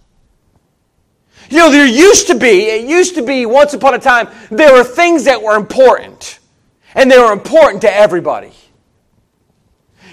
You 1.51 1.59
know, 1.59 1.70
there 1.70 1.87
used 1.87 2.27
to 2.29 2.35
be, 2.35 2.64
it 2.66 2.88
used 2.88 3.14
to 3.14 3.22
be 3.22 3.46
once 3.46 3.75
upon 3.75 3.94
a 3.94 3.99
time, 3.99 4.29
there 4.51 4.72
were 4.72 4.85
things 4.85 5.25
that 5.25 5.42
were 5.42 5.57
important. 5.57 6.38
And 6.94 7.11
they 7.11 7.18
were 7.18 7.33
important 7.33 7.83
to 7.83 7.94
everybody. 7.94 8.53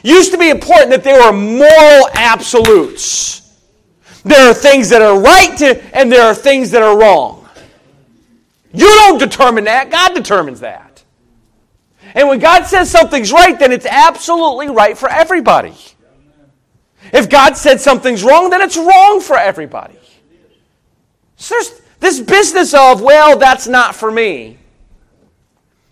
Used 0.03 0.31
to 0.31 0.37
be 0.37 0.49
important 0.49 0.91
that 0.91 1.03
there 1.03 1.23
were 1.23 1.31
moral 1.31 2.09
absolutes. 2.13 3.57
There 4.23 4.49
are 4.49 4.53
things 4.53 4.89
that 4.89 5.01
are 5.01 5.19
right 5.19 5.57
to, 5.59 5.97
and 5.97 6.11
there 6.11 6.23
are 6.23 6.35
things 6.35 6.71
that 6.71 6.81
are 6.81 6.97
wrong. 6.97 7.47
You 8.73 8.87
don't 8.87 9.17
determine 9.17 9.63
that, 9.65 9.89
God 9.91 10.13
determines 10.13 10.59
that. 10.59 10.92
And 12.13 12.27
when 12.27 12.39
God 12.39 12.65
says 12.65 12.89
something's 12.89 13.31
right, 13.31 13.57
then 13.57 13.71
it's 13.71 13.85
absolutely 13.85 14.69
right 14.69 14.97
for 14.97 15.09
everybody. 15.09 15.73
If 17.11 17.29
God 17.29 17.57
said 17.57 17.81
something's 17.81 18.23
wrong, 18.23 18.49
then 18.49 18.61
it's 18.61 18.77
wrong 18.77 19.19
for 19.19 19.37
everybody. 19.37 19.97
So 21.35 21.55
there's 21.55 21.81
this 21.99 22.19
business 22.19 22.73
of, 22.73 23.01
well, 23.01 23.37
that's 23.37 23.67
not 23.67 23.95
for 23.95 24.11
me. 24.11 24.57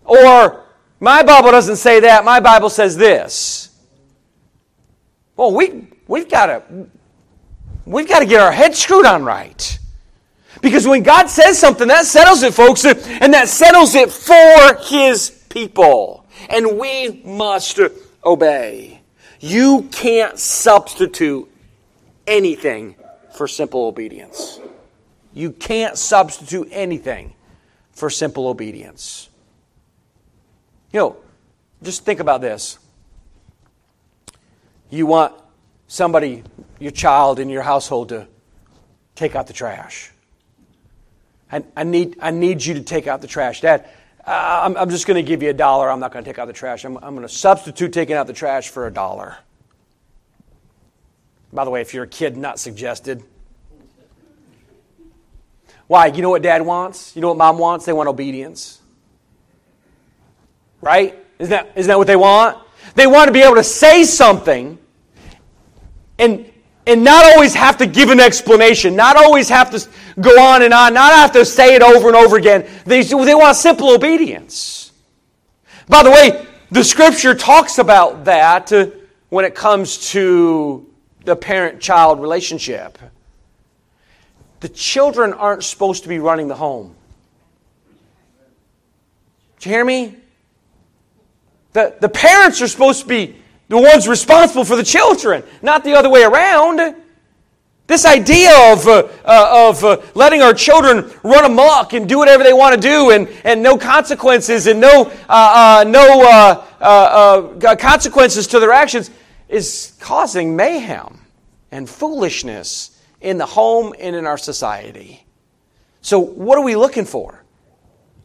Or, 0.03 0.65
my 0.99 1.23
Bible 1.23 1.51
doesn't 1.51 1.77
say 1.77 2.01
that, 2.01 2.23
my 2.23 2.39
Bible 2.39 2.69
says 2.69 2.95
this. 2.95 3.75
Well, 5.35 5.51
we, 5.53 5.87
we've 6.07 6.29
got 6.29 6.45
to 6.45 6.87
we've 7.85 8.07
got 8.07 8.19
to 8.19 8.25
get 8.25 8.39
our 8.39 8.51
head 8.51 8.75
screwed 8.75 9.05
on 9.05 9.25
right. 9.25 9.79
Because 10.59 10.87
when 10.87 11.03
God 11.03 11.27
says 11.29 11.57
something, 11.57 11.87
that 11.87 12.05
settles 12.05 12.43
it, 12.43 12.53
folks, 12.53 12.85
and 12.85 13.33
that 13.33 13.47
settles 13.47 13.95
it 13.95 14.11
for 14.11 14.83
His 14.83 15.29
people. 15.49 16.25
And 16.49 16.77
we 16.77 17.21
must 17.23 17.79
obey. 18.25 19.01
You 19.39 19.83
can't 19.91 20.37
substitute 20.37 21.49
anything 22.27 22.95
for 23.35 23.47
simple 23.47 23.85
obedience. 23.85 24.59
You 25.33 25.51
can't 25.51 25.97
substitute 25.97 26.67
anything 26.71 27.33
for 27.91 28.09
simple 28.09 28.47
obedience. 28.47 29.29
You 30.91 30.99
know, 30.99 31.15
just 31.81 32.03
think 32.05 32.19
about 32.19 32.41
this. 32.41 32.77
You 34.89 35.05
want 35.05 35.33
somebody, 35.87 36.43
your 36.79 36.91
child 36.91 37.39
in 37.39 37.49
your 37.49 37.61
household, 37.61 38.09
to 38.09 38.27
take 39.15 39.35
out 39.35 39.47
the 39.47 39.53
trash. 39.53 40.11
I, 41.51 41.63
I 41.75 41.83
need, 41.83 42.17
I 42.21 42.31
need 42.31 42.63
you 42.63 42.75
to 42.75 42.81
take 42.81 43.07
out 43.07 43.21
the 43.21 43.27
trash. 43.27 43.61
Dad, 43.61 43.87
uh, 44.25 44.61
I'm, 44.63 44.77
I'm 44.77 44.89
just 44.89 45.07
going 45.07 45.23
to 45.23 45.27
give 45.27 45.43
you 45.43 45.49
a 45.49 45.53
dollar. 45.53 45.89
I'm 45.89 45.99
not 45.99 46.11
going 46.11 46.23
to 46.23 46.29
take 46.29 46.39
out 46.39 46.45
the 46.45 46.53
trash. 46.53 46.85
I'm, 46.85 46.97
I'm 46.97 47.15
going 47.15 47.27
to 47.27 47.33
substitute 47.33 47.91
taking 47.91 48.15
out 48.15 48.27
the 48.27 48.33
trash 48.33 48.69
for 48.69 48.87
a 48.87 48.91
dollar. 48.91 49.37
By 51.51 51.65
the 51.65 51.71
way, 51.71 51.81
if 51.81 51.93
you're 51.93 52.05
a 52.05 52.07
kid, 52.07 52.37
not 52.37 52.59
suggested. 52.59 53.23
Why? 55.87 56.07
You 56.07 56.21
know 56.21 56.29
what 56.29 56.41
dad 56.41 56.61
wants? 56.61 57.15
You 57.15 57.21
know 57.21 57.27
what 57.27 57.37
mom 57.37 57.57
wants? 57.57 57.85
They 57.85 57.93
want 57.93 58.07
obedience. 58.07 58.79
Right? 60.79 61.17
Isn't 61.37 61.49
that, 61.49 61.71
isn't 61.75 61.89
that 61.89 61.97
what 61.97 62.07
they 62.07 62.15
want? 62.15 62.57
They 62.95 63.07
want 63.07 63.27
to 63.27 63.33
be 63.33 63.41
able 63.41 63.55
to 63.55 63.63
say 63.63 64.03
something 64.03 64.77
and, 66.17 66.50
and 66.87 67.03
not 67.03 67.25
always 67.33 67.53
have 67.53 67.77
to 67.77 67.85
give 67.85 68.09
an 68.09 68.19
explanation, 68.19 68.95
not 68.95 69.15
always 69.15 69.49
have 69.49 69.71
to 69.71 69.87
go 70.19 70.41
on 70.41 70.63
and 70.63 70.73
on, 70.73 70.93
not 70.93 71.13
have 71.13 71.31
to 71.33 71.45
say 71.45 71.75
it 71.75 71.81
over 71.81 72.07
and 72.07 72.15
over 72.15 72.37
again. 72.37 72.67
They, 72.85 73.03
they 73.03 73.35
want 73.35 73.55
simple 73.55 73.91
obedience. 73.91 74.91
By 75.87 76.03
the 76.03 76.11
way, 76.11 76.47
the 76.71 76.83
scripture 76.83 77.35
talks 77.35 77.77
about 77.77 78.25
that 78.25 78.71
uh, 78.71 78.87
when 79.29 79.45
it 79.45 79.55
comes 79.55 80.11
to 80.11 80.87
the 81.25 81.35
parent 81.35 81.79
child 81.79 82.21
relationship. 82.21 82.97
The 84.61 84.69
children 84.69 85.33
aren't 85.33 85.63
supposed 85.63 86.03
to 86.03 86.09
be 86.09 86.19
running 86.19 86.47
the 86.47 86.55
home. 86.55 86.95
Do 89.59 89.69
you 89.69 89.75
hear 89.75 89.85
me? 89.85 90.15
The, 91.73 91.95
the 91.99 92.09
parents 92.09 92.61
are 92.61 92.67
supposed 92.67 93.01
to 93.01 93.07
be 93.07 93.40
the 93.71 93.77
ones 93.77 94.05
responsible 94.05 94.65
for 94.65 94.75
the 94.75 94.83
children, 94.83 95.43
not 95.61 95.85
the 95.85 95.93
other 95.93 96.09
way 96.09 96.23
around. 96.23 96.93
This 97.87 98.05
idea 98.05 98.51
of, 98.73 98.85
uh, 98.85 99.07
uh, 99.23 99.69
of 99.69 99.83
uh, 99.85 100.01
letting 100.13 100.41
our 100.41 100.53
children 100.53 101.09
run 101.23 101.45
amok 101.45 101.93
and 101.93 102.07
do 102.07 102.17
whatever 102.17 102.43
they 102.43 102.51
want 102.51 102.75
to 102.75 102.81
do 102.81 103.11
and, 103.11 103.29
and 103.45 103.63
no 103.63 103.77
consequences 103.77 104.67
and 104.67 104.81
no, 104.81 105.09
uh, 105.29 106.65
uh, 106.81 107.53
no 107.57 107.75
consequences 107.77 108.45
to 108.47 108.59
their 108.59 108.73
actions 108.73 109.09
is 109.47 109.93
causing 110.01 110.57
mayhem 110.57 111.21
and 111.71 111.89
foolishness 111.89 113.01
in 113.21 113.37
the 113.37 113.45
home 113.45 113.93
and 114.01 114.17
in 114.17 114.27
our 114.27 114.37
society. 114.37 115.25
So, 116.01 116.19
what 116.19 116.57
are 116.57 116.63
we 116.65 116.75
looking 116.75 117.05
for? 117.05 117.41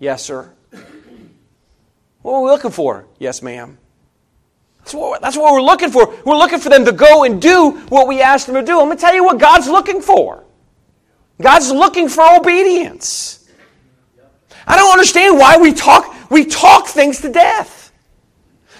Yes, 0.00 0.24
sir. 0.24 0.52
What 2.22 2.32
are 2.32 2.42
we 2.42 2.50
looking 2.50 2.72
for? 2.72 3.06
Yes, 3.20 3.42
ma'am. 3.42 3.78
That's 4.86 4.94
what, 4.94 5.20
that's 5.20 5.36
what 5.36 5.52
we're 5.52 5.62
looking 5.62 5.90
for. 5.90 6.14
We're 6.24 6.36
looking 6.36 6.60
for 6.60 6.68
them 6.68 6.84
to 6.84 6.92
go 6.92 7.24
and 7.24 7.42
do 7.42 7.72
what 7.88 8.06
we 8.06 8.22
ask 8.22 8.46
them 8.46 8.54
to 8.54 8.62
do. 8.62 8.78
I'm 8.78 8.86
going 8.86 8.96
to 8.96 9.00
tell 9.00 9.12
you 9.12 9.24
what 9.24 9.40
God's 9.40 9.66
looking 9.66 10.00
for. 10.00 10.44
God's 11.42 11.72
looking 11.72 12.08
for 12.08 12.22
obedience. 12.36 13.48
I 14.64 14.76
don't 14.76 14.92
understand 14.92 15.38
why 15.38 15.56
we 15.56 15.72
talk 15.72 16.14
we 16.30 16.44
talk 16.44 16.86
things 16.86 17.20
to 17.22 17.32
death. 17.32 17.90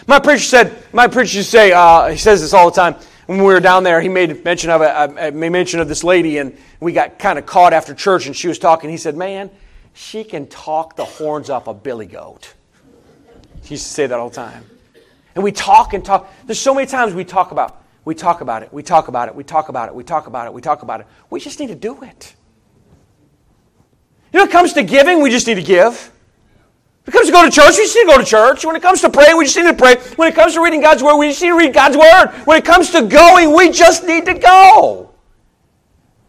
My 0.07 0.21
preacher 0.21 0.45
said, 0.45 0.85
my 0.92 1.09
preacher 1.09 1.42
say, 1.42 1.73
uh, 1.73 2.07
he 2.07 2.16
says 2.16 2.40
this 2.40 2.55
all 2.55 2.71
the 2.71 2.77
time 2.77 2.95
when 3.27 3.38
we 3.38 3.45
were 3.45 3.59
down 3.59 3.83
there, 3.83 4.01
he 4.01 4.09
made 4.09 4.45
mention 4.45 4.71
of 4.71 4.83
a, 4.83 5.33
made 5.33 5.51
mention 5.51 5.81
of 5.81 5.88
this 5.88 6.05
lady, 6.05 6.38
and 6.38 6.57
we 6.79 6.92
got 6.92 7.19
kind 7.19 7.37
of 7.37 7.47
caught 7.47 7.73
after 7.73 7.95
church, 7.95 8.27
and 8.27 8.37
she 8.37 8.47
was 8.47 8.61
talking. 8.61 8.90
He 8.90 8.97
said, 8.97 9.16
"Man, 9.16 9.51
she 9.92 10.23
can 10.23 10.47
talk 10.47 10.95
the 10.95 11.05
horns 11.05 11.51
off 11.51 11.66
a 11.66 11.75
billy 11.75 12.07
goat." 12.07 12.55
He 13.64 13.75
used 13.75 13.87
to 13.87 13.92
say 13.92 14.07
that 14.07 14.16
all 14.16 14.29
the 14.29 14.37
time. 14.37 14.64
And 15.37 15.44
we 15.44 15.53
talk 15.53 15.92
and 15.92 16.03
talk. 16.03 16.33
There's 16.46 16.59
so 16.59 16.75
many 16.75 16.87
times 16.87 17.12
we 17.12 17.22
talk 17.22 17.51
about, 17.53 17.83
we 18.07 18.14
talk 18.14 18.40
about 18.40 18.62
it, 18.62 18.72
we 18.72 18.83
talk 18.83 19.09
about 19.09 19.29
it, 19.29 19.35
we 19.35 19.44
talk 19.44 19.68
about 19.68 19.88
it, 19.90 19.94
we 19.94 20.03
talk 20.03 20.27
about 20.27 20.46
it, 20.46 20.53
we 20.55 20.62
talk 20.62 20.83
about 20.83 21.01
it. 21.01 21.07
We 21.29 21.40
just 21.40 21.61
need 21.61 21.66
to 21.68 21.75
do 21.75 22.03
it. 22.03 22.35
You 24.33 24.38
know, 24.38 24.44
when 24.44 24.49
it 24.49 24.53
comes 24.53 24.72
to 24.72 24.83
giving, 24.83 25.20
we 25.20 25.29
just 25.29 25.46
need 25.46 25.57
to 25.57 25.62
give. 25.62 26.11
When 27.05 27.12
it 27.12 27.12
comes 27.12 27.27
to 27.27 27.33
go 27.33 27.44
to 27.44 27.51
church, 27.51 27.77
we 27.77 27.85
just 27.85 27.94
need 27.94 28.05
to 28.05 28.09
go 28.09 28.18
to 28.18 28.25
church. 28.25 28.64
When 28.64 28.77
it 28.77 28.83
comes 28.83 29.03
to 29.03 29.11
praying, 29.11 29.37
we 29.37 29.44
just 29.44 29.57
need 29.59 29.64
to 29.64 29.75
pray. 29.75 29.96
When 30.16 30.27
it 30.27 30.35
comes 30.35 30.55
to 30.55 30.62
reading 30.62 30.81
God's 30.81 31.03
Word, 31.03 31.18
we 31.18 31.29
just 31.29 31.42
need 31.42 31.51
to 31.51 31.57
read 31.57 31.75
God's 31.75 31.99
Word. 31.99 32.29
When 32.46 32.57
it 32.57 32.64
comes 32.64 32.90
to 32.92 33.03
going, 33.03 33.55
we 33.55 33.70
just 33.70 34.05
need 34.05 34.25
to 34.25 34.35
go. 34.35 35.12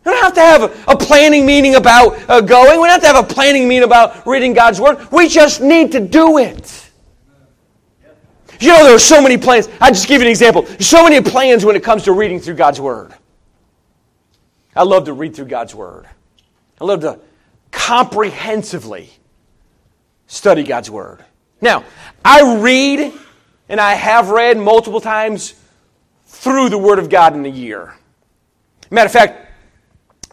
We 0.04 0.12
don't 0.12 0.22
have 0.22 0.34
to 0.34 0.42
have 0.42 0.90
a 0.90 0.98
planning 0.98 1.46
meeting 1.46 1.76
about 1.76 2.30
uh, 2.30 2.42
going. 2.42 2.82
We 2.82 2.88
don't 2.88 2.90
have 2.90 3.02
to 3.02 3.08
have 3.08 3.32
a 3.32 3.34
planning 3.34 3.70
meeting 3.70 3.86
about 3.86 4.28
reading 4.28 4.54
God's 4.54 4.82
Word. 4.82 5.10
We 5.14 5.30
just 5.30 5.62
need 5.62 5.94
to 5.94 6.02
do 6.02 6.40
it. 6.40 6.87
You 8.60 8.70
know, 8.70 8.84
there 8.84 8.96
are 8.96 9.00
so 9.00 9.22
many 9.22 9.38
plans. 9.38 9.70
I'll 9.80 9.92
just 9.92 10.08
give 10.08 10.22
you 10.22 10.28
an 10.28 10.32
example. 10.32 10.66
So 10.80 11.04
many 11.04 11.22
plans 11.22 11.64
when 11.64 11.76
it 11.76 11.84
comes 11.84 12.04
to 12.04 12.12
reading 12.12 12.40
through 12.40 12.56
God's 12.56 12.82
Word. 12.82 13.14
I 14.76 14.84
love 14.84 15.06
to 15.06 15.14
read 15.14 15.36
through 15.36 15.46
God's 15.46 15.74
Word. 15.76 16.08
I 16.80 16.86
love 16.86 17.02
to 17.02 17.20
comprehensively 17.72 19.10
study 20.28 20.64
God's 20.64 20.90
Word. 20.90 21.24
Now, 21.62 21.84
I 22.24 22.60
read 22.60 23.14
and 23.70 23.80
I 23.80 23.94
have 23.94 24.30
read 24.30 24.58
multiple 24.58 25.02
times 25.02 25.54
through 26.26 26.70
the 26.70 26.78
Word 26.78 27.00
of 27.00 27.10
God 27.10 27.36
in 27.36 27.46
a 27.46 27.50
year. 27.50 27.96
Matter 28.90 29.08
of 29.08 29.12
fact, 29.12 29.52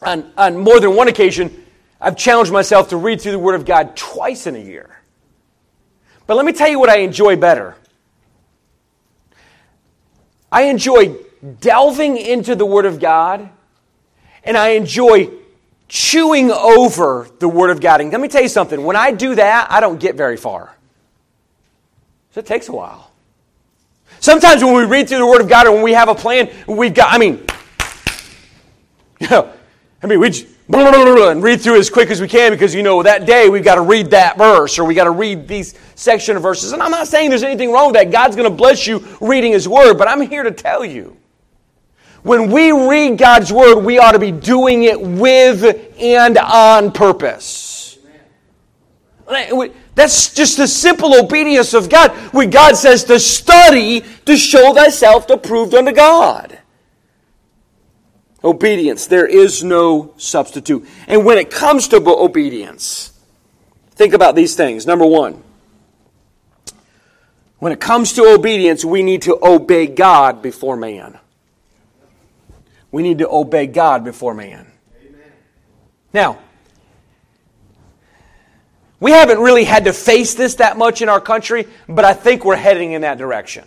on, 0.02 0.30
on 0.36 0.58
more 0.58 0.80
than 0.80 0.94
one 0.94 1.08
occasion, 1.08 1.64
I've 2.00 2.16
challenged 2.16 2.52
myself 2.52 2.90
to 2.90 2.96
read 2.96 3.20
through 3.20 3.32
the 3.32 3.38
Word 3.38 3.54
of 3.54 3.64
God 3.64 3.96
twice 3.96 4.46
in 4.46 4.54
a 4.54 4.60
year. 4.60 5.00
But 6.26 6.36
let 6.36 6.44
me 6.44 6.52
tell 6.52 6.68
you 6.68 6.78
what 6.78 6.90
I 6.90 6.98
enjoy 6.98 7.36
better. 7.36 7.76
I 10.54 10.66
enjoy 10.66 11.16
delving 11.60 12.16
into 12.16 12.54
the 12.54 12.64
Word 12.64 12.86
of 12.86 13.00
God, 13.00 13.50
and 14.44 14.56
I 14.56 14.68
enjoy 14.68 15.28
chewing 15.88 16.52
over 16.52 17.26
the 17.40 17.48
Word 17.48 17.70
of 17.70 17.80
God. 17.80 18.00
And 18.00 18.12
let 18.12 18.20
me 18.20 18.28
tell 18.28 18.40
you 18.40 18.48
something 18.48 18.84
when 18.84 18.94
I 18.94 19.10
do 19.10 19.34
that, 19.34 19.66
I 19.68 19.80
don't 19.80 19.98
get 19.98 20.14
very 20.14 20.36
far. 20.36 20.72
So 22.30 22.38
it 22.38 22.46
takes 22.46 22.68
a 22.68 22.72
while. 22.72 23.10
Sometimes 24.20 24.62
when 24.62 24.74
we 24.74 24.84
read 24.84 25.08
through 25.08 25.18
the 25.18 25.26
Word 25.26 25.40
of 25.40 25.48
God 25.48 25.66
or 25.66 25.72
when 25.72 25.82
we 25.82 25.92
have 25.92 26.08
a 26.08 26.14
plan, 26.14 26.48
we've 26.68 26.94
got, 26.94 27.12
I 27.12 27.18
mean, 27.18 27.44
you 29.18 29.28
know, 29.30 29.52
I 30.04 30.06
mean, 30.06 30.20
we, 30.20 30.46
and 30.72 31.42
read 31.42 31.60
through 31.60 31.78
as 31.78 31.90
quick 31.90 32.10
as 32.10 32.20
we 32.20 32.28
can 32.28 32.52
because 32.52 32.74
you 32.74 32.82
know 32.82 33.02
that 33.02 33.26
day 33.26 33.48
we've 33.48 33.64
got 33.64 33.74
to 33.74 33.82
read 33.82 34.10
that 34.10 34.38
verse 34.38 34.78
or 34.78 34.84
we 34.84 34.94
got 34.94 35.04
to 35.04 35.10
read 35.10 35.46
these 35.46 35.74
section 35.94 36.36
of 36.36 36.42
verses. 36.42 36.72
And 36.72 36.82
I'm 36.82 36.90
not 36.90 37.06
saying 37.06 37.30
there's 37.30 37.42
anything 37.42 37.70
wrong 37.70 37.88
with 37.88 37.96
that. 37.96 38.10
God's 38.10 38.36
going 38.36 38.50
to 38.50 38.56
bless 38.56 38.86
you 38.86 39.04
reading 39.20 39.52
His 39.52 39.68
Word, 39.68 39.94
but 39.94 40.08
I'm 40.08 40.22
here 40.22 40.42
to 40.42 40.50
tell 40.50 40.84
you. 40.84 41.16
When 42.22 42.50
we 42.50 42.72
read 42.72 43.18
God's 43.18 43.52
Word, 43.52 43.80
we 43.80 43.98
ought 43.98 44.12
to 44.12 44.18
be 44.18 44.32
doing 44.32 44.84
it 44.84 44.98
with 44.98 45.94
and 46.00 46.38
on 46.38 46.90
purpose. 46.92 47.98
That's 49.94 50.34
just 50.34 50.56
the 50.56 50.66
simple 50.66 51.14
obedience 51.14 51.74
of 51.74 51.88
God. 51.90 52.12
When 52.32 52.50
God 52.50 52.76
says 52.76 53.04
to 53.04 53.20
study 53.20 54.02
to 54.24 54.36
show 54.36 54.72
thyself 54.72 55.28
approved 55.28 55.74
unto 55.74 55.92
God. 55.92 56.58
Obedience. 58.44 59.06
There 59.06 59.26
is 59.26 59.64
no 59.64 60.12
substitute. 60.18 60.86
And 61.08 61.24
when 61.24 61.38
it 61.38 61.50
comes 61.50 61.88
to 61.88 61.96
obedience, 61.96 63.18
think 63.92 64.12
about 64.12 64.34
these 64.34 64.54
things. 64.54 64.86
Number 64.86 65.06
one, 65.06 65.42
when 67.58 67.72
it 67.72 67.80
comes 67.80 68.12
to 68.12 68.24
obedience, 68.26 68.84
we 68.84 69.02
need 69.02 69.22
to 69.22 69.38
obey 69.42 69.86
God 69.86 70.42
before 70.42 70.76
man. 70.76 71.18
We 72.92 73.02
need 73.02 73.18
to 73.18 73.28
obey 73.28 73.66
God 73.66 74.04
before 74.04 74.34
man. 74.34 74.70
Amen. 75.00 75.22
Now, 76.12 76.38
we 79.00 79.10
haven't 79.10 79.38
really 79.38 79.64
had 79.64 79.84
to 79.86 79.92
face 79.94 80.34
this 80.34 80.56
that 80.56 80.76
much 80.76 81.00
in 81.00 81.08
our 81.08 81.20
country, 81.20 81.66
but 81.88 82.04
I 82.04 82.12
think 82.12 82.44
we're 82.44 82.56
heading 82.56 82.92
in 82.92 83.00
that 83.00 83.16
direction. 83.16 83.64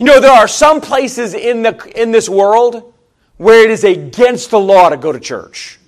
You 0.00 0.06
know, 0.06 0.20
there 0.20 0.32
are 0.32 0.48
some 0.48 0.80
places 0.80 1.34
in, 1.34 1.62
the, 1.62 1.92
in 1.94 2.10
this 2.10 2.28
world 2.28 2.94
where 3.38 3.64
it 3.64 3.70
is 3.70 3.84
against 3.84 4.50
the 4.50 4.60
law 4.60 4.90
to 4.90 4.96
go 4.96 5.12
to 5.12 5.20
church. 5.20 5.78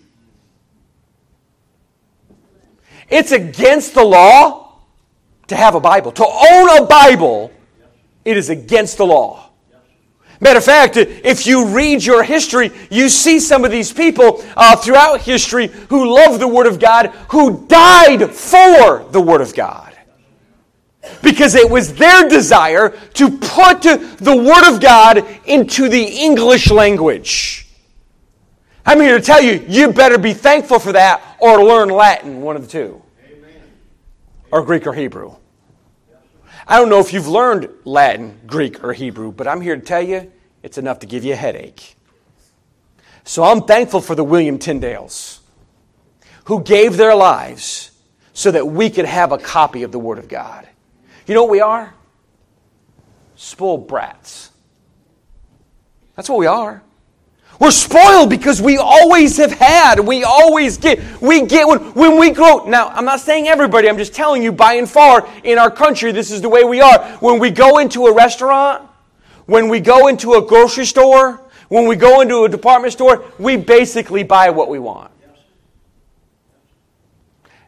It's 3.09 3.33
against 3.33 3.95
the 3.95 4.05
law 4.05 4.79
to 5.49 5.57
have 5.57 5.75
a 5.75 5.81
Bible. 5.81 6.13
To 6.13 6.25
own 6.25 6.83
a 6.83 6.87
Bible, 6.87 7.53
it 8.25 8.37
is 8.37 8.49
against 8.49 8.99
the 8.99 9.07
law. 9.07 9.51
Matter 10.41 10.59
of 10.59 10.65
fact, 10.65 10.97
if 10.97 11.47
you 11.47 11.67
read 11.67 12.03
your 12.03 12.23
history, 12.23 12.71
you 12.91 13.11
see 13.11 13.39
some 13.41 13.65
of 13.65 13.71
these 13.71 13.93
people 13.93 14.43
uh, 14.57 14.77
throughout 14.77 15.21
history 15.21 15.67
who 15.67 16.15
love 16.15 16.41
the 16.41 16.49
Word 16.49 16.67
of 16.67 16.79
God, 16.79 17.09
who 17.31 17.67
died 17.67 18.31
for 18.31 19.05
the 19.11 19.21
Word 19.21 19.43
of 19.43 19.55
God 19.55 19.90
because 21.23 21.55
it 21.55 21.69
was 21.69 21.95
their 21.95 22.29
desire 22.29 22.91
to 23.15 23.31
put 23.31 23.83
the 23.83 24.37
Word 24.37 24.73
of 24.73 24.81
God 24.81 25.27
into 25.47 25.89
the 25.89 26.03
English 26.03 26.71
language. 26.71 27.67
I'm 28.85 29.01
here 29.01 29.19
to 29.19 29.25
tell 29.25 29.43
you, 29.43 29.65
you 29.69 29.93
better 29.93 30.19
be 30.19 30.35
thankful 30.35 30.79
for 30.79 30.93
that 30.93 31.23
or 31.39 31.63
learn 31.63 31.89
Latin, 31.89 32.41
one 32.41 32.57
of 32.57 32.63
the 32.63 32.69
two, 32.69 33.03
Amen. 33.25 33.63
or 34.51 34.63
Greek 34.63 34.87
or 34.87 34.93
Hebrew. 34.93 35.37
I 36.67 36.79
don't 36.79 36.89
know 36.89 37.01
if 37.01 37.13
you've 37.13 37.29
learned 37.29 37.69
Latin, 37.85 38.39
Greek, 38.47 38.85
or 38.85 38.93
Hebrew, 38.93 39.33
but 39.33 39.49
I'm 39.49 39.61
here 39.61 39.75
to 39.75 39.83
tell 39.83 40.03
you 40.03 40.31
it's 40.63 40.79
enough 40.79 41.01
to 41.01 41.07
give 41.07 41.25
you 41.25 41.33
a 41.33 41.37
headache. 41.37 41.97
So 43.25 43.43
I'm 43.45 43.63
thankful 43.63 44.01
for 44.01 44.15
the 44.15 44.25
William 44.25 44.59
Tyndales 44.59 45.41
who 46.45 46.63
gave 46.63 46.97
their 46.97 47.15
lives 47.15 47.91
so 48.33 48.51
that 48.51 48.67
we 48.67 48.89
could 48.89 49.05
have 49.05 49.33
a 49.33 49.39
copy 49.39 49.83
of 49.83 49.93
the 49.93 49.99
Word 49.99 50.19
of 50.19 50.29
God. 50.29 50.67
You 51.31 51.35
know 51.35 51.45
what 51.45 51.53
we 51.53 51.61
are? 51.61 51.95
Spoiled 53.37 53.87
brats. 53.87 54.51
That's 56.17 56.29
what 56.29 56.41
we 56.41 56.47
are. 56.47 56.83
We're 57.61 57.71
spoiled 57.71 58.31
because 58.31 58.61
we 58.61 58.79
always 58.79 59.37
have 59.37 59.53
had. 59.53 60.01
We 60.01 60.25
always 60.25 60.77
get. 60.77 60.99
We 61.23 61.47
get 61.47 61.69
when, 61.69 61.79
when 61.95 62.19
we 62.19 62.33
grow. 62.33 62.65
Now, 62.65 62.89
I'm 62.89 63.05
not 63.05 63.21
saying 63.21 63.47
everybody, 63.47 63.89
I'm 63.89 63.97
just 63.97 64.13
telling 64.13 64.43
you 64.43 64.51
by 64.51 64.73
and 64.73 64.91
far 64.91 65.29
in 65.45 65.57
our 65.57 65.71
country, 65.71 66.11
this 66.11 66.33
is 66.33 66.43
the 66.43 66.49
way 66.49 66.65
we 66.65 66.81
are. 66.81 67.01
When 67.19 67.39
we 67.39 67.53
go 67.53 67.79
into 67.79 68.07
a 68.07 68.13
restaurant, 68.13 68.91
when 69.47 69.69
we 69.69 69.79
go 69.79 70.09
into 70.09 70.33
a 70.33 70.45
grocery 70.45 70.85
store, 70.85 71.49
when 71.69 71.87
we 71.87 71.95
go 71.95 72.23
into 72.23 72.43
a 72.43 72.49
department 72.49 72.93
store, 72.93 73.25
we 73.39 73.57
basically 73.57 74.25
buy 74.25 74.51
what 74.51 74.69
we 74.69 74.81
want. 74.81 75.13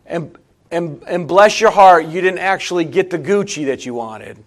And 0.04 0.36
and, 0.72 1.02
and 1.06 1.28
bless 1.28 1.60
your 1.60 1.70
heart, 1.70 2.06
you 2.06 2.20
didn't 2.20 2.40
actually 2.40 2.84
get 2.84 3.10
the 3.10 3.18
Gucci 3.18 3.66
that 3.66 3.86
you 3.86 3.94
wanted. 3.94 4.42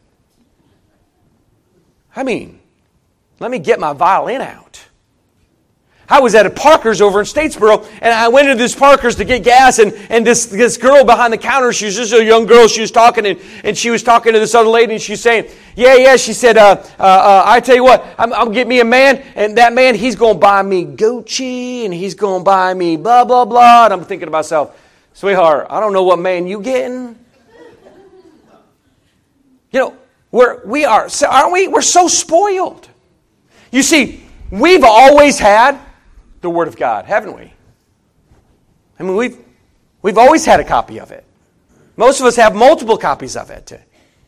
I 2.15 2.23
mean, 2.23 2.59
let 3.39 3.51
me 3.51 3.59
get 3.59 3.79
my 3.79 3.93
violin 3.93 4.41
out. 4.41 4.81
I 6.07 6.19
was 6.19 6.35
at 6.35 6.45
a 6.45 6.51
Parker's 6.51 7.01
over 7.01 7.19
in 7.19 7.25
Statesboro, 7.25 7.83
and 7.99 8.13
I 8.13 8.27
went 8.27 8.47
to 8.47 8.55
this 8.55 8.75
Parker's 8.75 9.15
to 9.15 9.25
get 9.25 9.43
gas, 9.43 9.79
and, 9.79 9.91
and 10.09 10.25
this, 10.25 10.45
this 10.45 10.77
girl 10.77 11.03
behind 11.03 11.33
the 11.33 11.37
counter, 11.37 11.73
she 11.73 11.85
was 11.85 11.95
just 11.95 12.13
a 12.13 12.23
young 12.23 12.45
girl, 12.45 12.67
she 12.67 12.81
was 12.81 12.91
talking, 12.91 13.25
and, 13.25 13.39
and 13.63 13.75
she 13.75 13.89
was 13.89 14.03
talking 14.03 14.33
to 14.33 14.39
this 14.39 14.53
other 14.53 14.69
lady, 14.69 14.93
and 14.93 15.01
she's 15.01 15.19
saying, 15.19 15.49
yeah, 15.75 15.95
yeah, 15.95 16.15
she 16.15 16.33
said, 16.33 16.57
uh, 16.57 16.83
uh, 16.99 17.03
uh, 17.03 17.43
I 17.45 17.59
tell 17.59 17.75
you 17.75 17.83
what, 17.83 18.05
I'm, 18.19 18.31
I'm 18.33 18.51
get 18.51 18.67
me 18.67 18.81
a 18.81 18.85
man, 18.85 19.23
and 19.35 19.57
that 19.57 19.73
man, 19.73 19.95
he's 19.95 20.15
going 20.15 20.35
to 20.35 20.39
buy 20.39 20.61
me 20.61 20.85
Gucci, 20.85 21.85
and 21.85 21.93
he's 21.93 22.13
going 22.13 22.41
to 22.41 22.45
buy 22.45 22.73
me 22.75 22.97
blah, 22.97 23.25
blah, 23.25 23.45
blah, 23.45 23.85
and 23.85 23.93
I'm 23.93 24.05
thinking 24.05 24.27
to 24.27 24.31
myself, 24.31 24.79
Sweetheart, 25.15 25.67
I 25.69 25.79
don't 25.79 25.93
know 25.93 26.03
what 26.03 26.19
man 26.19 26.45
you 26.45 26.61
getting. 26.61 27.17
You 29.71 29.79
know, 29.79 29.97
we're, 30.29 30.65
we 30.65 30.83
are, 30.83 31.07
aren't 31.25 31.53
we? 31.53 31.69
We're 31.69 31.81
so 31.81 32.09
spoiled. 32.09 32.89
You 33.71 33.81
see, 33.81 34.21
we've 34.51 34.83
always 34.83 35.39
had 35.39 35.79
the 36.41 36.49
Word 36.49 36.67
of 36.67 36.75
God, 36.75 37.05
haven't 37.05 37.33
we? 37.33 37.53
I 38.99 39.03
mean, 39.03 39.15
we've, 39.15 39.37
we've 40.01 40.17
always 40.17 40.43
had 40.43 40.59
a 40.59 40.65
copy 40.65 40.99
of 40.99 41.11
it. 41.11 41.23
Most 41.95 42.19
of 42.19 42.25
us 42.25 42.35
have 42.35 42.53
multiple 42.53 42.97
copies 42.97 43.37
of 43.37 43.49
it. 43.51 43.71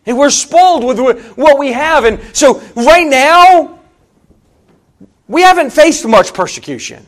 And 0.06 0.18
we're 0.18 0.30
spoiled 0.30 0.86
with 0.86 1.36
what 1.36 1.60
we 1.60 1.74
have. 1.74 2.06
And 2.06 2.22
so, 2.34 2.62
right 2.78 3.06
now, 3.06 3.82
we 5.28 5.42
haven't 5.42 5.72
faced 5.72 6.08
much 6.08 6.34
persecution. 6.34 7.06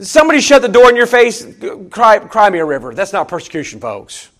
Somebody 0.00 0.40
shut 0.40 0.62
the 0.62 0.68
door 0.68 0.90
in 0.90 0.96
your 0.96 1.06
face, 1.06 1.46
cry, 1.90 2.18
cry 2.18 2.50
me 2.50 2.58
a 2.58 2.64
river. 2.64 2.94
That's 2.94 3.12
not 3.12 3.28
persecution, 3.28 3.80
folks. 3.80 4.30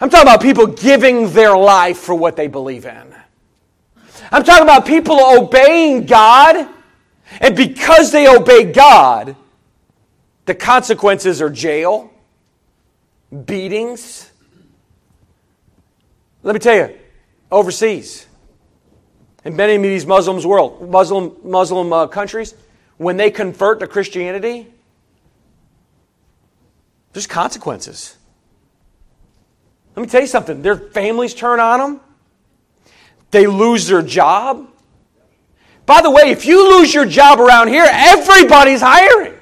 I'm 0.00 0.10
talking 0.10 0.28
about 0.28 0.42
people 0.42 0.66
giving 0.66 1.32
their 1.32 1.56
life 1.56 1.98
for 1.98 2.14
what 2.14 2.36
they 2.36 2.46
believe 2.46 2.84
in. 2.84 3.14
I'm 4.30 4.44
talking 4.44 4.64
about 4.64 4.84
people 4.86 5.18
obeying 5.18 6.06
God, 6.06 6.68
and 7.40 7.56
because 7.56 8.12
they 8.12 8.28
obey 8.28 8.70
God, 8.70 9.36
the 10.44 10.54
consequences 10.54 11.40
are 11.40 11.48
jail, 11.48 12.10
beatings. 13.46 14.30
Let 16.42 16.52
me 16.52 16.58
tell 16.58 16.76
you, 16.76 16.98
overseas, 17.50 18.26
in 19.44 19.56
many 19.56 19.76
of 19.76 19.82
these 19.82 20.04
Muslims 20.04 20.44
world, 20.44 20.90
Muslim 20.90 21.34
Muslim 21.42 21.92
uh, 21.92 22.06
countries, 22.08 22.54
when 22.96 23.16
they 23.16 23.30
convert 23.30 23.80
to 23.80 23.86
Christianity, 23.86 24.66
there's 27.12 27.26
consequences. 27.26 28.16
Let 29.96 30.02
me 30.02 30.08
tell 30.08 30.20
you 30.20 30.26
something 30.26 30.62
their 30.62 30.76
families 30.76 31.34
turn 31.34 31.60
on 31.60 31.78
them, 31.78 32.00
they 33.30 33.46
lose 33.46 33.86
their 33.86 34.02
job. 34.02 34.68
By 35.86 36.00
the 36.00 36.10
way, 36.10 36.30
if 36.30 36.46
you 36.46 36.78
lose 36.78 36.94
your 36.94 37.04
job 37.04 37.40
around 37.40 37.68
here, 37.68 37.86
everybody's 37.86 38.80
hiring. 38.80 39.34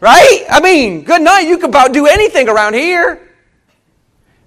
Right? 0.00 0.44
I 0.48 0.60
mean, 0.60 1.04
good 1.04 1.22
night. 1.22 1.42
You 1.42 1.58
can 1.58 1.70
about 1.70 1.92
do 1.92 2.06
anything 2.06 2.48
around 2.48 2.74
here. 2.74 3.22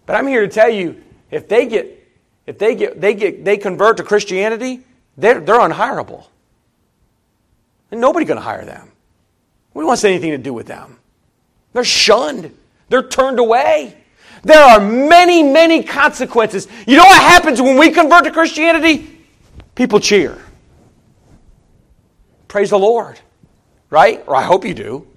But 0.06 0.16
I'm 0.16 0.28
here 0.28 0.42
to 0.42 0.48
tell 0.48 0.70
you, 0.70 1.02
if 1.32 1.48
they 1.48 1.68
get, 1.68 2.08
if 2.46 2.58
they 2.58 2.76
get, 2.76 3.00
they 3.00 3.14
get, 3.14 3.46
they 3.46 3.58
convert 3.58 3.98
to 3.98 4.04
Christianity, 4.04 4.82
they're, 5.18 5.40
they're 5.40 5.60
unhireable. 5.60 6.26
And 7.92 8.00
nobody's 8.00 8.28
going 8.28 8.40
to 8.40 8.44
hire 8.44 8.66
them. 8.66 8.92
We 9.74 9.82
don't 9.82 9.88
want 9.88 10.04
anything 10.04 10.32
to 10.32 10.38
do 10.38 10.54
with 10.54 10.68
them. 10.68 10.98
They're 11.74 11.84
shunned. 11.84 12.56
They're 12.90 13.08
turned 13.08 13.40
away. 13.40 13.96
There 14.44 14.62
are 14.62 14.80
many, 14.80 15.44
many 15.44 15.84
consequences. 15.84 16.68
You 16.88 16.98
know 16.98 17.06
what 17.06 17.22
happens 17.22 17.62
when 17.62 17.78
we 17.78 17.92
convert 17.92 18.24
to 18.24 18.32
Christianity? 18.32 19.20
People 19.76 20.00
cheer. 20.00 20.38
Praise 22.48 22.70
the 22.72 22.80
Lord. 22.80 23.20
Right? 23.90 24.24
Or 24.28 24.36
I 24.36 24.44
hope 24.44 24.66
you 24.66 24.74
do. 24.74 25.08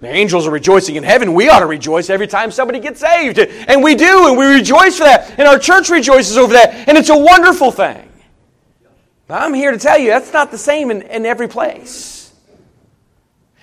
The 0.00 0.08
angels 0.08 0.46
are 0.46 0.50
rejoicing 0.50 0.96
in 0.96 1.02
heaven. 1.02 1.32
We 1.32 1.48
ought 1.48 1.60
to 1.60 1.66
rejoice 1.66 2.10
every 2.10 2.26
time 2.26 2.50
somebody 2.50 2.78
gets 2.78 3.00
saved. 3.00 3.38
And 3.38 3.82
we 3.82 3.94
do, 3.94 4.28
and 4.28 4.36
we 4.36 4.44
rejoice 4.44 4.98
for 4.98 5.04
that. 5.04 5.38
And 5.38 5.48
our 5.48 5.58
church 5.58 5.88
rejoices 5.88 6.36
over 6.36 6.52
that. 6.52 6.88
And 6.88 6.98
it's 6.98 7.08
a 7.08 7.16
wonderful 7.16 7.70
thing. 7.70 8.10
But 9.26 9.40
I'm 9.40 9.54
here 9.54 9.70
to 9.70 9.78
tell 9.78 9.98
you 9.98 10.10
that's 10.10 10.32
not 10.32 10.50
the 10.50 10.58
same 10.58 10.90
in, 10.90 11.02
in 11.02 11.24
every 11.24 11.48
place. 11.48 12.13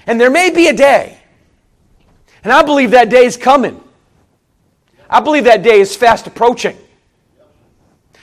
And 0.07 0.19
there 0.19 0.31
may 0.31 0.49
be 0.49 0.67
a 0.67 0.73
day, 0.73 1.17
and 2.43 2.51
I 2.51 2.63
believe 2.63 2.91
that 2.91 3.09
day 3.09 3.25
is 3.25 3.37
coming. 3.37 3.81
I 5.09 5.19
believe 5.19 5.43
that 5.43 5.63
day 5.63 5.79
is 5.79 5.95
fast 5.95 6.27
approaching, 6.27 6.77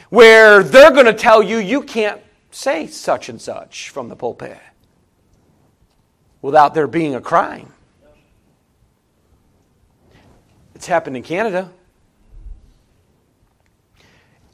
where 0.09 0.63
they're 0.63 0.91
going 0.91 1.07
to 1.07 1.13
tell 1.13 1.43
you 1.43 1.59
you 1.59 1.83
can't 1.83 2.21
say 2.51 2.87
such 2.87 3.29
and 3.29 3.41
such 3.41 3.91
from 3.91 4.09
the 4.09 4.17
pulpit. 4.17 4.59
without 6.43 6.75
there 6.75 6.87
being 6.87 7.15
a 7.15 7.21
crime. 7.21 7.73
It's 10.75 10.87
happened 10.87 11.17
in 11.17 11.23
Canada. 11.23 11.71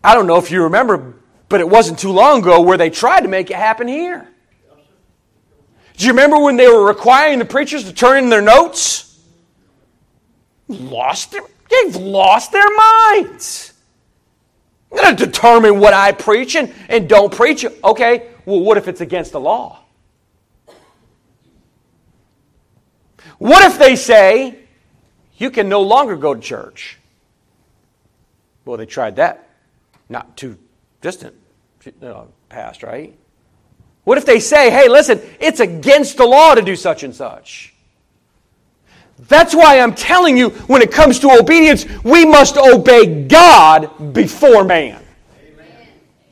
I 0.02 0.14
don't 0.14 0.26
know 0.26 0.38
if 0.38 0.50
you 0.50 0.64
remember, 0.64 1.14
but 1.48 1.60
it 1.60 1.68
wasn't 1.68 1.98
too 1.98 2.12
long 2.12 2.40
ago 2.40 2.60
where 2.60 2.78
they 2.78 2.90
tried 2.90 3.20
to 3.20 3.28
make 3.28 3.50
it 3.50 3.56
happen 3.56 3.88
here. 3.88 4.28
Do 5.96 6.06
you 6.06 6.12
remember 6.12 6.38
when 6.38 6.56
they 6.56 6.68
were 6.68 6.84
requiring 6.84 7.38
the 7.38 7.44
preachers 7.44 7.84
to 7.84 7.92
turn 7.92 8.24
in 8.24 8.30
their 8.30 8.42
notes? 8.42 9.20
Lost 10.68 11.30
their, 11.30 11.42
they've 11.70 11.96
lost 11.96 12.52
their 12.52 12.68
minds. 12.76 13.72
I'm 14.90 14.98
going 14.98 15.16
to 15.16 15.26
determine 15.26 15.80
what 15.80 15.92
I 15.92 16.12
preach 16.12 16.56
and, 16.56 16.72
and 16.88 17.08
don't 17.08 17.32
preach. 17.32 17.64
Okay, 17.84 18.28
well, 18.44 18.60
what 18.60 18.76
if 18.76 18.88
it's 18.88 19.00
against 19.00 19.32
the 19.32 19.40
law? 19.40 19.80
What 23.38 23.64
if 23.64 23.78
they 23.78 23.96
say 23.96 24.58
you 25.36 25.50
can 25.50 25.68
no 25.68 25.82
longer 25.82 26.16
go 26.16 26.34
to 26.34 26.40
church? 26.40 26.98
Well, 28.64 28.76
they 28.76 28.86
tried 28.86 29.16
that 29.16 29.48
not 30.08 30.36
too 30.36 30.58
distant 31.00 31.34
past, 32.48 32.82
right? 32.82 33.16
What 34.04 34.18
if 34.18 34.26
they 34.26 34.38
say, 34.38 34.70
hey, 34.70 34.88
listen, 34.88 35.20
it's 35.40 35.60
against 35.60 36.18
the 36.18 36.26
law 36.26 36.54
to 36.54 36.62
do 36.62 36.76
such 36.76 37.02
and 37.02 37.14
such? 37.14 37.74
That's 39.28 39.54
why 39.54 39.80
I'm 39.80 39.94
telling 39.94 40.36
you, 40.36 40.50
when 40.50 40.82
it 40.82 40.92
comes 40.92 41.18
to 41.20 41.30
obedience, 41.30 41.86
we 42.02 42.26
must 42.26 42.56
obey 42.56 43.24
God 43.24 44.12
before 44.12 44.64
man. 44.64 45.00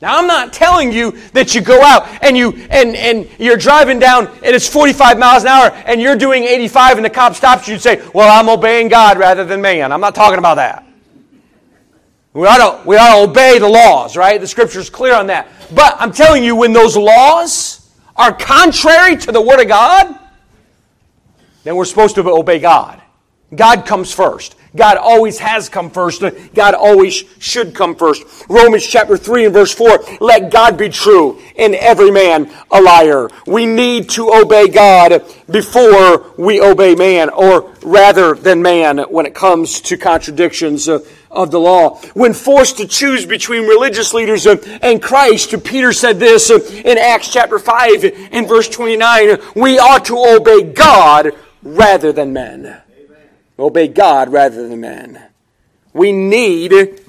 Now 0.03 0.17
I'm 0.19 0.27
not 0.27 0.51
telling 0.51 0.91
you 0.91 1.11
that 1.31 1.55
you 1.55 1.61
go 1.61 1.81
out 1.81 2.05
and 2.21 2.35
you 2.35 2.51
and, 2.69 2.93
and 2.93 3.29
you're 3.39 3.55
driving 3.55 3.99
down 3.99 4.27
and 4.27 4.53
it's 4.53 4.67
45 4.67 5.17
miles 5.17 5.43
an 5.43 5.47
hour 5.47 5.69
and 5.69 6.01
you're 6.01 6.17
doing 6.17 6.43
85 6.43 6.97
and 6.97 7.05
the 7.05 7.09
cop 7.09 7.35
stops 7.35 7.69
you 7.69 7.75
and 7.75 7.81
say, 7.81 8.05
Well, 8.13 8.29
I'm 8.29 8.49
obeying 8.49 8.89
God 8.89 9.17
rather 9.17 9.45
than 9.45 9.61
man. 9.61 9.93
I'm 9.93 10.01
not 10.01 10.13
talking 10.13 10.39
about 10.39 10.55
that. 10.55 10.85
We 12.33 12.47
ought, 12.47 12.81
to, 12.81 12.87
we 12.87 12.95
ought 12.97 13.25
to 13.25 13.29
obey 13.29 13.59
the 13.59 13.67
laws, 13.67 14.17
right? 14.17 14.41
The 14.41 14.47
scripture 14.47 14.79
is 14.79 14.89
clear 14.89 15.13
on 15.15 15.27
that. 15.27 15.47
But 15.73 15.95
I'm 15.99 16.11
telling 16.11 16.43
you, 16.43 16.55
when 16.55 16.73
those 16.73 16.97
laws 16.97 17.91
are 18.15 18.33
contrary 18.33 19.17
to 19.17 19.31
the 19.31 19.41
Word 19.41 19.61
of 19.61 19.67
God, 19.67 20.19
then 21.63 21.75
we're 21.75 21.85
supposed 21.85 22.15
to 22.15 22.27
obey 22.27 22.59
God. 22.59 23.01
God 23.55 23.85
comes 23.85 24.11
first. 24.11 24.55
God 24.75 24.97
always 24.97 25.37
has 25.37 25.69
come 25.69 25.91
first. 25.91 26.23
God 26.55 26.73
always 26.73 27.23
should 27.37 27.75
come 27.75 27.95
first. 27.95 28.23
Romans 28.49 28.85
chapter 28.85 29.15
3 29.17 29.45
and 29.45 29.53
verse 29.53 29.73
4. 29.73 30.03
Let 30.19 30.51
God 30.51 30.77
be 30.77 30.89
true 30.89 31.39
and 31.57 31.75
every 31.75 32.09
man 32.09 32.51
a 32.71 32.81
liar. 32.81 33.29
We 33.45 33.67
need 33.67 34.09
to 34.11 34.33
obey 34.33 34.67
God 34.69 35.23
before 35.49 36.33
we 36.37 36.59
obey 36.59 36.95
man, 36.95 37.29
or 37.29 37.71
rather 37.83 38.33
than 38.33 38.63
man 38.63 38.97
when 38.97 39.27
it 39.27 39.35
comes 39.35 39.79
to 39.81 39.97
contradictions 39.97 40.89
uh, 40.89 40.99
of 41.33 41.51
the 41.51 41.59
law. 41.59 41.97
When 42.13 42.33
forced 42.33 42.77
to 42.77 42.87
choose 42.87 43.25
between 43.25 43.67
religious 43.67 44.13
leaders 44.13 44.45
and 44.45 45.01
Christ, 45.01 45.53
Peter 45.63 45.91
said 45.91 46.19
this 46.19 46.49
in 46.49 46.97
Acts 46.97 47.33
chapter 47.33 47.59
5 47.59 48.29
and 48.31 48.47
verse 48.47 48.69
29 48.69 49.39
we 49.55 49.79
ought 49.79 50.05
to 50.05 50.17
obey 50.17 50.63
God 50.63 51.31
rather 51.61 52.11
than 52.11 52.33
men. 52.33 52.65
Amen. 52.65 53.29
Obey 53.57 53.87
God 53.87 54.31
rather 54.31 54.67
than 54.67 54.79
men. 54.79 55.21
We 55.93 56.11
need 56.11 57.01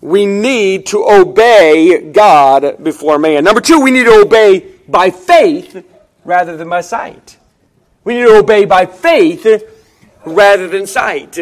we 0.00 0.26
need 0.26 0.86
to 0.86 1.04
obey 1.04 2.10
God 2.10 2.82
before 2.82 3.20
man. 3.20 3.44
Number 3.44 3.60
two, 3.60 3.80
we 3.80 3.92
need 3.92 4.04
to 4.04 4.20
obey 4.22 4.66
by 4.88 5.10
faith 5.10 5.86
rather 6.24 6.56
than 6.56 6.68
by 6.68 6.80
sight. 6.80 7.38
We 8.02 8.14
need 8.14 8.26
to 8.26 8.38
obey 8.38 8.64
by 8.64 8.86
faith 8.86 9.46
rather 10.26 10.66
than 10.66 10.88
sight. 10.88 11.38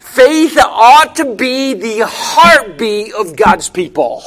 Faith 0.00 0.58
ought 0.58 1.14
to 1.16 1.36
be 1.36 1.74
the 1.74 2.04
heartbeat 2.04 3.12
of 3.14 3.36
God's 3.36 3.68
people. 3.68 4.24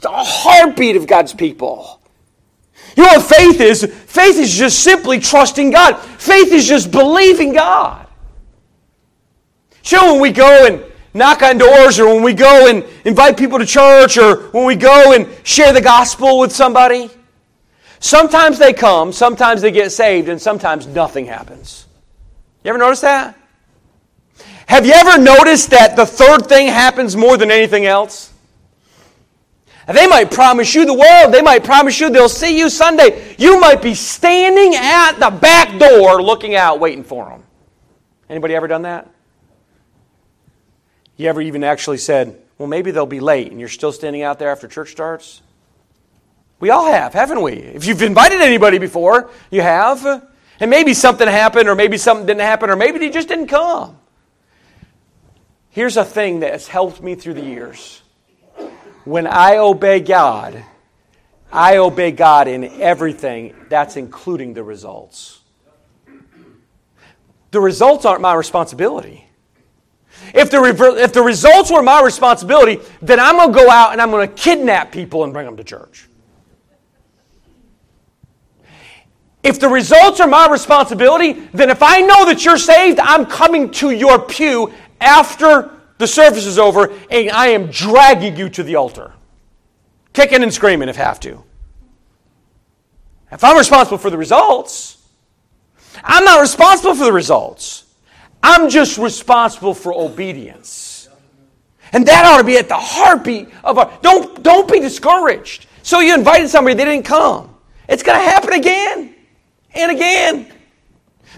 The 0.00 0.10
heartbeat 0.10 0.96
of 0.96 1.06
God's 1.06 1.32
people. 1.32 2.00
You 2.96 3.04
know 3.04 3.14
what 3.14 3.26
faith 3.26 3.60
is? 3.60 3.84
Faith 3.84 4.36
is 4.36 4.52
just 4.52 4.80
simply 4.80 5.20
trusting 5.20 5.70
God. 5.70 5.98
Faith 5.98 6.52
is 6.52 6.68
just 6.68 6.90
believing 6.90 7.54
God. 7.54 8.06
So 9.82 10.12
when 10.12 10.20
we 10.20 10.32
go 10.32 10.66
and 10.66 10.84
knock 11.14 11.42
on 11.42 11.56
doors, 11.56 11.98
or 12.00 12.12
when 12.12 12.24
we 12.24 12.34
go 12.34 12.68
and 12.68 12.84
invite 13.04 13.38
people 13.38 13.60
to 13.60 13.66
church, 13.66 14.18
or 14.18 14.48
when 14.48 14.66
we 14.66 14.74
go 14.74 15.14
and 15.14 15.28
share 15.44 15.72
the 15.72 15.80
gospel 15.80 16.40
with 16.40 16.52
somebody, 16.52 17.08
sometimes 18.00 18.58
they 18.58 18.72
come, 18.72 19.12
sometimes 19.12 19.62
they 19.62 19.70
get 19.70 19.92
saved, 19.92 20.28
and 20.28 20.42
sometimes 20.42 20.88
nothing 20.88 21.26
happens. 21.26 21.86
You 22.64 22.70
ever 22.70 22.78
notice 22.78 23.00
that? 23.02 23.38
Have 24.66 24.86
you 24.86 24.92
ever 24.92 25.18
noticed 25.18 25.70
that 25.70 25.96
the 25.96 26.06
third 26.06 26.46
thing 26.46 26.68
happens 26.68 27.16
more 27.16 27.36
than 27.36 27.50
anything 27.50 27.86
else? 27.86 28.32
They 29.86 30.06
might 30.06 30.30
promise 30.30 30.74
you 30.74 30.86
the 30.86 30.94
world. 30.94 31.32
They 31.32 31.42
might 31.42 31.62
promise 31.62 32.00
you 32.00 32.08
they'll 32.08 32.28
see 32.28 32.58
you 32.58 32.70
Sunday. 32.70 33.34
You 33.36 33.60
might 33.60 33.82
be 33.82 33.94
standing 33.94 34.74
at 34.74 35.18
the 35.18 35.30
back 35.30 35.78
door 35.78 36.22
looking 36.22 36.54
out 36.54 36.80
waiting 36.80 37.04
for 37.04 37.26
them. 37.28 37.42
Anybody 38.30 38.54
ever 38.54 38.66
done 38.66 38.82
that? 38.82 39.10
You 41.16 41.28
ever 41.28 41.42
even 41.42 41.62
actually 41.62 41.98
said, 41.98 42.40
well, 42.56 42.66
maybe 42.66 42.90
they'll 42.90 43.04
be 43.04 43.20
late 43.20 43.50
and 43.50 43.60
you're 43.60 43.68
still 43.68 43.92
standing 43.92 44.22
out 44.22 44.38
there 44.38 44.50
after 44.50 44.66
church 44.66 44.90
starts? 44.90 45.42
We 46.60 46.70
all 46.70 46.86
have, 46.86 47.12
haven't 47.12 47.42
we? 47.42 47.52
If 47.52 47.84
you've 47.84 48.00
invited 48.00 48.40
anybody 48.40 48.78
before, 48.78 49.30
you 49.50 49.60
have. 49.60 50.24
And 50.60 50.70
maybe 50.70 50.94
something 50.94 51.28
happened, 51.28 51.68
or 51.68 51.74
maybe 51.74 51.98
something 51.98 52.26
didn't 52.26 52.40
happen, 52.40 52.70
or 52.70 52.76
maybe 52.76 52.98
they 52.98 53.10
just 53.10 53.28
didn't 53.28 53.48
come. 53.48 53.98
Here's 55.74 55.96
a 55.96 56.04
thing 56.04 56.40
that 56.40 56.52
has 56.52 56.68
helped 56.68 57.02
me 57.02 57.16
through 57.16 57.34
the 57.34 57.44
years. 57.44 58.00
When 59.04 59.26
I 59.26 59.56
obey 59.56 59.98
God, 59.98 60.64
I 61.52 61.78
obey 61.78 62.12
God 62.12 62.46
in 62.46 62.62
everything, 62.80 63.56
that's 63.68 63.96
including 63.96 64.54
the 64.54 64.62
results. 64.62 65.40
The 67.50 67.60
results 67.60 68.04
aren't 68.04 68.20
my 68.20 68.34
responsibility. 68.34 69.26
If 70.32 70.52
the, 70.52 70.62
if 70.96 71.12
the 71.12 71.22
results 71.22 71.72
were 71.72 71.82
my 71.82 72.02
responsibility, 72.02 72.78
then 73.02 73.18
I'm 73.18 73.36
going 73.36 73.52
to 73.52 73.58
go 73.58 73.68
out 73.68 73.90
and 73.90 74.00
I'm 74.00 74.12
going 74.12 74.28
to 74.28 74.32
kidnap 74.32 74.92
people 74.92 75.24
and 75.24 75.32
bring 75.32 75.44
them 75.44 75.56
to 75.56 75.64
church. 75.64 76.08
If 79.42 79.58
the 79.58 79.68
results 79.68 80.20
are 80.20 80.28
my 80.28 80.48
responsibility, 80.48 81.32
then 81.52 81.68
if 81.68 81.82
I 81.82 82.00
know 82.00 82.26
that 82.26 82.44
you're 82.44 82.58
saved, 82.58 83.00
I'm 83.00 83.26
coming 83.26 83.72
to 83.72 83.90
your 83.90 84.24
pew 84.24 84.72
after 85.04 85.70
the 85.98 86.06
service 86.06 86.46
is 86.46 86.58
over, 86.58 86.92
and 87.10 87.30
I 87.30 87.48
am 87.48 87.70
dragging 87.70 88.36
you 88.36 88.48
to 88.50 88.62
the 88.62 88.76
altar. 88.76 89.12
Kicking 90.12 90.42
and 90.42 90.52
screaming 90.52 90.88
if 90.88 90.96
have 90.96 91.20
to. 91.20 91.42
If 93.30 93.42
I'm 93.42 93.56
responsible 93.56 93.98
for 93.98 94.10
the 94.10 94.18
results, 94.18 95.02
I'm 96.02 96.24
not 96.24 96.40
responsible 96.40 96.94
for 96.94 97.04
the 97.04 97.12
results. 97.12 97.84
I'm 98.42 98.68
just 98.68 98.98
responsible 98.98 99.74
for 99.74 99.92
obedience. 99.92 101.08
And 101.92 102.06
that 102.06 102.24
ought 102.26 102.38
to 102.38 102.44
be 102.44 102.58
at 102.58 102.68
the 102.68 102.76
heartbeat 102.76 103.48
of 103.62 103.78
our 103.78 103.98
don't 104.02 104.42
don't 104.42 104.70
be 104.70 104.80
discouraged. 104.80 105.66
So 105.82 106.00
you 106.00 106.14
invited 106.14 106.48
somebody, 106.48 106.74
they 106.74 106.84
didn't 106.84 107.04
come. 107.04 107.54
It's 107.88 108.02
gonna 108.02 108.18
happen 108.18 108.52
again 108.52 109.14
and 109.74 109.92
again. 109.92 110.52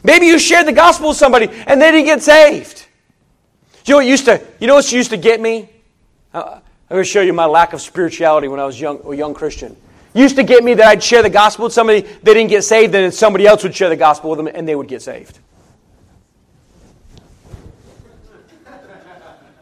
Maybe 0.03 0.27
you 0.27 0.39
shared 0.39 0.67
the 0.67 0.73
gospel 0.73 1.09
with 1.09 1.17
somebody 1.17 1.49
and 1.67 1.81
they 1.81 1.91
didn't 1.91 2.07
get 2.07 2.23
saved. 2.23 2.86
You 3.87 3.93
know 3.93 3.99
what 3.99 4.07
used 4.07 4.25
to, 4.25 4.45
you 4.59 4.67
know 4.67 4.75
what 4.75 4.91
used 4.91 5.11
to 5.11 5.17
get 5.17 5.41
me? 5.41 5.71
Uh, 6.35 6.59
I'm 6.91 6.95
going 6.95 7.05
to 7.05 7.09
show 7.09 7.21
you 7.21 7.33
my 7.33 7.47
lack 7.47 7.73
of 7.73 7.81
spirituality 7.81 8.49
when 8.49 8.59
I 8.59 8.65
was 8.65 8.81
young, 8.81 9.01
a 9.05 9.15
young 9.15 9.33
Christian. 9.33 9.77
Used 10.13 10.37
to 10.37 10.43
get 10.43 10.65
me 10.65 10.75
that 10.75 10.87
I'd 10.87 11.03
share 11.03 11.23
the 11.23 11.31
gospel 11.31 11.65
with 11.65 11.73
somebody, 11.73 12.01
they 12.01 12.35
didn't 12.35 12.51
get 12.51 12.63
saved, 12.65 12.93
then 12.93 13.13
somebody 13.13 13.47
else 13.47 13.63
would 13.63 13.75
share 13.75 13.89
the 13.89 13.97
gospel 13.97 14.31
with 14.31 14.39
them 14.39 14.49
and 14.49 14.67
they 14.67 14.75
would 14.75 14.89
get 14.89 15.03
saved. 15.03 15.39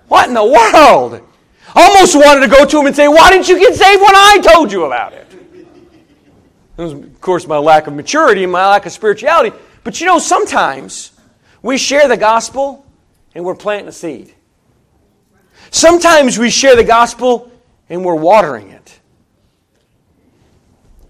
What 0.08 0.28
in 0.28 0.34
the 0.34 0.44
world? 0.44 1.20
Almost 1.74 2.14
wanted 2.14 2.40
to 2.46 2.48
go 2.48 2.64
to 2.64 2.80
him 2.80 2.86
and 2.86 2.94
say, 2.94 3.08
Why 3.08 3.30
didn't 3.30 3.48
you 3.48 3.58
get 3.58 3.74
saved 3.74 4.00
when 4.00 4.14
I 4.14 4.38
told 4.38 4.70
you 4.70 4.84
about 4.84 5.12
it? 5.12 5.26
It 6.76 6.82
was, 6.82 6.92
of 6.92 7.20
course, 7.20 7.46
my 7.46 7.58
lack 7.58 7.88
of 7.88 7.94
maturity 7.94 8.44
and 8.44 8.52
my 8.52 8.66
lack 8.66 8.86
of 8.86 8.92
spirituality. 8.92 9.56
But 9.82 10.00
you 10.00 10.06
know, 10.06 10.18
sometimes 10.18 11.12
we 11.62 11.78
share 11.78 12.06
the 12.06 12.16
gospel 12.16 12.83
and 13.34 13.44
we're 13.44 13.54
planting 13.54 13.88
a 13.88 13.92
seed. 13.92 14.32
Sometimes 15.70 16.38
we 16.38 16.50
share 16.50 16.76
the 16.76 16.84
gospel 16.84 17.50
and 17.88 18.04
we're 18.04 18.14
watering 18.14 18.70
it. 18.70 19.00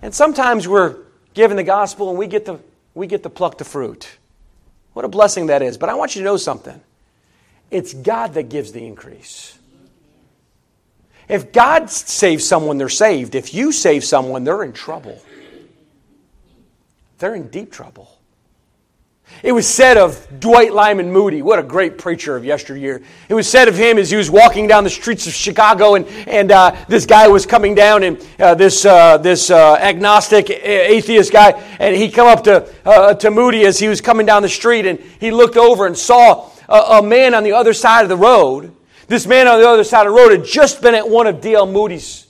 And 0.02 0.14
sometimes 0.14 0.68
we're 0.68 0.96
giving 1.34 1.56
the 1.56 1.64
gospel 1.64 2.10
and 2.10 2.18
we 2.18 2.26
get 2.26 2.46
to, 2.46 2.60
we 2.94 3.06
get 3.06 3.22
to 3.22 3.30
pluck 3.30 3.58
the 3.58 3.64
fruit. 3.64 4.08
What 4.92 5.04
a 5.04 5.08
blessing 5.08 5.46
that 5.46 5.62
is. 5.62 5.76
But 5.76 5.88
I 5.88 5.94
want 5.94 6.14
you 6.14 6.22
to 6.22 6.24
know 6.24 6.36
something 6.36 6.80
it's 7.70 7.92
God 7.92 8.34
that 8.34 8.44
gives 8.50 8.72
the 8.72 8.86
increase. 8.86 9.58
If 11.28 11.52
God 11.52 11.90
saves 11.90 12.46
someone, 12.46 12.78
they're 12.78 12.88
saved. 12.88 13.34
If 13.34 13.54
you 13.54 13.72
save 13.72 14.04
someone, 14.04 14.44
they're 14.44 14.62
in 14.62 14.72
trouble. 14.72 15.20
they're 17.18 17.34
in 17.34 17.48
deep 17.48 17.72
trouble. 17.72 18.13
It 19.44 19.52
was 19.52 19.66
said 19.66 19.98
of 19.98 20.26
Dwight 20.40 20.72
Lyman 20.72 21.12
Moody, 21.12 21.42
what 21.42 21.58
a 21.58 21.62
great 21.62 21.98
preacher 21.98 22.34
of 22.34 22.46
yesteryear. 22.46 23.02
It 23.28 23.34
was 23.34 23.46
said 23.46 23.68
of 23.68 23.76
him 23.76 23.98
as 23.98 24.10
he 24.10 24.16
was 24.16 24.30
walking 24.30 24.66
down 24.66 24.84
the 24.84 24.90
streets 24.90 25.26
of 25.26 25.34
Chicago, 25.34 25.96
and, 25.96 26.06
and 26.26 26.50
uh, 26.50 26.74
this 26.88 27.04
guy 27.04 27.28
was 27.28 27.44
coming 27.44 27.74
down, 27.74 28.04
and 28.04 28.26
uh, 28.38 28.54
this, 28.54 28.86
uh, 28.86 29.18
this 29.18 29.50
uh, 29.50 29.74
agnostic 29.74 30.48
atheist 30.48 31.30
guy, 31.30 31.50
and 31.78 31.94
he 31.94 32.10
come 32.10 32.26
up 32.26 32.44
to, 32.44 32.66
uh, 32.86 33.12
to 33.14 33.30
Moody 33.30 33.66
as 33.66 33.78
he 33.78 33.86
was 33.86 34.00
coming 34.00 34.24
down 34.24 34.40
the 34.40 34.48
street, 34.48 34.86
and 34.86 34.98
he 34.98 35.30
looked 35.30 35.58
over 35.58 35.86
and 35.86 35.96
saw 35.98 36.50
a, 36.68 36.98
a 36.98 37.02
man 37.02 37.34
on 37.34 37.44
the 37.44 37.52
other 37.52 37.74
side 37.74 38.02
of 38.02 38.08
the 38.08 38.16
road. 38.16 38.74
This 39.08 39.26
man 39.26 39.46
on 39.46 39.60
the 39.60 39.68
other 39.68 39.84
side 39.84 40.06
of 40.06 40.14
the 40.14 40.18
road 40.18 40.32
had 40.32 40.44
just 40.46 40.80
been 40.80 40.94
at 40.94 41.06
one 41.06 41.26
of 41.26 41.42
D.L. 41.42 41.66
Moody's 41.66 42.26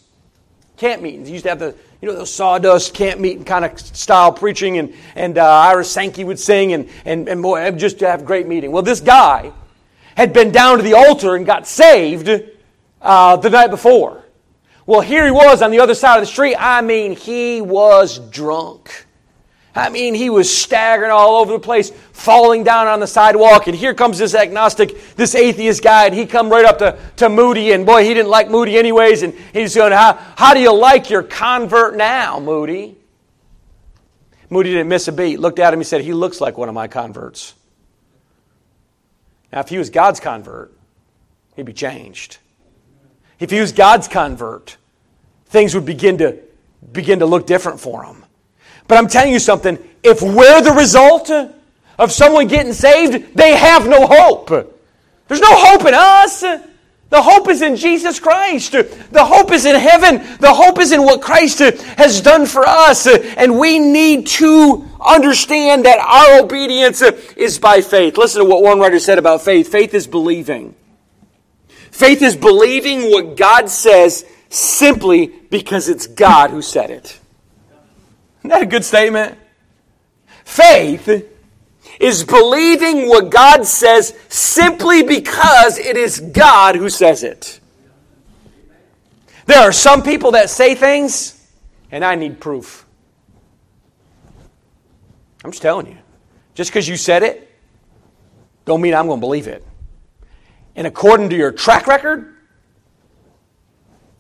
camp 0.77 1.01
meetings. 1.01 1.29
He 1.29 1.35
used 1.35 1.45
to 1.45 1.51
have 1.51 1.61
the 1.61 1.77
you 2.01 2.09
know, 2.09 2.15
those 2.15 2.33
sawdust 2.33 2.95
camp 2.95 3.21
meeting 3.21 3.45
kind 3.45 3.65
of 3.65 3.79
style 3.79 4.33
preaching, 4.33 4.79
and, 4.79 4.95
and 5.15 5.39
uh, 5.39 5.45
Ira 5.45 5.85
Sankey 5.85 6.25
would 6.25 6.39
sing, 6.39 6.73
and, 6.73 6.89
and, 7.05 7.29
and 7.29 7.43
boy, 7.43 7.71
just 7.73 7.99
to 8.01 8.07
have 8.07 8.25
great 8.25 8.47
meeting. 8.47 8.73
Well, 8.73 8.83
this 8.83 9.01
guy 9.01 9.53
had 10.17 10.33
been 10.33 10.53
down 10.53 10.77
to 10.79 10.83
the 10.83 10.95
altar 10.95 11.35
and 11.37 11.45
got 11.47 11.67
saved 11.67 12.31
uh, 13.01 13.37
the 13.37 13.51
night 13.51 13.69
before. 13.69 14.25
Well, 14.87 15.01
here 15.01 15.25
he 15.25 15.31
was 15.31 15.63
on 15.63 15.71
the 15.71 15.81
other 15.81 15.95
side 15.95 16.17
of 16.17 16.23
the 16.23 16.27
street. 16.27 16.57
I 16.59 16.83
mean, 16.83 17.17
he 17.17 17.63
was 17.63 18.19
drunk. 18.19 19.04
I 19.77 19.89
mean, 19.89 20.15
he 20.15 20.31
was 20.31 20.57
staggering 20.57 21.11
all 21.11 21.37
over 21.37 21.53
the 21.53 21.59
place, 21.59 21.91
falling 22.13 22.63
down 22.63 22.87
on 22.87 23.01
the 23.01 23.09
sidewalk. 23.09 23.67
And 23.67 23.77
here 23.77 23.93
comes 23.93 24.19
this 24.19 24.35
agnostic, 24.35 25.17
this 25.17 25.35
atheist 25.35 25.83
guy, 25.83 26.07
and 26.07 26.15
he 26.15 26.27
come 26.27 26.49
right 26.49 26.65
up 26.65 26.79
to, 26.79 26.99
to 27.17 27.29
Moody. 27.29 27.73
And 27.73 27.85
boy, 27.85 28.05
he 28.05 28.15
didn't 28.15 28.31
like 28.31 28.49
Moody 28.49 28.79
anyways. 28.79 29.23
And 29.23 29.35
he's 29.53 29.75
going, 29.75 29.93
how, 29.93 30.15
how 30.37 30.55
do 30.55 30.61
you 30.61 30.73
like 30.73 31.11
your 31.11 31.25
convert 31.25 31.97
now, 31.97 32.39
Moody? 32.39 32.97
Moody 34.49 34.71
didn't 34.71 34.89
miss 34.89 35.09
a 35.09 35.13
beat. 35.13 35.41
Looked 35.41 35.59
at 35.59 35.75
him, 35.75 35.81
he 35.81 35.85
said, 35.85 36.03
he 36.03 36.13
looks 36.13 36.41
like 36.41 36.57
one 36.57 36.69
of 36.69 36.75
my 36.75 36.87
converts. 36.87 37.55
Now, 39.53 39.61
if 39.61 39.69
he 39.69 39.79
was 39.79 39.91
God's 39.91 40.21
convert, 40.21 40.73
he'd 41.57 41.67
be 41.67 41.73
changed. 41.73 42.39
If 43.41 43.51
he 43.51 43.61
was 43.61 43.73
God's 43.73 44.07
convert, 44.07 44.77
things 45.47 45.75
would 45.75 45.85
begin 45.85 46.19
to 46.19 46.39
begin 46.93 47.21
to 47.21 47.27
look 47.27 47.47
different 47.47 47.81
for 47.81 48.05
him. 48.05 48.24
But 48.87 48.99
I'm 48.99 49.09
telling 49.09 49.33
you 49.33 49.39
something 49.39 49.79
if 50.03 50.21
we're 50.21 50.61
the 50.61 50.73
result 50.73 51.31
of 51.99 52.13
someone 52.13 52.49
getting 52.49 52.73
saved, 52.73 53.35
they 53.35 53.57
have 53.57 53.89
no 53.89 54.07
hope. 54.07 54.49
There's 55.29 55.41
no 55.41 55.57
hope 55.57 55.87
in 55.87 55.95
us. 55.95 56.45
The 57.11 57.23
hope 57.23 57.49
is 57.49 57.63
in 57.63 57.77
Jesus 57.77 58.19
Christ. 58.19 58.73
The 58.73 59.25
hope 59.25 59.53
is 59.53 59.65
in 59.67 59.77
heaven. 59.77 60.17
The 60.41 60.53
hope 60.53 60.81
is 60.81 60.93
in 60.93 61.03
what 61.05 61.23
Christ 61.23 61.61
has 61.61 62.21
done 62.21 62.45
for 62.45 62.67
us. 62.67 63.07
And 63.07 63.59
we 63.59 63.79
need 63.79 64.27
to 64.29 64.85
understand 65.01 65.85
that 65.85 66.01
our 66.01 66.45
obedience 66.45 67.03
is 67.03 67.59
by 67.59 67.81
faith. 67.83 68.19
Listen 68.19 68.43
to 68.43 68.49
what 68.49 68.63
one 68.63 68.81
writer 68.81 68.99
said 68.99 69.19
about 69.19 69.43
faith 69.43 69.69
faith 69.69 69.95
is 69.95 70.07
believing. 70.07 70.75
Faith 71.91 72.21
is 72.21 72.37
believing 72.37 73.13
what 73.13 73.37
God 73.37 73.71
says 73.71 74.27
simply 74.49 75.29
because 75.29 75.89
it's 75.89 76.09
God 76.09 76.51
who 76.51 76.63
said 76.63 76.91
it. 76.91 77.21
Isn't 78.45 78.51
that 78.51 78.63
a 78.63 78.67
good 78.67 78.85
statement? 78.85 79.39
Faith 80.45 81.31
is 81.99 82.25
believing 82.25 83.09
what 83.09 83.31
God 83.31 83.65
says 83.65 84.15
simply 84.29 85.03
because 85.03 85.79
it 85.79 85.97
is 85.97 86.21
God 86.21 86.77
who 86.77 86.91
says 86.91 87.23
it. 87.23 87.59
There 89.47 89.59
are 89.61 89.73
some 89.73 90.03
people 90.03 90.33
that 90.33 90.51
say 90.51 90.75
things, 90.75 91.43
and 91.91 92.05
I 92.05 92.17
need 92.17 92.39
proof. 92.39 92.85
I'm 95.43 95.51
just 95.51 95.63
telling 95.63 95.87
you. 95.87 95.97
Just 96.55 96.71
because 96.71 96.87
you 96.87 96.99
said 96.99 97.23
it, 97.23 97.51
don't 98.67 98.83
mean 98.83 98.93
I'm 98.93 99.07
going 99.07 99.21
to 99.21 99.27
believe 99.27 99.47
it. 99.47 99.65
And 100.77 100.87
according 100.87 101.31
to 101.31 101.37
your 101.37 101.51
track 101.51 101.87
record, 101.87 102.35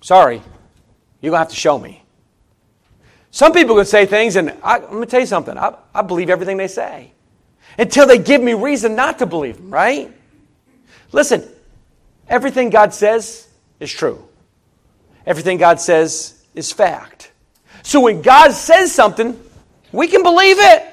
sorry, 0.00 0.36
you're 1.20 1.30
going 1.30 1.32
to 1.32 1.38
have 1.40 1.48
to 1.50 1.56
show 1.56 1.78
me. 1.78 2.03
Some 3.34 3.52
people 3.52 3.74
can 3.74 3.84
say 3.84 4.06
things, 4.06 4.36
and 4.36 4.56
I, 4.62 4.78
let 4.78 4.92
me 4.92 5.06
tell 5.06 5.18
you 5.18 5.26
something. 5.26 5.58
I, 5.58 5.74
I 5.92 6.02
believe 6.02 6.30
everything 6.30 6.56
they 6.56 6.68
say 6.68 7.10
until 7.76 8.06
they 8.06 8.16
give 8.16 8.40
me 8.40 8.54
reason 8.54 8.94
not 8.94 9.18
to 9.18 9.26
believe 9.26 9.56
them, 9.56 9.74
right? 9.74 10.08
Listen, 11.10 11.42
everything 12.28 12.70
God 12.70 12.94
says 12.94 13.48
is 13.80 13.92
true, 13.92 14.24
everything 15.26 15.58
God 15.58 15.80
says 15.80 16.44
is 16.54 16.70
fact. 16.70 17.32
So 17.82 17.98
when 17.98 18.22
God 18.22 18.52
says 18.52 18.92
something, 18.92 19.36
we 19.90 20.06
can 20.06 20.22
believe 20.22 20.58
it. 20.60 20.86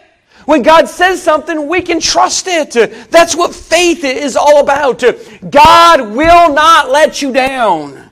When 0.45 0.63
God 0.63 0.89
says 0.89 1.21
something, 1.21 1.67
we 1.67 1.83
can 1.83 1.99
trust 1.99 2.47
it. 2.47 2.71
That's 3.11 3.35
what 3.35 3.53
faith 3.53 4.03
is 4.03 4.35
all 4.35 4.61
about. 4.61 5.03
God 5.47 6.01
will 6.15 6.51
not 6.51 6.89
let 6.89 7.21
you 7.21 7.31
down. 7.31 8.09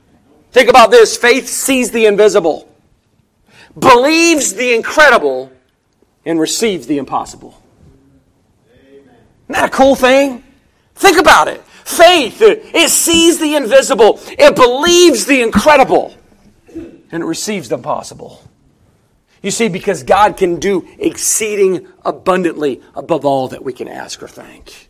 Think 0.51 0.69
about 0.69 0.91
this 0.91 1.17
faith 1.17 1.47
sees 1.47 1.89
the 1.89 2.05
invisible 2.05 2.68
believes 3.79 4.53
the 4.53 4.73
incredible, 4.73 5.51
and 6.25 6.39
receives 6.39 6.87
the 6.87 6.97
impossible. 6.97 7.61
Isn't 8.83 9.07
that 9.49 9.65
a 9.65 9.69
cool 9.69 9.95
thing? 9.95 10.43
Think 10.95 11.17
about 11.17 11.47
it. 11.47 11.61
Faith, 11.85 12.41
it 12.41 12.89
sees 12.89 13.39
the 13.39 13.55
invisible, 13.55 14.19
it 14.27 14.55
believes 14.55 15.25
the 15.25 15.41
incredible, 15.41 16.15
and 16.75 17.23
it 17.23 17.25
receives 17.25 17.69
the 17.69 17.75
impossible. 17.75 18.43
You 19.41 19.51
see, 19.51 19.69
because 19.69 20.03
God 20.03 20.37
can 20.37 20.59
do 20.59 20.87
exceeding 20.99 21.87
abundantly 22.05 22.81
above 22.93 23.25
all 23.25 23.47
that 23.47 23.63
we 23.63 23.73
can 23.73 23.87
ask 23.87 24.21
or 24.21 24.27
think. 24.27 24.89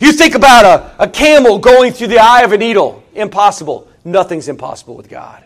You 0.00 0.12
think 0.12 0.34
about 0.34 0.64
a, 0.64 1.04
a 1.04 1.08
camel 1.08 1.58
going 1.58 1.92
through 1.92 2.08
the 2.08 2.18
eye 2.18 2.42
of 2.42 2.52
a 2.52 2.58
needle. 2.58 3.02
Impossible. 3.14 3.88
Nothing's 4.04 4.48
impossible 4.48 4.96
with 4.96 5.08
God. 5.08 5.44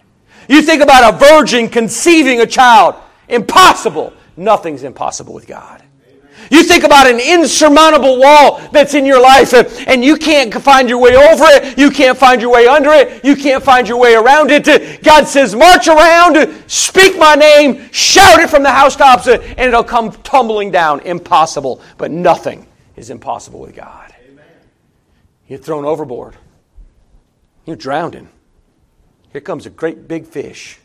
You 0.48 0.62
think 0.62 0.82
about 0.82 1.14
a 1.14 1.16
virgin 1.16 1.68
conceiving 1.68 2.40
a 2.40 2.46
child. 2.46 2.96
Impossible. 3.28 4.12
Nothing's 4.36 4.82
impossible 4.82 5.34
with 5.34 5.46
God. 5.46 5.82
You 6.50 6.62
think 6.62 6.84
about 6.84 7.06
an 7.06 7.20
insurmountable 7.20 8.20
wall 8.20 8.60
that's 8.70 8.94
in 8.94 9.06
your 9.06 9.20
life 9.20 9.54
and 9.88 10.04
you 10.04 10.16
can't 10.16 10.52
find 10.52 10.88
your 10.88 10.98
way 10.98 11.16
over 11.16 11.44
it. 11.46 11.78
You 11.78 11.90
can't 11.90 12.18
find 12.18 12.40
your 12.40 12.52
way 12.52 12.66
under 12.66 12.90
it. 12.90 13.24
You 13.24 13.34
can't 13.36 13.62
find 13.62 13.88
your 13.88 13.98
way 13.98 14.14
around 14.14 14.50
it. 14.50 15.02
God 15.02 15.26
says, 15.26 15.54
march 15.54 15.88
around, 15.88 16.36
speak 16.66 17.16
my 17.18 17.34
name, 17.34 17.90
shout 17.92 18.40
it 18.40 18.50
from 18.50 18.62
the 18.62 18.70
housetops, 18.70 19.26
and 19.26 19.58
it'll 19.58 19.84
come 19.84 20.12
tumbling 20.22 20.70
down. 20.70 21.00
Impossible. 21.00 21.80
But 21.96 22.10
nothing 22.10 22.66
is 22.96 23.10
impossible 23.10 23.60
with 23.60 23.74
God. 23.74 24.14
You're 25.46 25.58
thrown 25.58 25.84
overboard. 25.84 26.36
You're 27.64 27.76
drowning. 27.76 28.28
Here 29.34 29.40
comes 29.40 29.66
a 29.66 29.70
great 29.70 30.06
big 30.06 30.26
fish, 30.26 30.78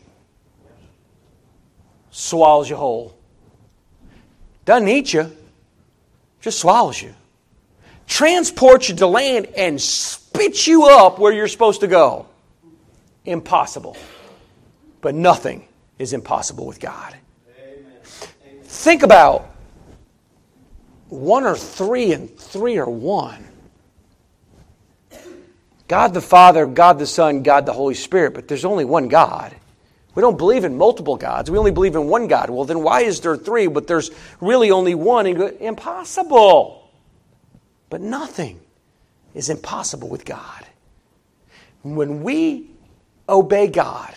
swallows 2.10 2.68
you 2.68 2.74
whole. 2.74 3.16
Doesn't 4.64 4.88
eat 4.88 5.12
you, 5.12 5.30
just 6.40 6.58
swallows 6.58 7.00
you. 7.00 7.14
Transports 8.08 8.88
you 8.88 8.96
to 8.96 9.06
land 9.06 9.46
and 9.56 9.80
spits 9.80 10.66
you 10.66 10.86
up 10.86 11.20
where 11.20 11.32
you're 11.32 11.46
supposed 11.46 11.80
to 11.82 11.86
go. 11.86 12.26
Impossible. 13.24 13.96
But 15.00 15.14
nothing 15.14 15.68
is 16.00 16.12
impossible 16.12 16.66
with 16.66 16.80
God. 16.80 17.14
Amen. 17.56 18.64
Think 18.64 19.04
about 19.04 19.54
one 21.08 21.44
or 21.44 21.54
three 21.54 22.12
and 22.12 22.36
three 22.36 22.78
or 22.78 22.90
one. 22.90 23.44
God 25.90 26.14
the 26.14 26.20
Father, 26.20 26.66
God 26.66 27.00
the 27.00 27.06
Son, 27.06 27.42
God 27.42 27.66
the 27.66 27.72
Holy 27.72 27.94
Spirit, 27.94 28.32
but 28.32 28.46
there's 28.46 28.64
only 28.64 28.84
one 28.84 29.08
God. 29.08 29.52
We 30.14 30.20
don't 30.20 30.38
believe 30.38 30.62
in 30.62 30.78
multiple 30.78 31.16
gods. 31.16 31.50
We 31.50 31.58
only 31.58 31.72
believe 31.72 31.96
in 31.96 32.06
one 32.06 32.28
God. 32.28 32.48
Well, 32.48 32.64
then 32.64 32.84
why 32.84 33.00
is 33.00 33.20
there 33.20 33.36
three, 33.36 33.66
but 33.66 33.88
there's 33.88 34.12
really 34.40 34.70
only 34.70 34.94
one? 34.94 35.26
Impossible. 35.26 36.88
But 37.88 38.02
nothing 38.02 38.60
is 39.34 39.50
impossible 39.50 40.08
with 40.08 40.24
God. 40.24 40.64
When 41.82 42.22
we 42.22 42.70
obey 43.28 43.66
God, 43.66 44.14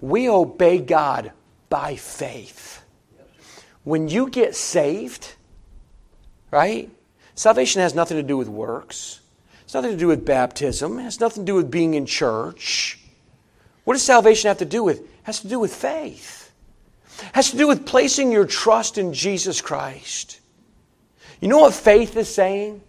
we 0.00 0.28
obey 0.28 0.78
God 0.78 1.30
by 1.68 1.94
faith. 1.94 2.82
When 3.84 4.08
you 4.08 4.28
get 4.28 4.56
saved, 4.56 5.36
right? 6.50 6.90
Salvation 7.36 7.80
has 7.80 7.94
nothing 7.94 8.16
to 8.16 8.24
do 8.24 8.36
with 8.36 8.48
works. 8.48 9.20
Nothing 9.74 9.90
to 9.90 9.96
do 9.96 10.06
with 10.06 10.24
baptism. 10.24 11.00
It 11.00 11.02
has 11.02 11.18
nothing 11.18 11.44
to 11.44 11.52
do 11.52 11.56
with 11.56 11.68
being 11.68 11.94
in 11.94 12.06
church. 12.06 13.00
What 13.82 13.94
does 13.94 14.02
salvation 14.04 14.46
have 14.46 14.58
to 14.58 14.64
do 14.64 14.84
with? 14.84 15.00
It 15.00 15.08
has 15.24 15.40
to 15.40 15.48
do 15.48 15.58
with 15.58 15.74
faith. 15.74 16.52
It 17.18 17.30
has 17.32 17.50
to 17.50 17.56
do 17.56 17.66
with 17.66 17.84
placing 17.84 18.30
your 18.30 18.46
trust 18.46 18.98
in 18.98 19.12
Jesus 19.12 19.60
Christ. 19.60 20.40
You 21.40 21.48
know 21.48 21.58
what 21.58 21.74
faith 21.74 22.16
is 22.16 22.32
saying? 22.32 22.82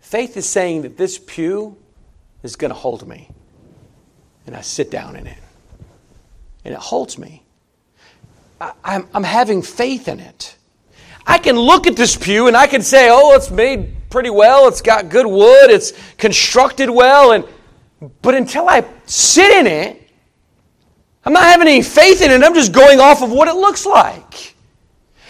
Faith 0.00 0.36
is 0.36 0.46
saying 0.46 0.82
that 0.82 0.98
this 0.98 1.18
pew 1.18 1.78
is 2.42 2.54
going 2.54 2.70
to 2.70 2.76
hold 2.76 3.08
me. 3.08 3.30
And 4.46 4.54
I 4.54 4.60
sit 4.60 4.90
down 4.90 5.16
in 5.16 5.26
it. 5.26 5.38
And 6.62 6.74
it 6.74 6.80
holds 6.80 7.16
me. 7.16 7.42
I'm, 8.60 9.08
I'm 9.14 9.24
having 9.24 9.62
faith 9.62 10.08
in 10.08 10.20
it. 10.20 10.56
I 11.26 11.38
can 11.38 11.56
look 11.56 11.86
at 11.86 11.96
this 11.96 12.16
pew 12.16 12.48
and 12.48 12.56
I 12.56 12.66
can 12.66 12.82
say, 12.82 13.08
oh, 13.10 13.34
it's 13.34 13.50
made 13.50 13.94
pretty 14.14 14.30
well, 14.30 14.68
it's 14.68 14.80
got 14.80 15.08
good 15.08 15.26
wood, 15.26 15.70
it's 15.70 15.92
constructed 16.18 16.88
well, 16.88 17.32
and 17.32 17.44
but 18.22 18.36
until 18.36 18.68
I 18.68 18.84
sit 19.06 19.50
in 19.50 19.66
it, 19.66 20.08
I'm 21.24 21.32
not 21.32 21.42
having 21.42 21.66
any 21.66 21.82
faith 21.82 22.22
in 22.22 22.30
it, 22.30 22.44
I'm 22.44 22.54
just 22.54 22.70
going 22.70 23.00
off 23.00 23.24
of 23.24 23.32
what 23.32 23.48
it 23.48 23.56
looks 23.56 23.84
like. 23.84 24.54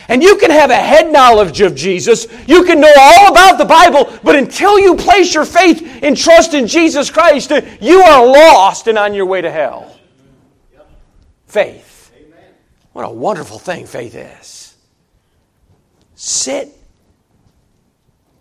And 0.08 0.22
you 0.22 0.36
can 0.36 0.50
have 0.50 0.68
a 0.70 0.76
head 0.76 1.10
knowledge 1.10 1.62
of 1.62 1.74
Jesus. 1.74 2.26
You 2.46 2.64
can 2.64 2.78
know 2.78 2.92
all 2.94 3.32
about 3.32 3.56
the 3.56 3.64
Bible, 3.64 4.12
but 4.22 4.36
until 4.36 4.78
you 4.78 4.96
place 4.96 5.32
your 5.32 5.46
faith 5.46 6.00
and 6.02 6.14
trust 6.14 6.52
in 6.52 6.66
Jesus 6.66 7.10
Christ, 7.10 7.52
you 7.80 8.02
are 8.02 8.26
lost 8.26 8.86
and 8.86 8.98
on 8.98 9.14
your 9.14 9.24
way 9.24 9.40
to 9.40 9.50
hell. 9.50 9.98
Faith. 11.46 12.12
What 12.92 13.06
a 13.06 13.10
wonderful 13.10 13.58
thing 13.58 13.86
faith 13.86 14.14
is. 14.14 14.76
Sit, 16.16 16.68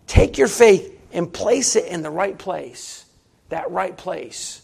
take 0.06 0.38
your 0.38 0.48
faith, 0.48 0.90
and 1.12 1.32
place 1.32 1.76
it 1.76 1.86
in 1.86 2.02
the 2.02 2.10
right 2.10 2.36
place. 2.36 3.04
That 3.48 3.70
right 3.70 3.96
place 3.96 4.62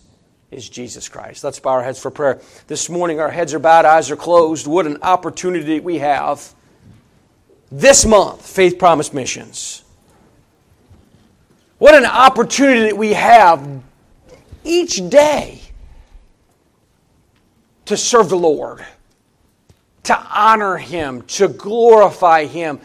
is 0.51 0.69
Jesus 0.69 1.09
Christ. 1.09 1.45
Let's 1.45 1.61
bow 1.61 1.71
our 1.71 1.83
heads 1.83 2.01
for 2.01 2.11
prayer. 2.11 2.41
This 2.67 2.89
morning, 2.89 3.21
our 3.21 3.31
heads 3.31 3.55
are 3.55 3.61
bowed, 3.61 3.85
eyes 3.85 4.11
are 4.11 4.17
closed. 4.17 4.67
What 4.67 4.87
an 4.87 4.99
opportunity 5.03 5.79
we 5.79 5.99
have 5.99 6.55
this 7.71 8.05
month, 8.05 8.45
Faith 8.45 8.79
Promise 8.79 9.13
Missions. 9.13 9.85
What 11.79 11.95
an 11.95 12.05
opportunity 12.05 12.83
that 12.83 12.97
we 12.97 13.13
have 13.13 13.83
each 14.65 15.09
day 15.09 15.63
to 17.87 17.97
serve 17.97 18.29
the 18.29 18.37
Lord, 18.37 18.85
to 20.03 20.19
honor 20.19 20.77
Him, 20.77 21.23
to 21.23 21.49
glorify 21.49 22.45
Him, 22.45 22.81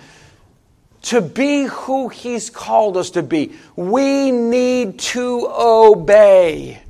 to 1.05 1.21
be 1.21 1.63
who 1.63 2.09
He's 2.09 2.49
called 2.49 2.97
us 2.97 3.11
to 3.11 3.23
be. 3.23 3.53
We 3.75 4.31
need 4.31 4.99
to 4.99 5.47
obey. 5.47 6.81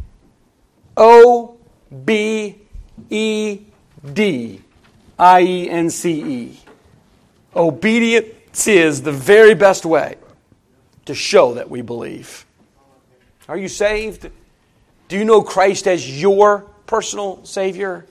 O 0.97 1.57
B 2.05 2.55
E 3.09 3.59
D 4.13 4.61
I 5.19 5.41
E 5.41 5.69
N 5.69 5.89
C 5.89 6.21
E. 6.21 6.59
Obedience 7.55 8.67
is 8.67 9.01
the 9.01 9.11
very 9.11 9.53
best 9.53 9.85
way 9.85 10.15
to 11.05 11.13
show 11.13 11.53
that 11.55 11.69
we 11.69 11.81
believe. 11.81 12.45
Are 13.47 13.57
you 13.57 13.67
saved? 13.67 14.29
Do 15.07 15.17
you 15.17 15.25
know 15.25 15.41
Christ 15.41 15.87
as 15.87 16.21
your 16.21 16.61
personal 16.87 17.43
Savior? 17.43 18.05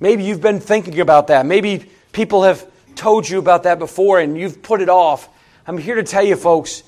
Maybe 0.00 0.24
you've 0.24 0.40
been 0.40 0.60
thinking 0.60 1.00
about 1.00 1.28
that. 1.28 1.46
Maybe 1.46 1.90
people 2.12 2.42
have 2.42 2.66
told 2.96 3.28
you 3.28 3.38
about 3.38 3.64
that 3.64 3.78
before 3.78 4.20
and 4.20 4.38
you've 4.38 4.62
put 4.62 4.80
it 4.80 4.88
off. 4.88 5.28
I'm 5.66 5.78
here 5.78 5.96
to 5.96 6.02
tell 6.02 6.24
you, 6.24 6.36
folks, 6.36 6.82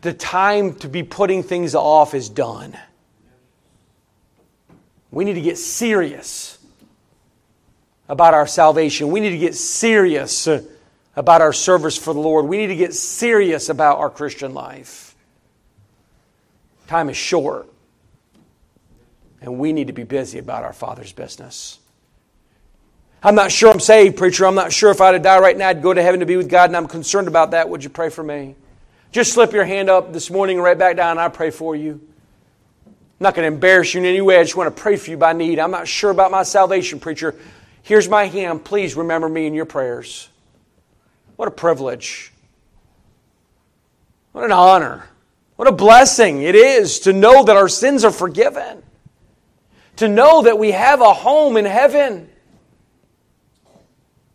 the 0.00 0.12
time 0.12 0.74
to 0.76 0.88
be 0.88 1.02
putting 1.02 1.42
things 1.42 1.74
off 1.74 2.14
is 2.14 2.28
done. 2.28 2.76
We 5.10 5.24
need 5.24 5.34
to 5.34 5.40
get 5.40 5.58
serious 5.58 6.58
about 8.08 8.34
our 8.34 8.46
salvation. 8.46 9.10
We 9.10 9.20
need 9.20 9.30
to 9.30 9.38
get 9.38 9.54
serious 9.54 10.48
about 11.16 11.40
our 11.40 11.52
service 11.52 11.96
for 11.96 12.14
the 12.14 12.20
Lord. 12.20 12.46
We 12.46 12.58
need 12.58 12.68
to 12.68 12.76
get 12.76 12.94
serious 12.94 13.68
about 13.68 13.98
our 13.98 14.10
Christian 14.10 14.54
life. 14.54 15.16
Time 16.86 17.10
is 17.10 17.16
short, 17.16 17.68
and 19.42 19.58
we 19.58 19.72
need 19.72 19.88
to 19.88 19.92
be 19.92 20.04
busy 20.04 20.38
about 20.38 20.64
our 20.64 20.72
Father's 20.72 21.12
business. 21.12 21.80
I'm 23.22 23.34
not 23.34 23.50
sure 23.50 23.70
I'm 23.70 23.80
saved, 23.80 24.16
preacher. 24.16 24.46
I'm 24.46 24.54
not 24.54 24.72
sure 24.72 24.90
if 24.90 25.00
I 25.00 25.06
had 25.06 25.12
to 25.12 25.18
die 25.18 25.38
right 25.38 25.56
now, 25.56 25.68
I'd 25.68 25.82
go 25.82 25.92
to 25.92 26.02
heaven 26.02 26.20
to 26.20 26.26
be 26.26 26.36
with 26.36 26.48
God, 26.48 26.70
and 26.70 26.76
I'm 26.76 26.86
concerned 26.86 27.28
about 27.28 27.50
that. 27.50 27.68
Would 27.68 27.82
you 27.82 27.90
pray 27.90 28.10
for 28.10 28.22
me? 28.22 28.54
Just 29.10 29.32
slip 29.32 29.52
your 29.52 29.64
hand 29.64 29.90
up 29.90 30.12
this 30.12 30.30
morning 30.30 30.60
right 30.60 30.78
back 30.78 30.96
down, 30.96 31.18
I 31.18 31.28
pray 31.28 31.50
for 31.50 31.74
you. 31.74 32.00
I'm 32.86 33.24
not 33.24 33.34
going 33.34 33.50
to 33.50 33.52
embarrass 33.52 33.94
you 33.94 34.00
in 34.00 34.06
any 34.06 34.20
way. 34.20 34.38
I 34.38 34.44
just 34.44 34.54
want 34.54 34.74
to 34.74 34.80
pray 34.80 34.96
for 34.96 35.10
you 35.10 35.16
by 35.16 35.32
need. 35.32 35.58
I'm 35.58 35.72
not 35.72 35.88
sure 35.88 36.10
about 36.10 36.30
my 36.30 36.44
salvation, 36.44 37.00
preacher. 37.00 37.34
Here's 37.82 38.08
my 38.08 38.26
hand. 38.26 38.64
Please 38.64 38.94
remember 38.94 39.28
me 39.28 39.46
in 39.46 39.54
your 39.54 39.64
prayers. 39.64 40.28
What 41.34 41.48
a 41.48 41.50
privilege. 41.50 42.32
What 44.30 44.44
an 44.44 44.52
honor. 44.52 45.08
What 45.56 45.66
a 45.66 45.72
blessing 45.72 46.42
it 46.42 46.54
is 46.54 47.00
to 47.00 47.12
know 47.12 47.42
that 47.42 47.56
our 47.56 47.68
sins 47.68 48.04
are 48.04 48.12
forgiven. 48.12 48.84
To 49.96 50.06
know 50.06 50.42
that 50.42 50.60
we 50.60 50.70
have 50.70 51.00
a 51.00 51.12
home 51.12 51.56
in 51.56 51.64
heaven. 51.64 52.30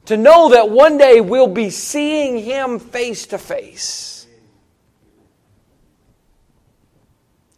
To 0.06 0.18
know 0.18 0.50
that 0.50 0.70
one 0.70 0.98
day 0.98 1.22
we'll 1.22 1.48
be 1.48 1.70
seeing 1.70 2.44
Him 2.44 2.80
face 2.80 3.28
to 3.28 3.38
face. 3.38 4.28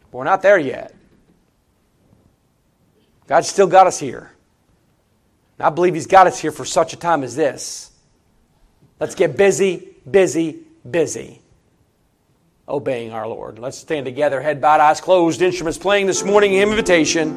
But 0.02 0.18
We're 0.18 0.24
not 0.24 0.42
there 0.42 0.58
yet. 0.58 0.94
God's 3.26 3.48
still 3.48 3.66
got 3.66 3.86
us 3.86 3.98
here. 3.98 4.30
I 5.58 5.70
believe 5.70 5.94
He's 5.94 6.06
got 6.06 6.26
us 6.26 6.38
here 6.38 6.52
for 6.52 6.64
such 6.64 6.92
a 6.92 6.96
time 6.96 7.24
as 7.24 7.34
this. 7.34 7.90
Let's 9.00 9.14
get 9.14 9.36
busy, 9.36 9.96
busy, 10.08 10.60
busy 10.88 11.40
obeying 12.68 13.12
our 13.12 13.28
Lord. 13.28 13.58
Let's 13.58 13.78
stand 13.78 14.06
together, 14.06 14.40
head 14.40 14.60
bowed, 14.60 14.80
eyes 14.80 15.00
closed, 15.00 15.42
instruments 15.42 15.78
playing 15.78 16.06
this 16.06 16.24
morning, 16.24 16.54
invitation. 16.54 17.28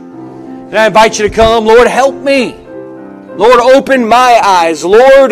And 0.69 0.77
I 0.77 0.87
invite 0.87 1.19
you 1.19 1.27
to 1.27 1.33
come. 1.33 1.65
Lord, 1.65 1.87
help 1.87 2.15
me. 2.15 2.68
Lord, 3.39 3.61
open 3.61 4.05
my 4.05 4.37
eyes. 4.43 4.83
Lord, 4.83 5.31